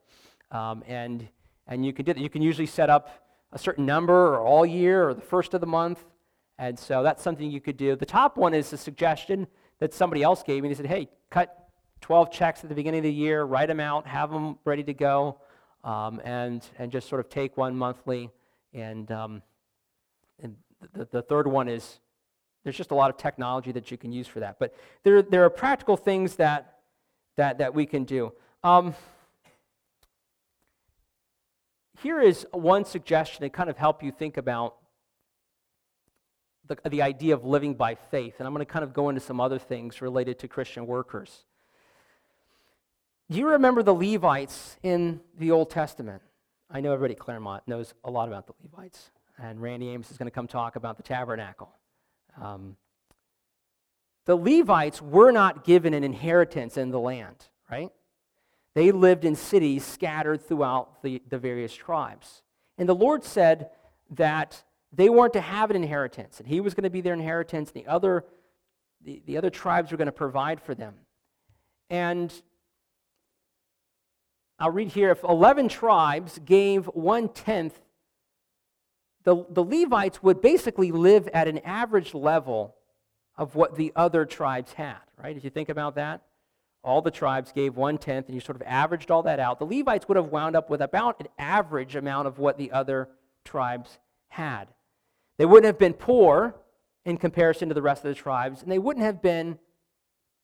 Um, 0.52 0.84
and, 0.88 1.28
and 1.68 1.86
you 1.86 1.94
can 1.94 2.06
do 2.06 2.14
that. 2.14 2.22
You 2.22 2.30
can 2.30 2.42
usually 2.42 2.68
set 2.68 2.90
up 2.90 3.10
a 3.52 3.58
certain 3.58 3.86
number 3.86 4.36
or 4.36 4.40
all 4.40 4.66
year 4.66 5.10
or 5.10 5.14
the 5.14 5.22
first 5.22 5.54
of 5.54 5.62
the 5.62 5.68
month. 5.68 6.04
And 6.58 6.78
so 6.78 7.04
that's 7.04 7.24
something 7.24 7.50
you 7.50 7.62
could 7.62 7.78
do. 7.78 7.96
The 7.96 8.06
top 8.06 8.38
one 8.38 8.54
is 8.54 8.72
a 8.74 8.78
suggestion 8.78 9.48
that 9.80 9.94
somebody 9.94 10.22
else 10.22 10.44
gave 10.44 10.64
me. 10.64 10.70
They 10.70 10.76
said, 10.76 10.86
hey, 10.86 11.10
cut 11.30 11.70
12 12.02 12.32
checks 12.32 12.64
at 12.64 12.70
the 12.70 12.76
beginning 12.76 13.00
of 13.00 13.04
the 13.04 13.14
year, 13.14 13.44
write 13.44 13.68
them 13.68 13.80
out, 13.80 14.06
have 14.06 14.32
them 14.32 14.58
ready 14.66 14.84
to 14.84 14.94
go 14.94 15.40
um, 15.84 16.22
and, 16.24 16.66
and 16.78 16.92
just 16.92 17.10
sort 17.10 17.20
of 17.20 17.30
take 17.30 17.58
one 17.58 17.76
monthly. 17.76 18.30
And, 18.74 19.12
um, 19.12 19.42
and 20.42 20.56
the, 20.94 21.08
the 21.12 21.22
third 21.22 21.48
one 21.48 21.68
is 21.68 22.00
there's 22.64 22.78
just 22.78 22.92
a 22.92 22.96
lot 22.96 23.10
of 23.10 23.18
technology 23.18 23.72
that 23.74 23.92
you 23.92 23.98
can 23.98 24.12
use 24.12 24.28
for 24.28 24.40
that. 24.40 24.58
But 24.60 24.76
there, 25.04 25.22
there 25.22 25.44
are 25.44 25.50
practical 25.50 25.98
things 25.98 26.36
that, 26.36 26.80
that, 27.36 27.58
that 27.58 27.74
we 27.74 27.86
can 27.86 28.06
do. 28.06 28.34
Um, 28.64 28.96
here 32.02 32.22
is 32.22 32.46
one 32.52 32.86
suggestion 32.86 33.42
to 33.42 33.50
kind 33.50 33.70
of 33.70 33.78
help 33.78 34.02
you 34.04 34.12
think 34.12 34.38
about 34.38 34.76
the, 36.68 36.78
the 36.90 37.02
idea 37.02 37.34
of 37.34 37.44
living 37.46 37.74
by 37.74 37.96
faith. 37.96 38.36
And 38.40 38.48
I'm 38.48 38.54
going 38.54 38.66
to 38.66 38.72
kind 38.72 38.84
of 38.84 38.94
go 38.94 39.10
into 39.10 39.22
some 39.22 39.42
other 39.42 39.60
things 39.60 40.02
related 40.02 40.40
to 40.40 40.48
Christian 40.48 40.88
workers. 40.88 41.44
Do 43.30 43.40
you 43.40 43.50
remember 43.50 43.84
the 43.84 43.94
Levites 43.94 44.78
in 44.84 45.22
the 45.38 45.52
Old 45.52 45.70
Testament? 45.70 46.22
I 46.70 46.82
know 46.82 46.94
everybody 46.94 47.14
at 47.14 47.20
Claremont 47.20 47.64
knows 47.68 47.94
a 48.04 48.12
lot 48.12 48.28
about 48.28 48.48
the 48.48 48.54
Levites, 48.64 49.12
and 49.38 49.62
Randy 49.62 49.90
Ames 49.90 50.12
is 50.12 50.18
going 50.18 50.28
to 50.28 50.32
come 50.32 50.48
talk 50.48 50.76
about 50.76 50.98
the 50.98 51.04
tabernacle. 51.04 51.74
Um, 52.42 52.78
the 54.26 54.36
Levites 54.36 55.02
were 55.02 55.32
not 55.32 55.64
given 55.64 55.94
an 55.94 56.04
inheritance 56.04 56.78
in 56.78 56.92
the 56.92 57.00
land, 57.00 57.50
right? 57.70 57.92
They 58.74 58.92
lived 58.92 59.26
in 59.26 59.36
cities 59.36 59.86
scattered 59.86 60.42
throughout 60.48 61.04
the, 61.04 61.22
the 61.30 61.38
various 61.38 61.74
tribes. 61.74 62.42
And 62.78 62.88
the 62.88 62.96
Lord 62.96 63.24
said 63.24 63.70
that 64.12 64.64
they 64.92 65.10
weren't 65.10 65.34
to 65.34 65.42
have 65.42 65.70
an 65.70 65.76
inheritance, 65.76 66.40
and 66.40 66.48
He 66.48 66.62
was 66.62 66.74
going 66.74 66.84
to 66.84 66.90
be 66.90 67.02
their 67.02 67.14
inheritance, 67.14 67.72
and 67.74 67.84
the 67.84 67.90
other, 67.90 68.26
the, 69.04 69.22
the 69.26 69.38
other 69.38 69.50
tribes 69.50 69.92
were 69.92 69.98
going 69.98 70.06
to 70.08 70.12
provide 70.12 70.62
for 70.62 70.74
them. 70.74 70.96
And 71.90 72.34
I'll 74.58 74.72
read 74.72 74.90
here 74.90 75.12
if 75.12 75.24
11 75.24 75.68
tribes 75.68 76.40
gave 76.46 76.86
one 76.86 77.30
tenth, 77.30 77.80
the, 79.24 79.46
the 79.50 79.64
Levites 79.64 80.22
would 80.22 80.42
basically 80.42 80.92
live 80.92 81.28
at 81.34 81.48
an 81.48 81.60
average 81.60 82.14
level 82.14 82.76
of 83.38 83.56
what 83.56 83.76
the 83.76 83.92
other 83.96 84.26
tribes 84.26 84.74
had, 84.74 84.98
right? 85.22 85.36
If 85.36 85.44
you 85.44 85.50
think 85.50 85.70
about 85.70 85.96
that, 85.96 86.22
all 86.84 87.02
the 87.02 87.12
tribes 87.12 87.52
gave 87.52 87.76
one 87.76 87.98
tenth, 87.98 88.28
and 88.28 88.36
you 88.36 88.42
sort 88.42 88.58
of 88.58 88.62
averaged 88.64 89.10
all 89.10 89.24
that 89.24 89.40
out. 89.40 89.60
The 89.60 89.66
Levites 89.66 90.08
would 90.08 90.18
have 90.18 90.28
wound 90.28 90.56
up 90.56 90.70
with 90.70 90.82
about 90.82 91.20
an 91.20 91.28
average 91.40 91.96
amount 91.96 92.28
of 92.28 92.40
what 92.40 92.58
the 92.58 92.72
other 92.72 93.10
tribes 93.46 94.00
had. 94.28 94.66
They 95.38 95.46
wouldn't 95.46 95.66
have 95.66 95.80
been 95.80 95.94
poor 95.94 96.56
in 97.06 97.18
comparison 97.18 97.70
to 97.70 97.76
the 97.76 97.82
rest 97.82 98.04
of 98.04 98.10
the 98.10 98.22
tribes, 98.22 98.62
and 98.62 98.72
they 98.72 98.80
wouldn't 98.80 99.06
have 99.06 99.22
been 99.22 99.58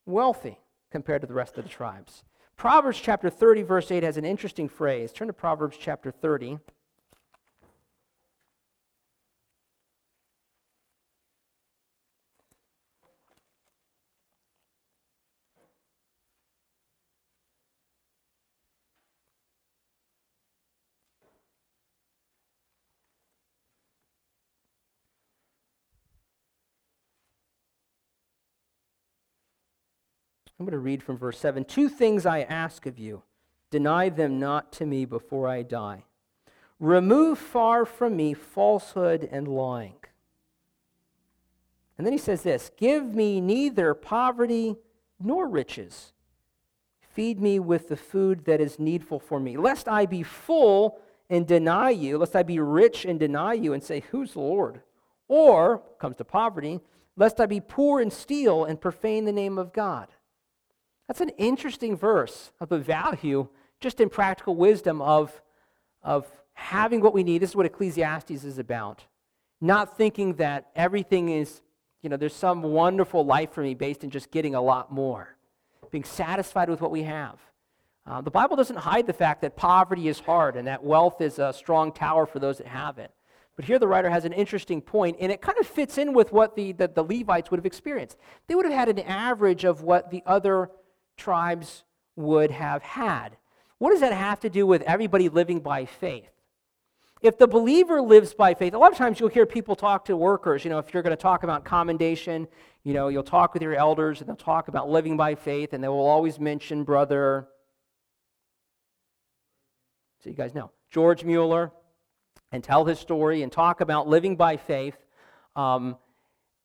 wealthy 0.06 0.60
compared 0.92 1.22
to 1.22 1.28
the 1.28 1.34
rest 1.34 1.58
of 1.58 1.63
the 1.63 1.70
tribes. 1.70 2.24
Proverbs 2.56 3.00
chapter 3.00 3.30
30, 3.30 3.62
verse 3.63 3.92
8 3.92 4.04
has 4.04 4.18
an 4.18 4.26
interesting 4.26 4.68
phrase. 4.68 5.12
Turn 5.12 5.28
to 5.28 5.34
Proverbs 5.34 5.78
chapter 5.80 6.12
30. 6.12 6.60
I'm 30.60 30.65
going 30.65 30.73
to 30.73 30.79
read 30.79 31.01
from 31.01 31.17
verse 31.17 31.39
7. 31.39 31.63
Two 31.63 31.87
things 31.87 32.25
I 32.25 32.41
ask 32.41 32.85
of 32.85 32.99
you 32.99 33.23
deny 33.71 34.10
them 34.10 34.39
not 34.39 34.71
to 34.73 34.85
me 34.85 35.05
before 35.05 35.47
I 35.47 35.62
die. 35.63 36.03
Remove 36.79 37.37
far 37.37 37.85
from 37.85 38.15
me 38.15 38.33
falsehood 38.33 39.27
and 39.31 39.47
lying. 39.47 39.95
And 41.97 42.05
then 42.05 42.13
he 42.13 42.19
says 42.19 42.43
this 42.43 42.71
Give 42.77 43.13
me 43.13 43.39
neither 43.39 43.93
poverty 43.93 44.75
nor 45.19 45.47
riches. 45.47 46.13
Feed 47.01 47.41
me 47.41 47.60
with 47.60 47.89
the 47.89 47.97
food 47.97 48.45
that 48.45 48.62
is 48.62 48.79
needful 48.79 49.19
for 49.19 49.39
me, 49.39 49.57
lest 49.57 49.87
I 49.87 50.05
be 50.05 50.23
full 50.23 50.99
and 51.29 51.47
deny 51.47 51.89
you, 51.89 52.17
lest 52.17 52.35
I 52.35 52.43
be 52.43 52.60
rich 52.60 53.05
and 53.05 53.19
deny 53.19 53.53
you 53.53 53.73
and 53.73 53.83
say, 53.83 54.03
Who's 54.12 54.33
the 54.33 54.39
Lord? 54.39 54.81
or, 55.29 55.83
comes 55.99 56.17
to 56.17 56.25
poverty, 56.25 56.81
lest 57.15 57.39
I 57.39 57.45
be 57.45 57.62
poor 57.62 58.01
and 58.01 58.12
steal 58.12 58.65
and 58.65 58.81
profane 58.81 59.23
the 59.23 59.31
name 59.31 59.57
of 59.57 59.71
God. 59.71 60.10
That's 61.10 61.21
an 61.21 61.29
interesting 61.39 61.97
verse 61.97 62.51
of 62.60 62.69
the 62.69 62.77
value, 62.77 63.47
just 63.81 63.99
in 63.99 64.10
practical 64.10 64.55
wisdom, 64.55 65.01
of, 65.01 65.41
of 66.03 66.27
having 66.53 67.01
what 67.01 67.15
we 67.15 67.23
need. 67.23 67.41
This 67.41 67.49
is 67.49 67.55
what 67.55 67.65
Ecclesiastes 67.65 68.43
is 68.43 68.60
about. 68.60 69.05
Not 69.60 69.97
thinking 69.97 70.35
that 70.35 70.69
everything 70.75 71.29
is, 71.29 71.62
you 72.03 72.12
know, 72.12 72.15
there's 72.15 72.35
some 72.35 72.62
wonderful 72.62 73.25
life 73.25 73.51
for 73.53 73.63
me 73.63 73.73
based 73.73 74.03
in 74.03 74.12
just 74.12 74.29
getting 74.29 74.53
a 74.53 74.62
lot 74.62 74.91
more, 74.91 75.35
being 75.89 76.03
satisfied 76.03 76.69
with 76.69 76.79
what 76.79 76.91
we 76.91 77.01
have. 77.01 77.39
Uh, 78.05 78.21
the 78.21 78.29
Bible 78.29 78.55
doesn't 78.55 78.77
hide 78.77 79.07
the 79.07 79.13
fact 79.13 79.41
that 79.41 79.55
poverty 79.55 80.10
is 80.10 80.19
hard 80.19 80.55
and 80.55 80.67
that 80.67 80.83
wealth 80.83 81.21
is 81.21 81.39
a 81.39 81.51
strong 81.51 81.91
tower 81.91 82.27
for 82.27 82.37
those 82.37 82.60
that 82.60 82.67
have 82.67 82.99
it. 82.99 83.12
But 83.55 83.65
here 83.65 83.79
the 83.79 83.87
writer 83.87 84.12
has 84.12 84.25
an 84.25 84.33
interesting 84.33 84.79
point, 84.79 85.17
and 85.19 85.31
it 85.31 85.41
kind 85.41 85.57
of 85.57 85.65
fits 85.65 85.97
in 85.97 86.13
with 86.13 86.31
what 86.31 86.55
the, 86.55 86.71
the, 86.71 86.87
the 86.87 87.03
Levites 87.03 87.49
would 87.49 87.57
have 87.57 87.65
experienced. 87.65 88.15
They 88.47 88.53
would 88.53 88.65
have 88.65 88.73
had 88.75 88.89
an 88.89 88.99
average 88.99 89.63
of 89.63 89.81
what 89.81 90.12
the 90.12 90.21
other 90.27 90.69
tribes 91.20 91.84
would 92.15 92.52
have 92.52 92.82
had. 92.82 93.38
What 93.78 93.92
does 93.92 94.00
that 94.00 94.13
have 94.13 94.40
to 94.42 94.50
do 94.50 94.65
with 94.65 94.82
everybody 94.82 95.30
living 95.30 95.60
by 95.60 95.86
faith? 95.86 96.32
If 97.22 97.38
the 97.38 97.48
believer 97.48 98.02
lives 98.02 98.34
by 98.34 98.54
faith, 98.54 98.74
a 98.74 98.78
lot 98.78 98.92
of 98.92 98.98
times 98.98 99.20
you'll 99.20 99.30
hear 99.30 99.46
people 99.46 99.76
talk 99.76 100.06
to 100.06 100.15
workers, 100.17 100.63
you 100.63 100.70
know, 100.70 100.80
if 100.80 100.94
you're 100.94 101.04
going 101.04 101.15
to 101.15 101.22
talk 101.22 101.44
about 101.44 101.65
commendation, 101.65 102.48
you 102.84 102.94
know, 102.94 103.10
you'll 103.10 103.24
talk 103.24 103.54
with 103.54 103.62
your 103.62 103.76
elders 103.76 104.22
and 104.22 104.28
they'll 104.30 104.36
talk 104.38 104.70
about 104.70 104.90
living 104.90 105.17
by 105.17 105.36
faith, 105.36 105.74
and 105.74 105.84
they 105.84 105.90
will 105.90 106.08
always 106.08 106.40
mention 106.40 106.84
brother. 106.84 107.48
So 110.24 110.30
you 110.30 110.36
guys 110.36 110.56
know 110.56 110.72
George 110.90 111.24
Mueller, 111.24 111.72
and 112.52 112.63
tell 112.63 112.86
his 112.86 113.00
story 113.00 113.44
and 113.44 113.52
talk 113.52 113.82
about 113.82 114.08
living 114.08 114.36
by 114.36 114.58
faith. 114.58 114.98
Um, 115.56 115.98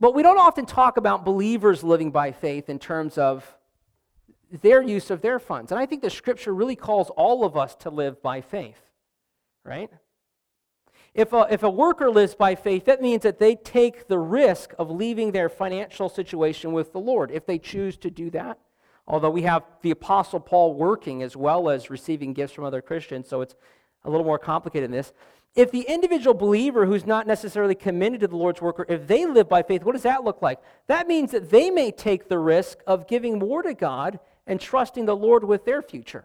but 0.00 0.14
we 0.14 0.22
don't 0.22 0.38
often 0.38 0.66
talk 0.66 0.96
about 0.96 1.24
believers 1.24 1.82
living 1.82 2.10
by 2.10 2.32
faith 2.32 2.68
in 2.68 2.78
terms 2.78 3.18
of 3.18 3.56
their 4.50 4.82
use 4.82 5.10
of 5.10 5.20
their 5.20 5.38
funds. 5.38 5.72
And 5.72 5.80
I 5.80 5.86
think 5.86 6.02
the 6.02 6.10
scripture 6.10 6.54
really 6.54 6.76
calls 6.76 7.10
all 7.10 7.44
of 7.44 7.56
us 7.56 7.74
to 7.76 7.90
live 7.90 8.22
by 8.22 8.40
faith, 8.40 8.80
right? 9.64 9.90
If 11.14 11.32
a, 11.32 11.46
if 11.50 11.62
a 11.62 11.70
worker 11.70 12.10
lives 12.10 12.34
by 12.34 12.54
faith, 12.54 12.84
that 12.86 13.00
means 13.00 13.22
that 13.22 13.38
they 13.38 13.54
take 13.54 14.08
the 14.08 14.18
risk 14.18 14.74
of 14.78 14.90
leaving 14.90 15.32
their 15.32 15.48
financial 15.48 16.08
situation 16.08 16.72
with 16.72 16.92
the 16.92 17.00
Lord 17.00 17.30
if 17.30 17.46
they 17.46 17.58
choose 17.58 17.96
to 17.98 18.10
do 18.10 18.30
that. 18.30 18.58
Although 19.06 19.30
we 19.30 19.42
have 19.42 19.64
the 19.82 19.90
Apostle 19.90 20.40
Paul 20.40 20.74
working 20.74 21.22
as 21.22 21.36
well 21.36 21.68
as 21.68 21.90
receiving 21.90 22.32
gifts 22.32 22.54
from 22.54 22.64
other 22.64 22.80
Christians, 22.82 23.28
so 23.28 23.42
it's 23.42 23.54
a 24.04 24.10
little 24.10 24.26
more 24.26 24.38
complicated 24.38 24.90
than 24.90 24.96
this 24.96 25.12
if 25.54 25.70
the 25.70 25.82
individual 25.82 26.34
believer 26.34 26.84
who's 26.84 27.06
not 27.06 27.26
necessarily 27.26 27.76
committed 27.76 28.20
to 28.20 28.26
the 28.26 28.36
Lord's 28.36 28.60
worker, 28.60 28.84
if 28.88 29.06
they 29.06 29.24
live 29.24 29.48
by 29.48 29.62
faith, 29.62 29.84
what 29.84 29.92
does 29.92 30.02
that 30.02 30.24
look 30.24 30.42
like? 30.42 30.58
That 30.88 31.06
means 31.06 31.30
that 31.30 31.50
they 31.50 31.70
may 31.70 31.92
take 31.92 32.28
the 32.28 32.38
risk 32.38 32.78
of 32.86 33.06
giving 33.06 33.38
more 33.38 33.62
to 33.62 33.72
God 33.72 34.18
and 34.46 34.60
trusting 34.60 35.06
the 35.06 35.16
Lord 35.16 35.44
with 35.44 35.64
their 35.64 35.82
future. 35.82 36.24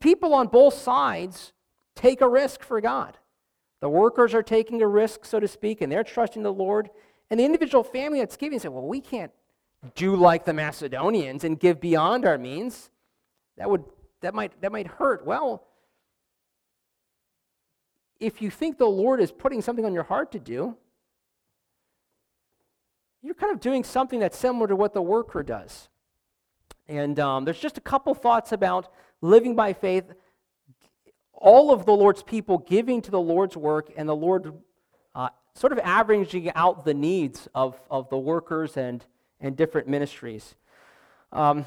People 0.00 0.34
on 0.34 0.48
both 0.48 0.74
sides 0.74 1.52
take 1.94 2.20
a 2.20 2.28
risk 2.28 2.62
for 2.62 2.80
God. 2.80 3.16
The 3.80 3.88
workers 3.88 4.34
are 4.34 4.42
taking 4.42 4.82
a 4.82 4.88
risk, 4.88 5.24
so 5.24 5.38
to 5.38 5.46
speak, 5.46 5.80
and 5.80 5.90
they're 5.90 6.04
trusting 6.04 6.42
the 6.42 6.52
Lord. 6.52 6.90
And 7.30 7.38
the 7.38 7.44
individual 7.44 7.84
family 7.84 8.18
that's 8.18 8.36
giving 8.36 8.58
said, 8.58 8.72
well, 8.72 8.86
we 8.86 9.00
can't 9.00 9.30
do 9.94 10.16
like 10.16 10.44
the 10.44 10.52
Macedonians 10.52 11.44
and 11.44 11.58
give 11.58 11.80
beyond 11.80 12.24
our 12.24 12.38
means. 12.38 12.90
That 13.56 13.70
would 13.70 13.84
that 14.20 14.34
might 14.34 14.60
that 14.60 14.72
might 14.72 14.86
hurt. 14.86 15.24
Well, 15.24 15.64
if 18.18 18.42
you 18.42 18.50
think 18.50 18.78
the 18.78 18.86
Lord 18.86 19.20
is 19.20 19.30
putting 19.30 19.62
something 19.62 19.84
on 19.84 19.92
your 19.92 20.02
heart 20.02 20.32
to 20.32 20.40
do, 20.40 20.76
you're 23.22 23.34
kind 23.34 23.52
of 23.52 23.60
doing 23.60 23.84
something 23.84 24.18
that's 24.18 24.36
similar 24.36 24.66
to 24.66 24.76
what 24.76 24.92
the 24.94 25.02
worker 25.02 25.42
does. 25.44 25.88
And 26.88 27.18
um, 27.20 27.44
there's 27.44 27.58
just 27.58 27.78
a 27.78 27.82
couple 27.82 28.14
thoughts 28.14 28.52
about 28.52 28.92
living 29.20 29.54
by 29.54 29.72
faith, 29.72 30.04
all 31.32 31.72
of 31.72 31.86
the 31.86 31.92
Lord's 31.92 32.22
people 32.22 32.58
giving 32.58 33.02
to 33.02 33.10
the 33.10 33.20
Lord's 33.20 33.56
work, 33.56 33.92
and 33.96 34.08
the 34.08 34.16
Lord 34.16 34.52
uh, 35.14 35.28
sort 35.54 35.72
of 35.72 35.78
averaging 35.80 36.52
out 36.54 36.84
the 36.84 36.94
needs 36.94 37.48
of, 37.54 37.80
of 37.90 38.08
the 38.10 38.18
workers 38.18 38.76
and, 38.76 39.04
and 39.40 39.56
different 39.56 39.88
ministries. 39.88 40.54
Um, 41.32 41.66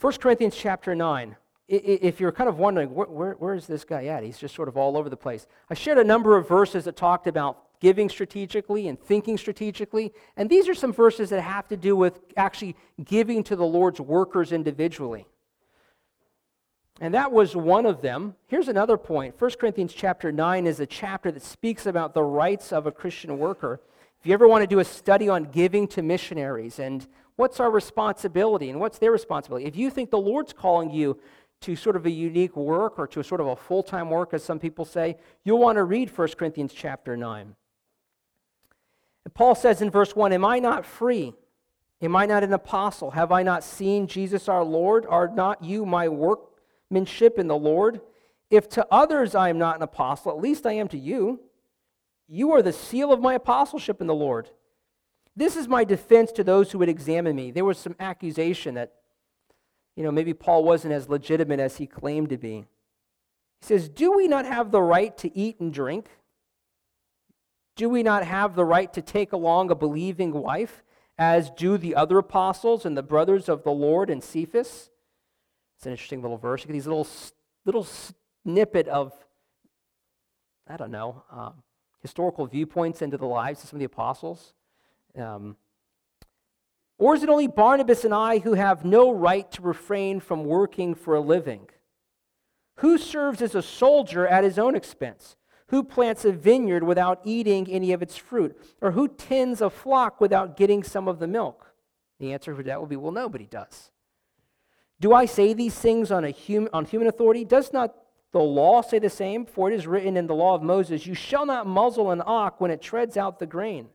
1 0.00 0.12
Corinthians 0.14 0.54
chapter 0.56 0.94
9 0.94 1.36
if 1.66 2.20
you're 2.20 2.32
kind 2.32 2.48
of 2.48 2.58
wondering, 2.58 2.94
where, 2.94 3.06
where, 3.06 3.32
where 3.32 3.54
is 3.54 3.66
this 3.66 3.84
guy 3.84 4.06
at? 4.06 4.22
He's 4.22 4.38
just 4.38 4.54
sort 4.54 4.68
of 4.68 4.76
all 4.76 4.96
over 4.96 5.08
the 5.08 5.16
place. 5.16 5.46
I 5.70 5.74
shared 5.74 5.98
a 5.98 6.04
number 6.04 6.36
of 6.36 6.46
verses 6.46 6.84
that 6.84 6.96
talked 6.96 7.26
about 7.26 7.63
giving 7.80 8.08
strategically 8.08 8.88
and 8.88 9.00
thinking 9.00 9.36
strategically. 9.36 10.12
And 10.36 10.48
these 10.48 10.68
are 10.68 10.74
some 10.74 10.92
verses 10.92 11.30
that 11.30 11.40
have 11.40 11.68
to 11.68 11.76
do 11.76 11.96
with 11.96 12.20
actually 12.36 12.76
giving 13.04 13.42
to 13.44 13.56
the 13.56 13.66
Lord's 13.66 14.00
workers 14.00 14.52
individually. 14.52 15.26
And 17.00 17.12
that 17.14 17.32
was 17.32 17.56
one 17.56 17.86
of 17.86 18.02
them. 18.02 18.36
Here's 18.46 18.68
another 18.68 18.96
point. 18.96 19.40
1 19.40 19.50
Corinthians 19.60 19.92
chapter 19.92 20.30
9 20.30 20.66
is 20.66 20.78
a 20.78 20.86
chapter 20.86 21.32
that 21.32 21.42
speaks 21.42 21.86
about 21.86 22.14
the 22.14 22.22
rights 22.22 22.72
of 22.72 22.86
a 22.86 22.92
Christian 22.92 23.38
worker. 23.38 23.80
If 24.20 24.26
you 24.26 24.32
ever 24.32 24.46
want 24.46 24.62
to 24.62 24.66
do 24.66 24.78
a 24.78 24.84
study 24.84 25.28
on 25.28 25.44
giving 25.44 25.88
to 25.88 26.02
missionaries 26.02 26.78
and 26.78 27.06
what's 27.36 27.58
our 27.58 27.70
responsibility 27.70 28.70
and 28.70 28.78
what's 28.78 28.98
their 28.98 29.10
responsibility, 29.10 29.66
if 29.66 29.76
you 29.76 29.90
think 29.90 30.10
the 30.10 30.18
Lord's 30.18 30.52
calling 30.52 30.90
you 30.90 31.18
to 31.62 31.74
sort 31.74 31.96
of 31.96 32.06
a 32.06 32.10
unique 32.10 32.56
work 32.56 32.98
or 32.98 33.06
to 33.08 33.20
a 33.20 33.24
sort 33.24 33.40
of 33.40 33.48
a 33.48 33.56
full-time 33.56 34.08
work, 34.08 34.32
as 34.32 34.44
some 34.44 34.58
people 34.58 34.84
say, 34.84 35.16
you'll 35.44 35.58
want 35.58 35.76
to 35.76 35.84
read 35.84 36.16
1 36.16 36.28
Corinthians 36.38 36.72
chapter 36.72 37.16
9. 37.16 37.56
Paul 39.32 39.54
says 39.54 39.80
in 39.80 39.90
verse 39.90 40.14
1, 40.14 40.32
Am 40.32 40.44
I 40.44 40.58
not 40.58 40.84
free? 40.84 41.34
Am 42.02 42.14
I 42.14 42.26
not 42.26 42.44
an 42.44 42.52
apostle? 42.52 43.12
Have 43.12 43.32
I 43.32 43.42
not 43.42 43.64
seen 43.64 44.06
Jesus 44.06 44.48
our 44.48 44.62
Lord? 44.62 45.06
Are 45.08 45.28
not 45.28 45.64
you 45.64 45.86
my 45.86 46.08
workmanship 46.08 47.38
in 47.38 47.46
the 47.46 47.56
Lord? 47.56 48.00
If 48.50 48.68
to 48.70 48.86
others 48.90 49.34
I 49.34 49.48
am 49.48 49.58
not 49.58 49.76
an 49.76 49.82
apostle, 49.82 50.32
at 50.32 50.38
least 50.38 50.66
I 50.66 50.72
am 50.72 50.88
to 50.88 50.98
you. 50.98 51.40
You 52.28 52.52
are 52.52 52.62
the 52.62 52.72
seal 52.72 53.12
of 53.12 53.20
my 53.20 53.34
apostleship 53.34 54.00
in 54.00 54.06
the 54.06 54.14
Lord. 54.14 54.50
This 55.34 55.56
is 55.56 55.66
my 55.66 55.84
defense 55.84 56.30
to 56.32 56.44
those 56.44 56.70
who 56.70 56.78
would 56.78 56.88
examine 56.88 57.34
me. 57.34 57.50
There 57.50 57.64
was 57.64 57.78
some 57.78 57.96
accusation 57.98 58.74
that 58.74 58.92
you 59.96 60.02
know, 60.02 60.10
maybe 60.10 60.34
Paul 60.34 60.64
wasn't 60.64 60.94
as 60.94 61.08
legitimate 61.08 61.60
as 61.60 61.76
he 61.76 61.86
claimed 61.86 62.30
to 62.30 62.38
be. 62.38 62.66
He 63.60 63.66
says, 63.66 63.88
Do 63.88 64.12
we 64.12 64.26
not 64.26 64.44
have 64.44 64.70
the 64.70 64.82
right 64.82 65.16
to 65.18 65.36
eat 65.36 65.60
and 65.60 65.72
drink? 65.72 66.08
Do 67.76 67.88
we 67.88 68.02
not 68.02 68.24
have 68.24 68.54
the 68.54 68.64
right 68.64 68.92
to 68.92 69.02
take 69.02 69.32
along 69.32 69.70
a 69.70 69.74
believing 69.74 70.32
wife, 70.32 70.82
as 71.18 71.50
do 71.50 71.76
the 71.76 71.94
other 71.94 72.18
apostles 72.18 72.84
and 72.84 72.96
the 72.96 73.02
brothers 73.02 73.48
of 73.48 73.64
the 73.64 73.72
Lord 73.72 74.10
and 74.10 74.22
Cephas? 74.22 74.90
It's 75.76 75.86
an 75.86 75.92
interesting 75.92 76.22
little 76.22 76.38
verse. 76.38 76.62
You 76.62 76.68
get 76.68 76.72
these 76.74 76.86
little, 76.86 77.06
little 77.64 77.86
snippet 78.44 78.86
of, 78.88 79.12
I 80.68 80.76
don't 80.76 80.92
know, 80.92 81.24
um, 81.30 81.62
historical 82.00 82.46
viewpoints 82.46 83.02
into 83.02 83.16
the 83.16 83.26
lives 83.26 83.62
of 83.62 83.70
some 83.70 83.76
of 83.76 83.80
the 83.80 83.86
apostles. 83.86 84.54
Um, 85.18 85.56
or 86.98 87.14
is 87.14 87.22
it 87.22 87.28
only 87.28 87.48
Barnabas 87.48 88.04
and 88.04 88.14
I 88.14 88.38
who 88.38 88.54
have 88.54 88.84
no 88.84 89.10
right 89.10 89.50
to 89.52 89.62
refrain 89.62 90.20
from 90.20 90.44
working 90.44 90.94
for 90.94 91.16
a 91.16 91.20
living? 91.20 91.68
Who 92.76 92.98
serves 92.98 93.42
as 93.42 93.54
a 93.54 93.62
soldier 93.62 94.26
at 94.26 94.44
his 94.44 94.58
own 94.58 94.76
expense? 94.76 95.36
Who 95.68 95.82
plants 95.82 96.24
a 96.24 96.32
vineyard 96.32 96.82
without 96.82 97.20
eating 97.24 97.70
any 97.70 97.92
of 97.92 98.02
its 98.02 98.16
fruit? 98.16 98.56
Or 98.80 98.92
who 98.92 99.08
tends 99.08 99.60
a 99.60 99.70
flock 99.70 100.20
without 100.20 100.56
getting 100.56 100.82
some 100.82 101.08
of 101.08 101.18
the 101.18 101.26
milk? 101.26 101.72
The 102.20 102.32
answer 102.32 102.54
for 102.54 102.62
that 102.64 102.80
will 102.80 102.86
be 102.86 102.96
well, 102.96 103.12
nobody 103.12 103.46
does. 103.46 103.90
Do 105.00 105.12
I 105.12 105.24
say 105.24 105.54
these 105.54 105.74
things 105.74 106.10
on, 106.10 106.24
a 106.24 106.32
hum- 106.32 106.68
on 106.72 106.84
human 106.84 107.08
authority? 107.08 107.44
Does 107.44 107.72
not 107.72 107.94
the 108.32 108.40
law 108.40 108.82
say 108.82 108.98
the 108.98 109.10
same? 109.10 109.46
For 109.46 109.70
it 109.70 109.74
is 109.74 109.86
written 109.86 110.16
in 110.16 110.26
the 110.26 110.34
law 110.34 110.54
of 110.54 110.62
Moses, 110.62 111.06
You 111.06 111.14
shall 111.14 111.46
not 111.46 111.66
muzzle 111.66 112.10
an 112.10 112.22
ox 112.24 112.60
when 112.60 112.70
it 112.70 112.82
treads 112.82 113.16
out 113.16 113.38
the 113.38 113.46
grain. 113.46 113.88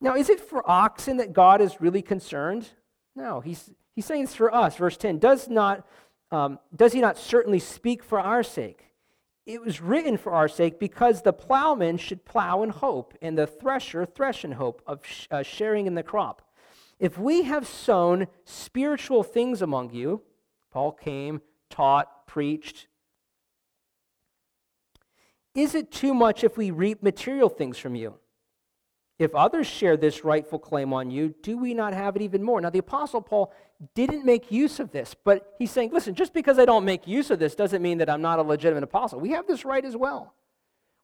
Now, 0.00 0.16
is 0.16 0.30
it 0.30 0.40
for 0.40 0.68
oxen 0.68 1.18
that 1.18 1.32
God 1.32 1.60
is 1.60 1.80
really 1.80 2.02
concerned? 2.02 2.68
No, 3.14 3.40
he's, 3.40 3.70
he's 3.94 4.06
saying 4.06 4.24
it's 4.24 4.34
for 4.34 4.54
us. 4.54 4.76
Verse 4.76 4.96
10 4.96 5.18
does, 5.18 5.48
not, 5.48 5.86
um, 6.30 6.58
does 6.74 6.92
he 6.92 7.00
not 7.00 7.18
certainly 7.18 7.58
speak 7.58 8.02
for 8.02 8.18
our 8.18 8.42
sake? 8.42 8.89
It 9.50 9.60
was 9.60 9.80
written 9.80 10.16
for 10.16 10.30
our 10.30 10.46
sake 10.46 10.78
because 10.78 11.22
the 11.22 11.32
plowman 11.32 11.96
should 11.96 12.24
plow 12.24 12.62
in 12.62 12.70
hope, 12.70 13.18
and 13.20 13.36
the 13.36 13.48
thresher 13.48 14.06
thresh 14.06 14.44
in 14.44 14.52
hope 14.52 14.80
of 14.86 15.04
sh- 15.04 15.26
uh, 15.28 15.42
sharing 15.42 15.88
in 15.88 15.96
the 15.96 16.04
crop. 16.04 16.40
If 17.00 17.18
we 17.18 17.42
have 17.42 17.66
sown 17.66 18.28
spiritual 18.44 19.24
things 19.24 19.60
among 19.60 19.90
you, 19.90 20.22
Paul 20.70 20.92
came, 20.92 21.40
taught, 21.68 22.28
preached, 22.28 22.86
is 25.52 25.74
it 25.74 25.90
too 25.90 26.14
much 26.14 26.44
if 26.44 26.56
we 26.56 26.70
reap 26.70 27.02
material 27.02 27.48
things 27.48 27.76
from 27.76 27.96
you? 27.96 28.20
If 29.18 29.34
others 29.34 29.66
share 29.66 29.96
this 29.96 30.22
rightful 30.22 30.60
claim 30.60 30.92
on 30.92 31.10
you, 31.10 31.34
do 31.42 31.58
we 31.58 31.74
not 31.74 31.92
have 31.92 32.14
it 32.14 32.22
even 32.22 32.44
more? 32.44 32.60
Now, 32.60 32.70
the 32.70 32.78
Apostle 32.78 33.20
Paul 33.20 33.52
didn't 33.94 34.24
make 34.24 34.50
use 34.52 34.78
of 34.78 34.92
this, 34.92 35.14
but 35.24 35.54
he's 35.58 35.70
saying, 35.70 35.90
listen, 35.92 36.14
just 36.14 36.34
because 36.34 36.58
I 36.58 36.64
don't 36.64 36.84
make 36.84 37.06
use 37.06 37.30
of 37.30 37.38
this 37.38 37.54
doesn't 37.54 37.80
mean 37.80 37.98
that 37.98 38.10
I'm 38.10 38.20
not 38.20 38.38
a 38.38 38.42
legitimate 38.42 38.82
apostle. 38.82 39.20
We 39.20 39.30
have 39.30 39.46
this 39.46 39.64
right 39.64 39.84
as 39.84 39.96
well. 39.96 40.34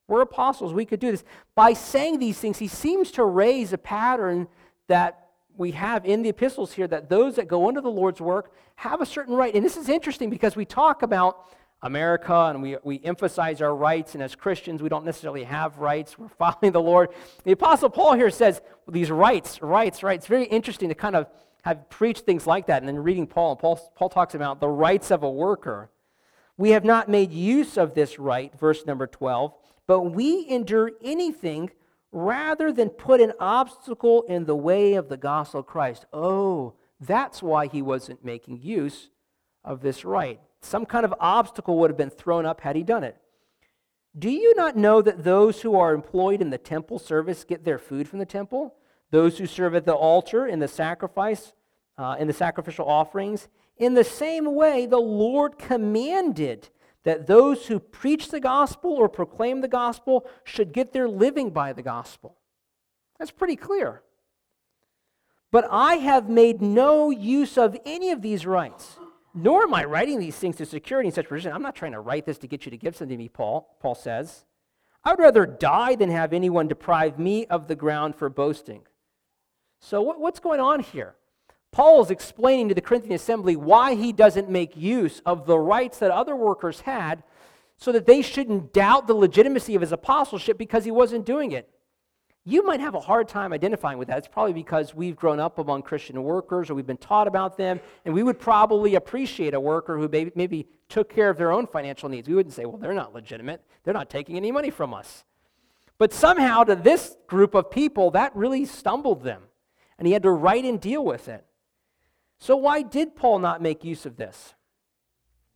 We're 0.09 0.21
apostles. 0.21 0.73
We 0.73 0.85
could 0.85 1.01
do 1.01 1.11
this. 1.11 1.25
By 1.55 1.73
saying 1.73 2.19
these 2.19 2.39
things, 2.39 2.59
he 2.59 2.69
seems 2.69 3.11
to 3.13 3.25
raise 3.25 3.73
a 3.73 3.79
pattern 3.79 4.47
that 4.89 5.31
we 5.57 5.73
have 5.73 6.05
in 6.05 6.23
the 6.23 6.29
epistles 6.29 6.73
here 6.73 6.87
that 6.87 7.09
those 7.09 7.37
that 7.37 7.49
go 7.49 7.69
into 7.69 7.81
the 7.81 7.91
Lord's 7.91 8.21
work 8.21 8.53
have 8.77 9.01
a 9.01 9.07
certain 9.07 9.35
right. 9.35 9.55
And 9.55 9.65
this 9.65 9.77
is 9.77 9.89
interesting 9.89 10.29
because 10.29 10.55
we 10.55 10.65
talk 10.65 11.03
about 11.03 11.39
America 11.83 12.35
and 12.35 12.63
we, 12.63 12.77
we 12.85 13.01
emphasize 13.05 13.61
our 13.63 13.75
rights, 13.75 14.15
and 14.15 14.23
as 14.23 14.35
Christians, 14.35 14.83
we 14.83 14.89
don't 14.89 15.05
necessarily 15.05 15.45
have 15.45 15.79
rights. 15.79 16.19
We're 16.19 16.29
following 16.29 16.73
the 16.73 16.81
Lord. 16.81 17.11
The 17.45 17.53
Apostle 17.53 17.91
Paul 17.91 18.15
here 18.15 18.31
says 18.31 18.61
these 18.89 19.11
rights, 19.11 19.63
rights, 19.63 20.03
rights. 20.03 20.27
Very 20.27 20.45
interesting 20.45 20.89
to 20.89 20.95
kind 20.95 21.17
of 21.17 21.27
have 21.67 21.91
preached 21.91 22.25
things 22.25 22.47
like 22.47 22.67
that. 22.67 22.81
And 22.81 22.89
then 22.89 23.03
reading 23.03 23.27
Paul, 23.27 23.57
Paul, 23.57 23.93
Paul 23.97 24.09
talks 24.09 24.37
about 24.37 24.61
the 24.61 24.69
rights 24.69 25.11
of 25.11 25.25
a 25.25 25.31
worker. 25.31 25.91
We 26.57 26.71
have 26.71 26.85
not 26.85 27.09
made 27.09 27.33
use 27.33 27.77
of 27.77 27.93
this 27.93 28.21
right, 28.21 28.57
verse 28.57 28.87
number 28.87 29.09
12, 29.09 29.53
but 29.89 30.03
we 30.03 30.49
endure 30.49 30.93
anything 31.03 31.71
rather 32.13 32.71
than 32.71 32.89
put 32.89 33.21
an 33.21 33.33
obstacle 33.41 34.23
in 34.29 34.45
the 34.45 34.55
way 34.55 34.95
of 34.95 35.09
the 35.09 35.17
gospel 35.17 35.59
of 35.59 35.67
Christ. 35.67 36.07
Oh, 36.13 36.75
that's 37.01 37.43
why 37.43 37.67
he 37.67 37.83
wasn't 37.83 38.25
making 38.25 38.63
use 38.63 39.11
of 39.65 39.81
this 39.81 40.05
right. 40.05 40.39
Some 40.63 40.87
kind 40.87 41.05
of 41.05 41.15
obstacle 41.19 41.81
would 41.81 41.91
have 41.91 41.99
been 41.99 42.11
thrown 42.11 42.47
up 42.47 42.61
had 42.61 42.77
he 42.77 42.85
done 42.85 43.03
it. 43.03 43.17
Do 44.17 44.31
you 44.31 44.55
not 44.55 44.77
know 44.77 45.03
that 45.03 45.25
those 45.25 45.63
who 45.63 45.77
are 45.77 45.93
employed 45.93 46.41
in 46.41 46.51
the 46.51 46.59
temple 46.59 47.01
service 47.01 47.43
get 47.43 47.65
their 47.65 47.81
food 47.81 48.09
from 48.09 48.21
the 48.21 48.25
temple? 48.25 48.77
Those 49.11 49.39
who 49.39 49.47
serve 49.47 49.75
at 49.75 49.85
the 49.85 49.95
altar 49.95 50.47
in 50.47 50.59
the 50.59 50.69
sacrifice, 50.69 51.53
uh, 51.97 52.17
in 52.19 52.27
the 52.27 52.33
sacrificial 52.33 52.87
offerings, 52.87 53.49
in 53.77 53.95
the 53.95 54.05
same 54.05 54.55
way, 54.55 54.87
the 54.87 54.99
Lord 54.99 55.59
commanded 55.59 56.71
that 57.05 57.27
those 57.27 57.67
who 57.67 57.79
preach 57.79 58.31
the 58.31 58.41
gospel 58.41 58.93
or 58.93 59.09
proclaim 59.09 59.61
the 59.61 59.69
gospel 59.69 60.27
should 60.45 60.73
get 60.73 60.93
their 60.93 61.09
living 61.09 61.51
by 61.51 61.73
the 61.73 61.83
gospel. 61.83 62.37
That's 63.19 63.31
pretty 63.31 63.57
clear. 63.57 64.03
But 65.53 65.69
I 65.71 65.95
have 65.95 66.29
made 66.29 66.61
no 66.61 67.11
use 67.11 67.57
of 67.57 67.79
any 67.87 68.11
of 68.11 68.23
these 68.23 68.45
rights, 68.45 68.99
nor 69.33 69.63
am 69.63 69.75
I 69.75 69.85
writing 69.85 70.19
these 70.19 70.37
things 70.37 70.57
to 70.57 70.67
secure 70.67 70.99
any 70.99 71.13
such 71.13 71.29
position. 71.29 71.53
I'm 71.53 71.63
not 71.63 71.77
trying 71.77 71.93
to 71.93 72.01
write 72.01 72.27
this 72.27 72.39
to 72.39 72.49
get 72.49 72.65
you 72.65 72.71
to 72.71 72.77
give 72.77 72.97
something 72.97 73.17
to 73.17 73.23
me, 73.23 73.29
Paul, 73.29 73.77
Paul 73.81 73.95
says. 73.95 74.45
I 75.05 75.11
would 75.11 75.21
rather 75.21 75.47
die 75.47 75.95
than 75.95 76.11
have 76.11 76.33
anyone 76.33 76.67
deprive 76.67 77.19
me 77.19 77.47
of 77.47 77.69
the 77.69 77.77
ground 77.77 78.17
for 78.17 78.29
boasting. 78.29 78.83
So, 79.89 80.03
what, 80.03 80.19
what's 80.19 80.41
going 80.41 80.59
on 80.59 80.81
here? 80.81 81.15
Paul 81.71 82.03
is 82.03 82.11
explaining 82.11 82.71
to 82.71 82.75
the 82.75 82.81
Corinthian 82.81 83.15
assembly 83.15 83.55
why 83.55 83.95
he 83.95 84.13
doesn't 84.13 84.51
make 84.51 84.77
use 84.77 85.23
of 85.25 85.47
the 85.47 85.57
rights 85.57 85.99
that 85.99 86.11
other 86.11 86.35
workers 86.35 86.81
had 86.81 87.23
so 87.77 87.93
that 87.93 88.05
they 88.05 88.21
shouldn't 88.21 88.73
doubt 88.73 89.07
the 89.07 89.15
legitimacy 89.15 89.77
of 89.77 89.83
his 89.83 89.93
apostleship 89.93 90.59
because 90.59 90.85
he 90.85 90.91
wasn't 90.91 91.25
doing 91.25 91.53
it. 91.53 91.71
You 92.45 92.67
might 92.67 92.81
have 92.81 92.97
a 92.97 93.01
hard 93.01 93.29
time 93.29 93.53
identifying 93.53 93.97
with 93.97 94.09
that. 94.09 94.19
It's 94.19 94.27
probably 94.27 94.55
because 94.55 94.93
we've 94.93 95.15
grown 95.15 95.39
up 95.39 95.61
among 95.61 95.83
Christian 95.83 96.21
workers 96.21 96.69
or 96.69 96.75
we've 96.75 96.85
been 96.85 96.97
taught 96.97 97.29
about 97.29 97.57
them, 97.57 97.79
and 98.05 98.13
we 98.13 98.25
would 98.25 98.41
probably 98.41 98.97
appreciate 98.97 99.55
a 99.55 99.61
worker 99.61 99.97
who 99.97 100.09
maybe, 100.09 100.33
maybe 100.35 100.67
took 100.89 101.09
care 101.09 101.31
of 101.31 101.39
their 101.39 101.53
own 101.53 101.65
financial 101.69 102.09
needs. 102.09 102.27
We 102.27 102.35
wouldn't 102.35 102.57
say, 102.57 102.65
well, 102.65 102.79
they're 102.79 102.93
not 102.93 103.15
legitimate, 103.15 103.63
they're 103.85 103.95
not 103.95 104.11
taking 104.11 104.37
any 104.37 104.51
money 104.51 104.71
from 104.71 104.93
us. 104.93 105.23
But 105.97 106.13
somehow, 106.13 106.65
to 106.65 106.75
this 106.75 107.17
group 107.29 107.55
of 107.55 107.71
people, 107.71 108.11
that 108.11 108.35
really 108.35 108.65
stumbled 108.65 109.23
them, 109.23 109.43
and 109.99 110.07
he 110.07 110.13
had 110.13 110.23
to 110.23 110.31
write 110.31 110.65
and 110.65 110.81
deal 110.81 111.05
with 111.05 111.29
it. 111.29 111.45
So, 112.39 112.57
why 112.57 112.83
did 112.83 113.17
Paul 113.17 113.39
not 113.39 113.63
make 113.63 113.85
use 113.85 114.05
of 114.05 114.17
this? 114.17 114.55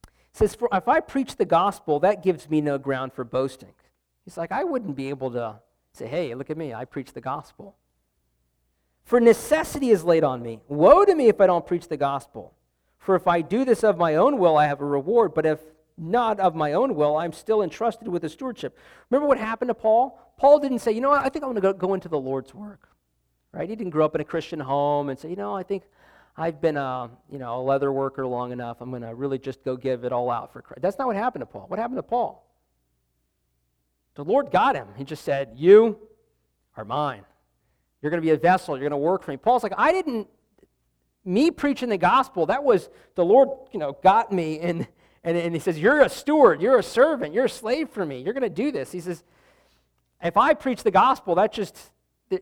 He 0.07 0.39
says, 0.39 0.57
If 0.73 0.89
I 0.89 1.01
preach 1.01 1.37
the 1.37 1.45
gospel, 1.45 2.01
that 2.01 2.23
gives 2.23 2.49
me 2.49 2.61
no 2.61 2.79
ground 2.79 3.13
for 3.13 3.25
boasting. 3.25 3.75
He's 4.25 4.37
like, 4.37 4.53
I 4.53 4.65
wouldn't 4.65 4.97
be 4.97 5.09
able 5.09 5.31
to 5.33 5.61
say, 5.93 6.07
Hey, 6.07 6.35
look 6.35 6.51
at 6.51 6.57
me, 6.57 6.73
I 6.73 6.85
preach 6.85 7.13
the 7.13 7.21
gospel. 7.21 7.77
For 9.05 9.21
necessity 9.21 9.91
is 9.91 10.05
laid 10.05 10.25
on 10.25 10.43
me. 10.43 10.61
Woe 10.69 11.05
to 11.05 11.15
me 11.15 11.29
if 11.29 11.41
I 11.41 11.47
don't 11.47 11.67
preach 11.67 11.89
the 11.89 11.97
gospel. 11.97 12.55
For 12.99 13.17
if 13.17 13.27
I 13.27 13.41
do 13.41 13.65
this 13.65 13.83
of 13.83 13.99
my 13.99 14.15
own 14.15 14.39
will, 14.39 14.57
I 14.57 14.67
have 14.67 14.81
a 14.81 14.85
reward, 14.85 15.35
but 15.35 15.47
if 15.47 15.59
not 15.97 16.39
of 16.39 16.55
my 16.55 16.73
own 16.75 16.95
will, 16.95 17.17
I'm 17.17 17.33
still 17.33 17.63
entrusted 17.63 18.09
with 18.09 18.23
the 18.23 18.29
stewardship. 18.29 18.79
Remember 19.09 19.27
what 19.27 19.39
happened 19.39 19.69
to 19.71 19.75
Paul? 19.75 20.19
Paul 20.37 20.59
didn't 20.59 20.79
say, 20.79 20.93
you 20.93 21.01
know 21.01 21.11
what, 21.11 21.25
I 21.25 21.29
think 21.29 21.45
I'm 21.45 21.53
going 21.53 21.63
to 21.63 21.75
go 21.75 21.95
into 21.95 22.09
the 22.09 22.21
Lord's 22.21 22.55
work. 22.55 22.90
Right? 23.53 23.69
He 23.69 23.75
didn't 23.75 23.91
grow 23.91 24.05
up 24.05 24.15
in 24.15 24.21
a 24.21 24.25
Christian 24.25 24.61
home 24.61 25.09
and 25.09 25.19
say, 25.19 25.31
you 25.31 25.37
know, 25.37 25.57
I 25.57 25.63
think 25.63 25.83
I've 26.37 26.61
been 26.61 26.77
a, 26.77 27.11
you 27.31 27.39
know, 27.39 27.61
a 27.61 27.63
leather 27.63 27.93
worker 27.93 28.27
long 28.27 28.53
enough. 28.53 28.81
I'm 28.81 28.91
going 28.91 29.03
to 29.03 29.15
really 29.15 29.39
just 29.39 29.65
go 29.65 29.77
give 29.77 30.05
it 30.05 30.13
all 30.13 30.31
out 30.31 30.53
for 30.53 30.63
Christ. 30.63 30.83
That's 30.83 30.99
not 30.99 31.07
what 31.07 31.17
happened 31.17 31.43
to 31.43 31.47
Paul. 31.47 31.65
What 31.69 31.79
happened 31.79 31.99
to 31.99 32.03
Paul? 32.03 32.47
The 34.15 34.25
Lord 34.25 34.51
got 34.51 34.77
him. 34.77 34.89
He 34.97 35.05
just 35.05 35.25
said, 35.25 35.53
You 35.57 35.99
are 36.77 36.85
mine. 36.85 37.25
You're 38.01 38.11
going 38.11 38.23
to 38.23 38.27
be 38.27 38.33
a 38.33 38.37
vessel. 38.37 38.77
You're 38.77 38.89
going 38.89 38.91
to 38.93 38.97
work 38.97 39.23
for 39.25 39.31
me. 39.31 39.37
Paul's 39.37 39.63
like, 39.63 39.75
I 39.77 39.93
didn't, 39.93 40.29
me 41.25 41.51
preaching 41.51 41.89
the 41.89 41.99
gospel, 41.99 42.47
that 42.47 42.65
was 42.65 42.89
the 43.15 43.25
Lord, 43.25 43.51
you 43.73 43.79
know, 43.79 43.99
got 44.03 44.33
me. 44.33 44.59
And, 44.61 44.87
and, 45.23 45.37
and 45.37 45.55
he 45.55 45.61
says, 45.61 45.79
You're 45.79 46.01
a 46.01 46.09
steward. 46.09 46.63
You're 46.63 46.79
a 46.79 46.83
servant. 46.83 47.35
You're 47.35 47.47
a 47.47 47.51
slave 47.51 47.91
for 47.91 48.07
me. 48.07 48.21
You're 48.21 48.35
going 48.35 48.43
to 48.43 48.49
do 48.49 48.73
this. 48.73 48.93
He 48.93 49.01
says, 49.01 49.23
If 50.23 50.37
I 50.37 50.55
preach 50.55 50.83
the 50.83 50.91
gospel, 50.91 51.35
that 51.35 51.53
just, 51.53 51.91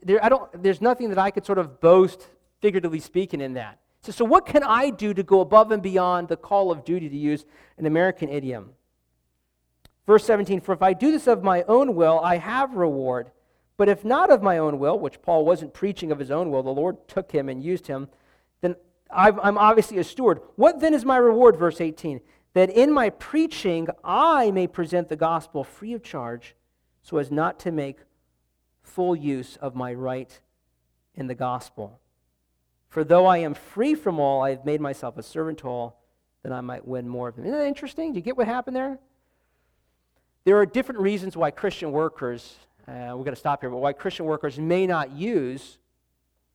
there, 0.02 0.24
I 0.24 0.28
don't, 0.28 0.62
there's 0.62 0.80
nothing 0.80 1.08
that 1.10 1.18
I 1.18 1.30
could 1.30 1.46
sort 1.46 1.58
of 1.58 1.80
boast 1.80 2.28
figuratively 2.60 3.00
speaking, 3.00 3.40
in 3.40 3.54
that. 3.54 3.78
So, 4.02 4.12
so, 4.12 4.24
what 4.24 4.46
can 4.46 4.62
I 4.62 4.90
do 4.90 5.14
to 5.14 5.22
go 5.22 5.40
above 5.40 5.70
and 5.72 5.82
beyond 5.82 6.28
the 6.28 6.36
call 6.36 6.70
of 6.70 6.84
duty, 6.84 7.08
to 7.08 7.16
use 7.16 7.44
an 7.78 7.86
American 7.86 8.28
idiom? 8.28 8.70
Verse 10.06 10.24
17 10.24 10.60
For 10.60 10.72
if 10.72 10.82
I 10.82 10.92
do 10.92 11.10
this 11.10 11.26
of 11.26 11.42
my 11.42 11.62
own 11.64 11.94
will, 11.94 12.20
I 12.20 12.36
have 12.38 12.74
reward. 12.74 13.30
But 13.76 13.88
if 13.88 14.04
not 14.04 14.30
of 14.30 14.42
my 14.42 14.58
own 14.58 14.80
will, 14.80 14.98
which 14.98 15.22
Paul 15.22 15.44
wasn't 15.44 15.72
preaching 15.72 16.10
of 16.10 16.18
his 16.18 16.32
own 16.32 16.50
will, 16.50 16.64
the 16.64 16.70
Lord 16.70 17.06
took 17.06 17.30
him 17.30 17.48
and 17.48 17.62
used 17.62 17.86
him, 17.86 18.08
then 18.60 18.74
I'm 19.08 19.56
obviously 19.56 19.98
a 19.98 20.04
steward. 20.04 20.40
What 20.56 20.80
then 20.80 20.94
is 20.94 21.04
my 21.04 21.16
reward? 21.16 21.56
Verse 21.56 21.80
18 21.80 22.20
That 22.54 22.70
in 22.70 22.92
my 22.92 23.10
preaching 23.10 23.88
I 24.02 24.50
may 24.50 24.66
present 24.66 25.08
the 25.08 25.16
gospel 25.16 25.62
free 25.62 25.92
of 25.92 26.02
charge, 26.02 26.56
so 27.02 27.18
as 27.18 27.30
not 27.30 27.60
to 27.60 27.70
make 27.70 27.98
full 28.88 29.14
use 29.14 29.56
of 29.56 29.74
my 29.74 29.94
right 29.94 30.40
in 31.14 31.26
the 31.26 31.34
gospel. 31.34 32.00
For 32.88 33.04
though 33.04 33.26
I 33.26 33.38
am 33.38 33.54
free 33.54 33.94
from 33.94 34.18
all, 34.18 34.42
I 34.42 34.50
have 34.50 34.64
made 34.64 34.80
myself 34.80 35.18
a 35.18 35.22
servant 35.22 35.58
to 35.58 35.68
all, 35.68 36.00
that 36.42 36.52
I 36.52 36.60
might 36.60 36.86
win 36.86 37.08
more 37.08 37.28
of 37.28 37.36
them. 37.36 37.44
Isn't 37.44 37.58
that 37.58 37.66
interesting? 37.66 38.12
Do 38.12 38.18
you 38.18 38.22
get 38.22 38.36
what 38.36 38.46
happened 38.46 38.76
there? 38.76 38.98
There 40.44 40.56
are 40.56 40.66
different 40.66 41.00
reasons 41.00 41.36
why 41.36 41.50
Christian 41.50 41.92
workers, 41.92 42.56
uh, 42.86 43.12
we've 43.14 43.24
got 43.24 43.32
to 43.32 43.36
stop 43.36 43.60
here, 43.60 43.70
but 43.70 43.78
why 43.78 43.92
Christian 43.92 44.24
workers 44.24 44.58
may 44.58 44.86
not 44.86 45.12
use 45.12 45.78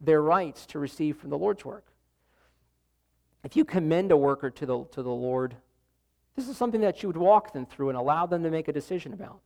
their 0.02 0.22
rights 0.22 0.66
to 0.68 0.80
receive 0.80 1.18
from 1.18 1.30
the 1.30 1.38
Lord's 1.38 1.64
work. 1.64 1.86
If 3.44 3.56
you 3.56 3.66
commend 3.66 4.12
a 4.12 4.18
worker 4.18 4.50
to 4.50 4.66
the, 4.66 4.86
to 4.86 5.04
the 5.04 5.12
Lord, 5.12 5.56
this 6.36 6.48
is 6.48 6.58
something 6.58 6.82
that 6.82 7.04
you 7.04 7.10
would 7.10 7.18
walk 7.18 7.54
them 7.54 7.66
through 7.66 7.90
and 7.90 7.98
allow 7.98 8.26
them 8.26 8.42
to 8.44 8.50
make 8.50 8.68
a 8.68 8.74
decision 8.74 9.14
about. 9.14 9.42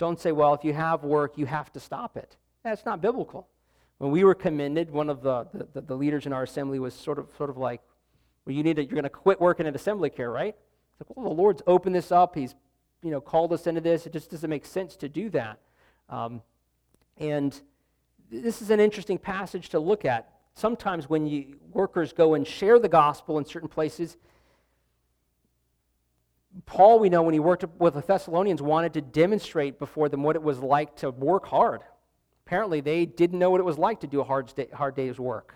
Don't 0.00 0.18
say, 0.18 0.32
well, 0.32 0.54
if 0.54 0.64
you 0.64 0.72
have 0.72 1.04
work, 1.04 1.36
you 1.36 1.44
have 1.44 1.70
to 1.74 1.78
stop 1.78 2.16
it. 2.16 2.38
That's 2.64 2.86
not 2.86 3.02
biblical. 3.02 3.46
When 3.98 4.10
we 4.10 4.24
were 4.24 4.34
commended, 4.34 4.90
one 4.90 5.10
of 5.10 5.20
the, 5.20 5.46
the, 5.74 5.82
the 5.82 5.94
leaders 5.94 6.24
in 6.24 6.32
our 6.32 6.42
assembly 6.42 6.78
was 6.78 6.94
sort 6.94 7.18
of, 7.18 7.28
sort 7.36 7.50
of 7.50 7.58
like, 7.58 7.82
well, 8.46 8.56
you 8.56 8.62
need 8.62 8.76
to, 8.76 8.82
you're 8.82 8.94
going 8.94 9.02
to 9.02 9.10
quit 9.10 9.38
working 9.38 9.66
at 9.66 9.76
assembly 9.76 10.08
care, 10.08 10.30
right? 10.30 10.56
It's 10.98 11.10
like, 11.10 11.14
well, 11.18 11.28
the 11.28 11.34
Lord's 11.34 11.60
opened 11.66 11.94
this 11.94 12.10
up. 12.10 12.34
He's, 12.34 12.54
you 13.02 13.10
know, 13.10 13.20
called 13.20 13.52
us 13.52 13.66
into 13.66 13.82
this. 13.82 14.06
It 14.06 14.14
just 14.14 14.30
doesn't 14.30 14.48
make 14.48 14.64
sense 14.64 14.96
to 14.96 15.08
do 15.10 15.28
that. 15.30 15.58
Um, 16.08 16.40
and 17.18 17.60
this 18.30 18.62
is 18.62 18.70
an 18.70 18.80
interesting 18.80 19.18
passage 19.18 19.68
to 19.68 19.78
look 19.78 20.06
at. 20.06 20.32
Sometimes 20.54 21.10
when 21.10 21.26
you, 21.26 21.58
workers 21.72 22.14
go 22.14 22.32
and 22.32 22.46
share 22.46 22.78
the 22.78 22.88
gospel 22.88 23.36
in 23.36 23.44
certain 23.44 23.68
places, 23.68 24.16
Paul, 26.66 26.98
we 26.98 27.08
know 27.08 27.22
when 27.22 27.34
he 27.34 27.40
worked 27.40 27.64
with 27.78 27.94
the 27.94 28.00
Thessalonians, 28.00 28.60
wanted 28.60 28.94
to 28.94 29.00
demonstrate 29.00 29.78
before 29.78 30.08
them 30.08 30.22
what 30.22 30.36
it 30.36 30.42
was 30.42 30.58
like 30.58 30.96
to 30.96 31.10
work 31.10 31.46
hard, 31.46 31.82
Apparently, 32.50 32.80
they 32.80 33.06
didn't 33.06 33.38
know 33.38 33.48
what 33.48 33.60
it 33.60 33.64
was 33.64 33.78
like 33.78 34.00
to 34.00 34.08
do 34.08 34.20
a 34.20 34.24
hard, 34.24 34.52
hard 34.74 34.96
day's 34.96 35.20
work. 35.20 35.54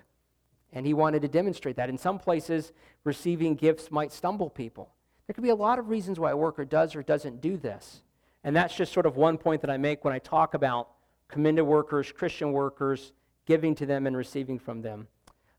And 0.72 0.86
he 0.86 0.94
wanted 0.94 1.22
to 1.22 1.28
demonstrate 1.28 1.74
that. 1.74 1.88
In 1.88 1.98
some 1.98 2.20
places, 2.20 2.72
receiving 3.02 3.56
gifts 3.56 3.90
might 3.90 4.12
stumble 4.12 4.48
people. 4.48 4.92
There 5.26 5.34
could 5.34 5.42
be 5.42 5.50
a 5.50 5.56
lot 5.56 5.80
of 5.80 5.88
reasons 5.88 6.20
why 6.20 6.30
a 6.30 6.36
worker 6.36 6.64
does 6.64 6.94
or 6.94 7.02
doesn't 7.02 7.40
do 7.40 7.56
this. 7.56 8.04
And 8.44 8.54
that's 8.54 8.76
just 8.76 8.92
sort 8.92 9.06
of 9.06 9.16
one 9.16 9.38
point 9.38 9.60
that 9.62 9.70
I 9.70 9.76
make 9.76 10.04
when 10.04 10.14
I 10.14 10.20
talk 10.20 10.54
about 10.54 10.90
commended 11.26 11.64
workers, 11.64 12.12
Christian 12.12 12.52
workers, 12.52 13.12
giving 13.44 13.74
to 13.74 13.86
them 13.86 14.06
and 14.06 14.16
receiving 14.16 14.60
from 14.60 14.80
them. 14.80 15.08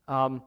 Um, 0.08 0.42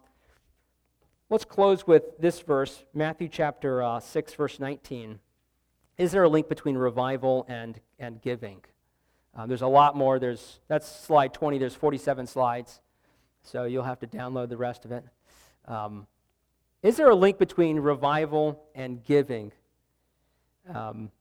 let's 1.30 1.45
close 1.45 1.86
with 1.86 2.17
this 2.17 2.39
verse, 2.41 2.84
Matthew 2.93 3.30
chapter 3.30 3.84
uh, 3.84 3.99
6, 3.99 4.34
verse 4.34 4.59
19. 4.59 5.19
Is 5.97 6.11
there 6.11 6.23
a 6.23 6.30
link 6.30 6.49
between 6.49 6.75
revival 6.75 7.45
and, 7.47 7.80
and 7.99 8.21
giving? 8.21 8.61
Um, 9.36 9.47
there's 9.47 9.61
a 9.61 9.67
lot 9.67 9.95
more. 9.95 10.17
There's, 10.17 10.59
that's 10.67 10.88
slide 10.88 11.34
20. 11.34 11.57
There's 11.57 11.75
47 11.75 12.25
slides. 12.27 12.82
So 13.43 13.65
you'll 13.65 13.84
have 13.84 13.99
to 13.99 14.07
download 14.07 14.49
the 14.49 14.57
rest 14.57 14.86
of 14.86 14.91
it. 14.91 15.03
Um, 15.67 16.07
is 16.82 16.97
there 16.97 17.09
a 17.09 17.15
link 17.15 17.38
between 17.38 17.80
revival 17.80 18.63
and 18.73 19.03
giving? 19.03 19.51
Um, 20.73 21.11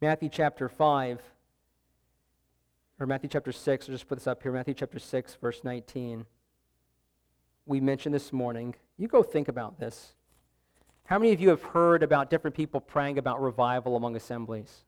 Matthew 0.00 0.28
chapter 0.28 0.68
5, 0.68 1.20
or 3.00 3.06
Matthew 3.06 3.28
chapter 3.28 3.52
6, 3.52 3.88
I'll 3.88 3.94
just 3.94 4.08
put 4.08 4.18
this 4.18 4.26
up 4.26 4.42
here 4.42 4.52
Matthew 4.52 4.74
chapter 4.74 4.98
6, 4.98 5.36
verse 5.40 5.62
19. 5.64 6.24
We 7.68 7.80
mentioned 7.80 8.14
this 8.14 8.32
morning. 8.32 8.74
You 8.96 9.08
go 9.08 9.22
think 9.22 9.46
about 9.46 9.78
this. 9.78 10.14
How 11.04 11.18
many 11.18 11.32
of 11.32 11.40
you 11.40 11.50
have 11.50 11.62
heard 11.62 12.02
about 12.02 12.30
different 12.30 12.56
people 12.56 12.80
praying 12.80 13.18
about 13.18 13.42
revival 13.42 13.94
among 13.94 14.16
assemblies? 14.16 14.84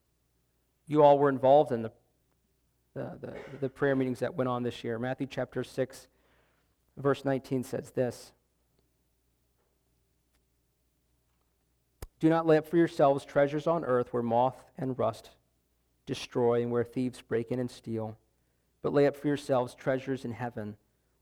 You 0.87 1.03
all 1.03 1.19
were 1.19 1.29
involved 1.29 1.73
in 1.73 1.83
the, 1.83 1.93
the, 2.95 3.19
the, 3.21 3.35
the 3.61 3.69
prayer 3.69 3.95
meetings 3.95 4.21
that 4.21 4.35
went 4.35 4.49
on 4.49 4.63
this 4.63 4.83
year. 4.83 4.99
Matthew 4.99 5.27
chapter 5.27 5.63
6, 5.63 6.09
verse 6.97 7.23
19 7.23 7.65
says 7.65 7.91
this 7.91 8.33
Do 12.19 12.31
not 12.31 12.47
lay 12.47 12.57
up 12.57 12.67
for 12.67 12.79
yourselves 12.79 13.27
treasures 13.27 13.67
on 13.67 13.85
earth 13.85 14.15
where 14.15 14.23
moth 14.23 14.57
and 14.79 14.99
rust 14.99 15.29
destroy 16.07 16.63
and 16.63 16.71
where 16.71 16.83
thieves 16.83 17.21
break 17.21 17.51
in 17.51 17.59
and 17.59 17.71
steal, 17.71 18.17
but 18.81 18.95
lay 18.95 19.07
up 19.07 19.17
for 19.17 19.29
yourselves 19.29 19.75
treasures 19.75 20.25
in 20.25 20.33
heaven 20.33 20.79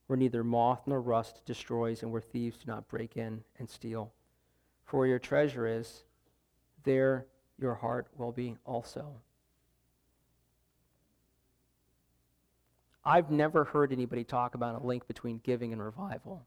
where 0.08 0.16
neither 0.16 0.42
moth 0.42 0.82
nor 0.86 1.00
rust 1.00 1.42
destroys 1.44 2.02
and 2.02 2.10
where 2.10 2.20
thieves 2.20 2.56
do 2.58 2.64
not 2.66 2.88
break 2.88 3.16
in 3.16 3.44
and 3.58 3.70
steal. 3.70 4.10
For 4.84 4.98
where 4.98 5.06
your 5.06 5.18
treasure 5.18 5.66
is, 5.66 6.02
there 6.82 7.26
your 7.58 7.74
heart 7.74 8.08
will 8.16 8.32
be 8.32 8.56
also. 8.64 9.20
I've 13.04 13.30
never 13.30 13.64
heard 13.64 13.92
anybody 13.92 14.24
talk 14.24 14.54
about 14.54 14.82
a 14.82 14.86
link 14.86 15.06
between 15.06 15.40
giving 15.44 15.72
and 15.72 15.82
revival. 15.82 16.46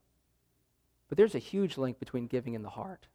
But 1.07 1.17
there's 1.17 1.35
a 1.35 1.39
huge 1.39 1.77
link 1.77 1.99
between 1.99 2.27
giving 2.27 2.55
and 2.55 2.65
the 2.65 2.69
heart. 2.69 3.07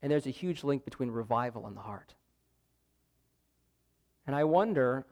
And 0.00 0.10
there's 0.10 0.26
a 0.26 0.30
huge 0.30 0.64
link 0.64 0.84
between 0.84 1.10
revival 1.10 1.66
and 1.66 1.76
the 1.76 1.80
heart. 1.80 2.14
And 4.26 4.34
I 4.34 4.44
wonder, 4.44 5.06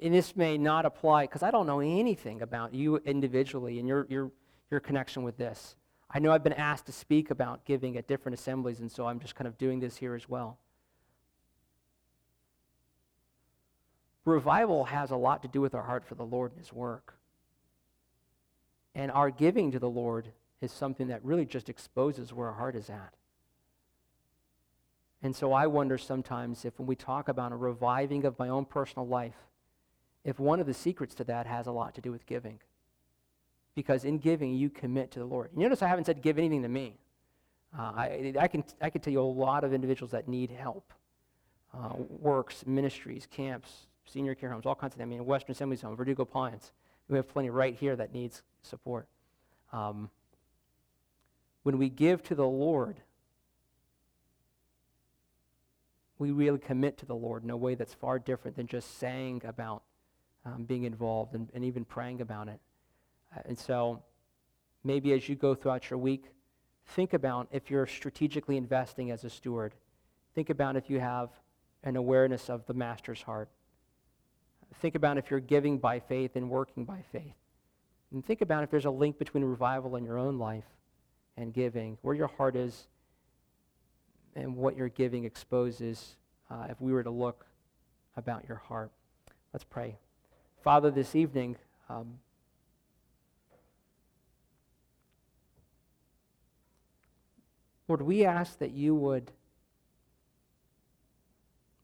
and 0.00 0.12
this 0.12 0.36
may 0.36 0.58
not 0.58 0.84
apply 0.84 1.24
because 1.24 1.42
I 1.42 1.50
don't 1.50 1.66
know 1.66 1.80
anything 1.80 2.42
about 2.42 2.74
you 2.74 2.98
individually 2.98 3.78
and 3.78 3.88
your, 3.88 4.06
your, 4.10 4.30
your 4.70 4.80
connection 4.80 5.22
with 5.22 5.36
this. 5.38 5.74
I 6.10 6.18
know 6.18 6.32
I've 6.32 6.44
been 6.44 6.52
asked 6.52 6.86
to 6.86 6.92
speak 6.92 7.30
about 7.30 7.64
giving 7.64 7.96
at 7.96 8.06
different 8.06 8.38
assemblies, 8.38 8.80
and 8.80 8.90
so 8.90 9.06
I'm 9.06 9.18
just 9.18 9.34
kind 9.34 9.48
of 9.48 9.58
doing 9.58 9.80
this 9.80 9.96
here 9.96 10.14
as 10.14 10.28
well. 10.28 10.58
Revival 14.24 14.84
has 14.84 15.10
a 15.10 15.16
lot 15.16 15.42
to 15.42 15.48
do 15.48 15.60
with 15.60 15.74
our 15.74 15.82
heart 15.82 16.04
for 16.04 16.14
the 16.14 16.24
Lord 16.24 16.52
and 16.52 16.60
His 16.60 16.72
work. 16.72 17.14
And 18.94 19.10
our 19.10 19.30
giving 19.30 19.70
to 19.72 19.78
the 19.78 19.90
Lord 19.90 20.32
is 20.60 20.72
something 20.72 21.08
that 21.08 21.24
really 21.24 21.44
just 21.44 21.68
exposes 21.68 22.32
where 22.32 22.48
our 22.48 22.54
heart 22.54 22.76
is 22.76 22.90
at. 22.90 23.14
And 25.22 25.34
so 25.34 25.52
I 25.52 25.66
wonder 25.66 25.96
sometimes 25.96 26.64
if 26.64 26.78
when 26.78 26.86
we 26.86 26.96
talk 26.96 27.28
about 27.28 27.52
a 27.52 27.56
reviving 27.56 28.24
of 28.24 28.38
my 28.38 28.48
own 28.48 28.64
personal 28.64 29.06
life, 29.06 29.45
if 30.26 30.40
one 30.40 30.58
of 30.58 30.66
the 30.66 30.74
secrets 30.74 31.14
to 31.14 31.24
that 31.24 31.46
has 31.46 31.68
a 31.68 31.70
lot 31.70 31.94
to 31.94 32.00
do 32.00 32.10
with 32.10 32.26
giving. 32.26 32.58
Because 33.76 34.04
in 34.04 34.18
giving, 34.18 34.54
you 34.54 34.68
commit 34.68 35.12
to 35.12 35.20
the 35.20 35.24
Lord. 35.24 35.50
You 35.54 35.62
notice 35.62 35.82
I 35.82 35.86
haven't 35.86 36.06
said 36.06 36.20
give 36.20 36.36
anything 36.36 36.62
to 36.62 36.68
me. 36.68 36.98
Uh, 37.78 37.92
I, 37.94 38.34
I, 38.40 38.48
can, 38.48 38.64
I 38.80 38.90
can 38.90 39.00
tell 39.00 39.12
you 39.12 39.20
a 39.20 39.22
lot 39.22 39.62
of 39.62 39.72
individuals 39.72 40.10
that 40.10 40.26
need 40.26 40.50
help. 40.50 40.92
Uh, 41.72 41.90
works, 41.96 42.64
ministries, 42.66 43.28
camps, 43.30 43.86
senior 44.04 44.34
care 44.34 44.50
homes, 44.50 44.66
all 44.66 44.74
kinds 44.74 44.94
of 44.94 44.98
things. 44.98 45.06
I 45.06 45.10
mean, 45.10 45.24
Western 45.24 45.52
Assembly's 45.52 45.82
home, 45.82 45.94
Verdugo 45.94 46.24
Pines. 46.24 46.72
We 47.08 47.16
have 47.16 47.28
plenty 47.28 47.50
right 47.50 47.76
here 47.76 47.94
that 47.94 48.12
needs 48.12 48.42
support. 48.62 49.06
Um, 49.72 50.10
when 51.62 51.78
we 51.78 51.88
give 51.88 52.24
to 52.24 52.34
the 52.34 52.46
Lord, 52.46 52.96
we 56.18 56.32
really 56.32 56.58
commit 56.58 56.98
to 56.98 57.06
the 57.06 57.14
Lord 57.14 57.44
in 57.44 57.50
a 57.50 57.56
way 57.56 57.76
that's 57.76 57.94
far 57.94 58.18
different 58.18 58.56
than 58.56 58.66
just 58.66 58.98
saying 58.98 59.42
about 59.44 59.82
um, 60.46 60.64
being 60.64 60.84
involved 60.84 61.34
and, 61.34 61.48
and, 61.54 61.64
even 61.64 61.84
praying 61.84 62.20
about 62.20 62.48
it. 62.48 62.60
Uh, 63.34 63.40
and 63.46 63.58
so 63.58 64.02
maybe 64.84 65.12
as 65.12 65.28
you 65.28 65.34
go 65.34 65.54
throughout 65.54 65.90
your 65.90 65.98
week, 65.98 66.26
think 66.86 67.12
about 67.12 67.48
if 67.50 67.70
you're 67.70 67.86
strategically 67.86 68.56
investing 68.56 69.10
as 69.10 69.24
a 69.24 69.30
steward. 69.30 69.74
Think 70.34 70.50
about 70.50 70.76
if 70.76 70.88
you 70.88 71.00
have 71.00 71.30
an 71.82 71.96
awareness 71.96 72.48
of 72.48 72.64
the 72.66 72.74
Master's 72.74 73.22
heart. 73.22 73.48
Think 74.80 74.94
about 74.94 75.18
if 75.18 75.30
you're 75.30 75.40
giving 75.40 75.78
by 75.78 75.98
faith 75.98 76.36
and 76.36 76.48
working 76.48 76.84
by 76.84 77.02
faith. 77.12 77.34
And 78.12 78.24
think 78.24 78.40
about 78.40 78.62
if 78.62 78.70
there's 78.70 78.84
a 78.84 78.90
link 78.90 79.18
between 79.18 79.44
revival 79.44 79.96
in 79.96 80.04
your 80.04 80.18
own 80.18 80.38
life 80.38 80.64
and 81.36 81.52
giving, 81.52 81.98
where 82.02 82.14
your 82.14 82.28
heart 82.28 82.56
is 82.56 82.86
and 84.34 84.54
what 84.54 84.76
you're 84.76 84.88
giving 84.88 85.24
exposes 85.24 86.16
uh, 86.50 86.66
if 86.68 86.80
we 86.80 86.92
were 86.92 87.02
to 87.02 87.10
look 87.10 87.46
about 88.16 88.46
your 88.48 88.58
heart. 88.58 88.92
Let's 89.52 89.64
pray. 89.64 89.96
Father, 90.66 90.90
this 90.90 91.14
evening, 91.14 91.54
um, 91.88 92.18
Lord, 97.86 98.02
we 98.02 98.24
ask 98.24 98.58
that 98.58 98.72
you 98.72 98.92
would 98.92 99.30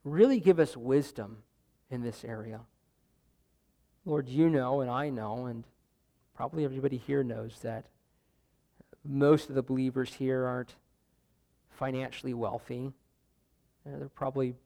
really 0.02 0.40
give 0.40 0.58
us 0.58 0.76
wisdom 0.76 1.44
in 1.92 2.02
this 2.02 2.24
area. 2.24 2.62
Lord, 4.04 4.28
you 4.28 4.50
know, 4.50 4.80
and 4.80 4.90
I 4.90 5.10
know, 5.10 5.46
and 5.46 5.62
probably 6.34 6.64
everybody 6.64 6.96
here 6.96 7.22
knows 7.22 7.60
that 7.62 7.86
most 9.04 9.48
of 9.48 9.54
the 9.54 9.62
believers 9.62 10.14
here 10.14 10.44
aren't 10.44 10.74
financially 11.70 12.34
wealthy. 12.34 12.90
they're 13.86 14.08
probably 14.08 14.56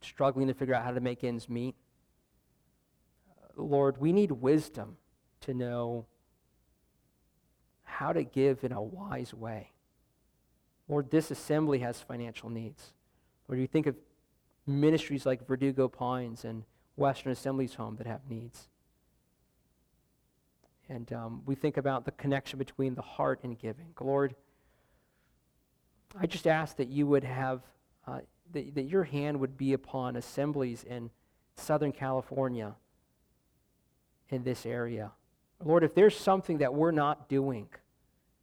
struggling 0.00 0.48
to 0.48 0.54
figure 0.54 0.74
out 0.74 0.84
how 0.84 0.92
to 0.92 1.00
make 1.00 1.22
ends 1.22 1.50
meet. 1.50 1.74
Lord, 3.56 3.98
we 3.98 4.12
need 4.12 4.30
wisdom 4.30 4.96
to 5.40 5.54
know 5.54 6.06
how 7.84 8.12
to 8.12 8.24
give 8.24 8.64
in 8.64 8.72
a 8.72 8.82
wise 8.82 9.32
way. 9.32 9.72
Lord, 10.88 11.10
this 11.10 11.30
assembly 11.30 11.78
has 11.78 12.00
financial 12.00 12.50
needs. 12.50 12.92
Lord, 13.48 13.60
you 13.60 13.66
think 13.66 13.86
of 13.86 13.96
ministries 14.66 15.24
like 15.24 15.46
Verdugo 15.46 15.88
Pines 15.88 16.44
and 16.44 16.64
Western 16.96 17.32
Assemblies 17.32 17.74
Home 17.74 17.96
that 17.96 18.06
have 18.06 18.20
needs. 18.28 18.68
And 20.88 21.12
um, 21.12 21.42
we 21.46 21.54
think 21.54 21.76
about 21.76 22.04
the 22.04 22.10
connection 22.12 22.58
between 22.58 22.94
the 22.94 23.02
heart 23.02 23.40
and 23.42 23.58
giving. 23.58 23.94
Lord, 24.00 24.34
I 26.18 26.26
just 26.26 26.46
ask 26.46 26.76
that 26.76 26.88
you 26.88 27.06
would 27.06 27.24
have, 27.24 27.62
uh, 28.06 28.20
that, 28.52 28.74
that 28.74 28.84
your 28.84 29.04
hand 29.04 29.40
would 29.40 29.56
be 29.56 29.72
upon 29.72 30.16
assemblies 30.16 30.84
in 30.84 31.10
Southern 31.56 31.92
California 31.92 32.74
in 34.34 34.44
this 34.44 34.66
area. 34.66 35.12
Lord, 35.64 35.84
if 35.84 35.94
there's 35.94 36.16
something 36.16 36.58
that 36.58 36.74
we're 36.74 36.90
not 36.90 37.28
doing 37.28 37.68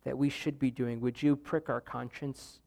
that 0.03 0.17
we 0.17 0.29
should 0.29 0.57
be 0.57 0.71
doing, 0.71 0.99
would 1.01 1.21
you 1.21 1.35
prick 1.35 1.69
our 1.69 1.81
conscience? 1.81 2.59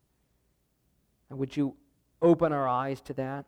And 1.28 1.38
would 1.38 1.56
you 1.56 1.74
open 2.22 2.52
our 2.52 2.68
eyes 2.68 3.00
to 3.02 3.14
that? 3.14 3.46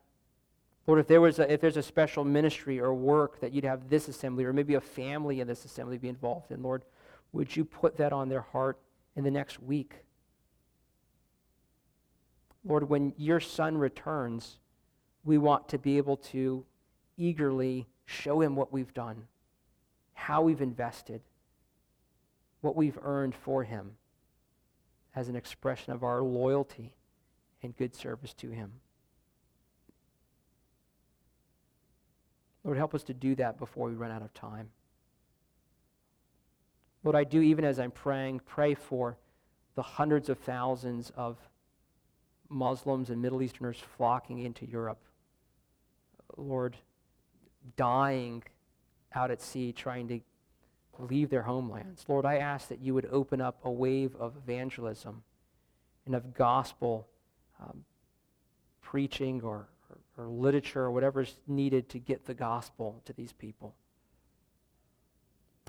Lord, 0.87 1.01
if, 1.01 1.07
there 1.07 1.21
was 1.21 1.39
a, 1.39 1.53
if 1.53 1.61
there's 1.61 1.77
a 1.77 1.83
special 1.83 2.25
ministry 2.25 2.81
or 2.81 2.95
work 2.95 3.41
that 3.41 3.53
you'd 3.53 3.65
have 3.65 3.89
this 3.89 4.09
assembly 4.09 4.45
or 4.45 4.53
maybe 4.53 4.75
a 4.75 4.81
family 4.81 5.41
in 5.41 5.47
this 5.49 5.65
assembly 5.65 5.99
be 5.99 6.09
involved 6.09 6.51
in, 6.51 6.63
Lord, 6.63 6.85
would 7.33 7.55
you 7.55 7.65
put 7.65 7.97
that 7.97 8.13
on 8.13 8.29
their 8.29 8.41
heart 8.41 8.79
in 9.15 9.25
the 9.25 9.31
next 9.31 9.61
week? 9.61 9.95
Lord, 12.65 12.89
when 12.89 13.13
your 13.17 13.41
son 13.41 13.79
returns, 13.79 14.59
we 15.25 15.39
want 15.39 15.69
to 15.69 15.79
be 15.79 15.97
able 15.99 16.17
to 16.17 16.65
eagerly 17.17 17.87
show 18.05 18.41
him 18.41 18.55
what 18.57 18.73
we've 18.73 18.95
done, 18.95 19.25
how 20.17 20.43
we've 20.43 20.63
invested, 20.63 21.21
what 22.63 22.75
we've 22.75 22.99
earned 23.03 23.35
for 23.35 23.63
him 23.63 23.93
as 25.15 25.29
an 25.29 25.37
expression 25.37 25.93
of 25.93 26.03
our 26.03 26.23
loyalty 26.23 26.95
and 27.63 27.77
good 27.77 27.95
service 27.95 28.35
to 28.35 28.51
him. 28.51 28.73
Lord, 32.65 32.79
help 32.79 32.95
us 32.95 33.05
to 33.05 33.15
do 33.15 33.35
that 33.37 33.59
before 33.59 33.89
we 33.89 33.95
run 33.95 34.11
out 34.11 34.23
of 34.23 34.35
time. 34.35 34.71
Lord, 37.05 37.15
I 37.15 37.23
do, 37.23 37.41
even 37.41 37.65
as 37.65 37.79
I'm 37.79 37.93
praying, 37.93 38.41
pray 38.47 38.75
for 38.75 39.19
the 39.77 39.83
hundreds 39.83 40.29
of 40.29 40.39
thousands 40.39 41.13
of 41.15 41.37
Muslims 42.49 43.11
and 43.11 43.21
Middle 43.23 43.43
Easterners 43.43 43.81
flocking 43.97 44.39
into 44.39 44.67
Europe. 44.67 44.99
Lord, 46.37 46.77
dying 47.77 48.43
out 49.15 49.31
at 49.31 49.41
sea 49.41 49.73
trying 49.73 50.09
to 50.09 50.21
leave 50.99 51.31
their 51.31 51.43
homelands. 51.43 52.05
Lord, 52.09 52.25
I 52.25 52.37
ask 52.37 52.69
that 52.69 52.81
you 52.81 52.95
would 52.95 53.07
open 53.11 53.41
up 53.41 53.59
a 53.65 53.71
wave 53.71 54.15
of 54.17 54.37
evangelism 54.37 55.23
and 56.05 56.15
of 56.15 56.35
gospel 56.35 57.09
um, 57.61 57.85
preaching 58.81 59.43
or, 59.43 59.69
or, 60.17 60.25
or 60.25 60.29
literature 60.29 60.87
or 60.89 61.27
needed 61.47 61.89
to 61.91 61.99
get 61.99 62.27
the 62.27 62.35
gospel 62.35 63.03
to 63.05 63.13
these 63.13 63.33
people. 63.33 63.75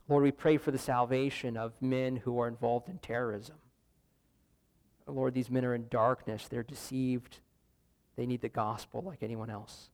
Lord, 0.07 0.23
we 0.23 0.31
pray 0.31 0.57
for 0.57 0.71
the 0.71 0.77
salvation 0.77 1.57
of 1.57 1.73
men 1.81 2.15
who 2.17 2.39
are 2.39 2.47
involved 2.47 2.87
in 2.87 2.97
terrorism. 2.99 3.57
Lord, 5.05 5.33
these 5.33 5.49
men 5.49 5.65
are 5.65 5.73
in 5.73 5.87
darkness. 5.89 6.47
They're 6.47 6.63
deceived. 6.63 7.39
They 8.15 8.25
need 8.25 8.41
the 8.41 8.49
gospel 8.49 9.01
like 9.05 9.21
anyone 9.21 9.49
else. 9.49 9.89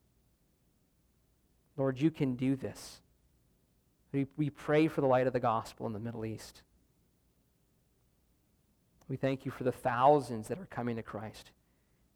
Lord, 1.76 2.00
you 2.00 2.10
can 2.10 2.36
do 2.36 2.54
this. 2.54 3.00
We, 4.14 4.26
we 4.36 4.48
pray 4.48 4.86
for 4.86 5.00
the 5.00 5.08
light 5.08 5.26
of 5.26 5.32
the 5.32 5.40
gospel 5.40 5.86
in 5.88 5.92
the 5.92 5.98
Middle 5.98 6.24
East. 6.24 6.62
We 9.08 9.16
thank 9.16 9.44
you 9.44 9.50
for 9.50 9.64
the 9.64 9.72
thousands 9.72 10.46
that 10.48 10.58
are 10.58 10.66
coming 10.66 10.96
to 10.96 11.02
Christ. 11.02 11.50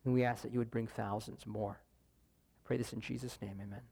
And 0.05 0.15
we 0.15 0.25
ask 0.25 0.43
that 0.43 0.53
you 0.53 0.61
would 0.61 0.71
bring 0.71 0.87
thousands 0.87 1.45
more. 1.45 1.81
I 1.81 2.61
pray 2.65 2.77
this 2.77 2.93
in 2.93 3.01
Jesus' 3.01 3.37
name. 3.43 3.59
Amen. 3.61 3.83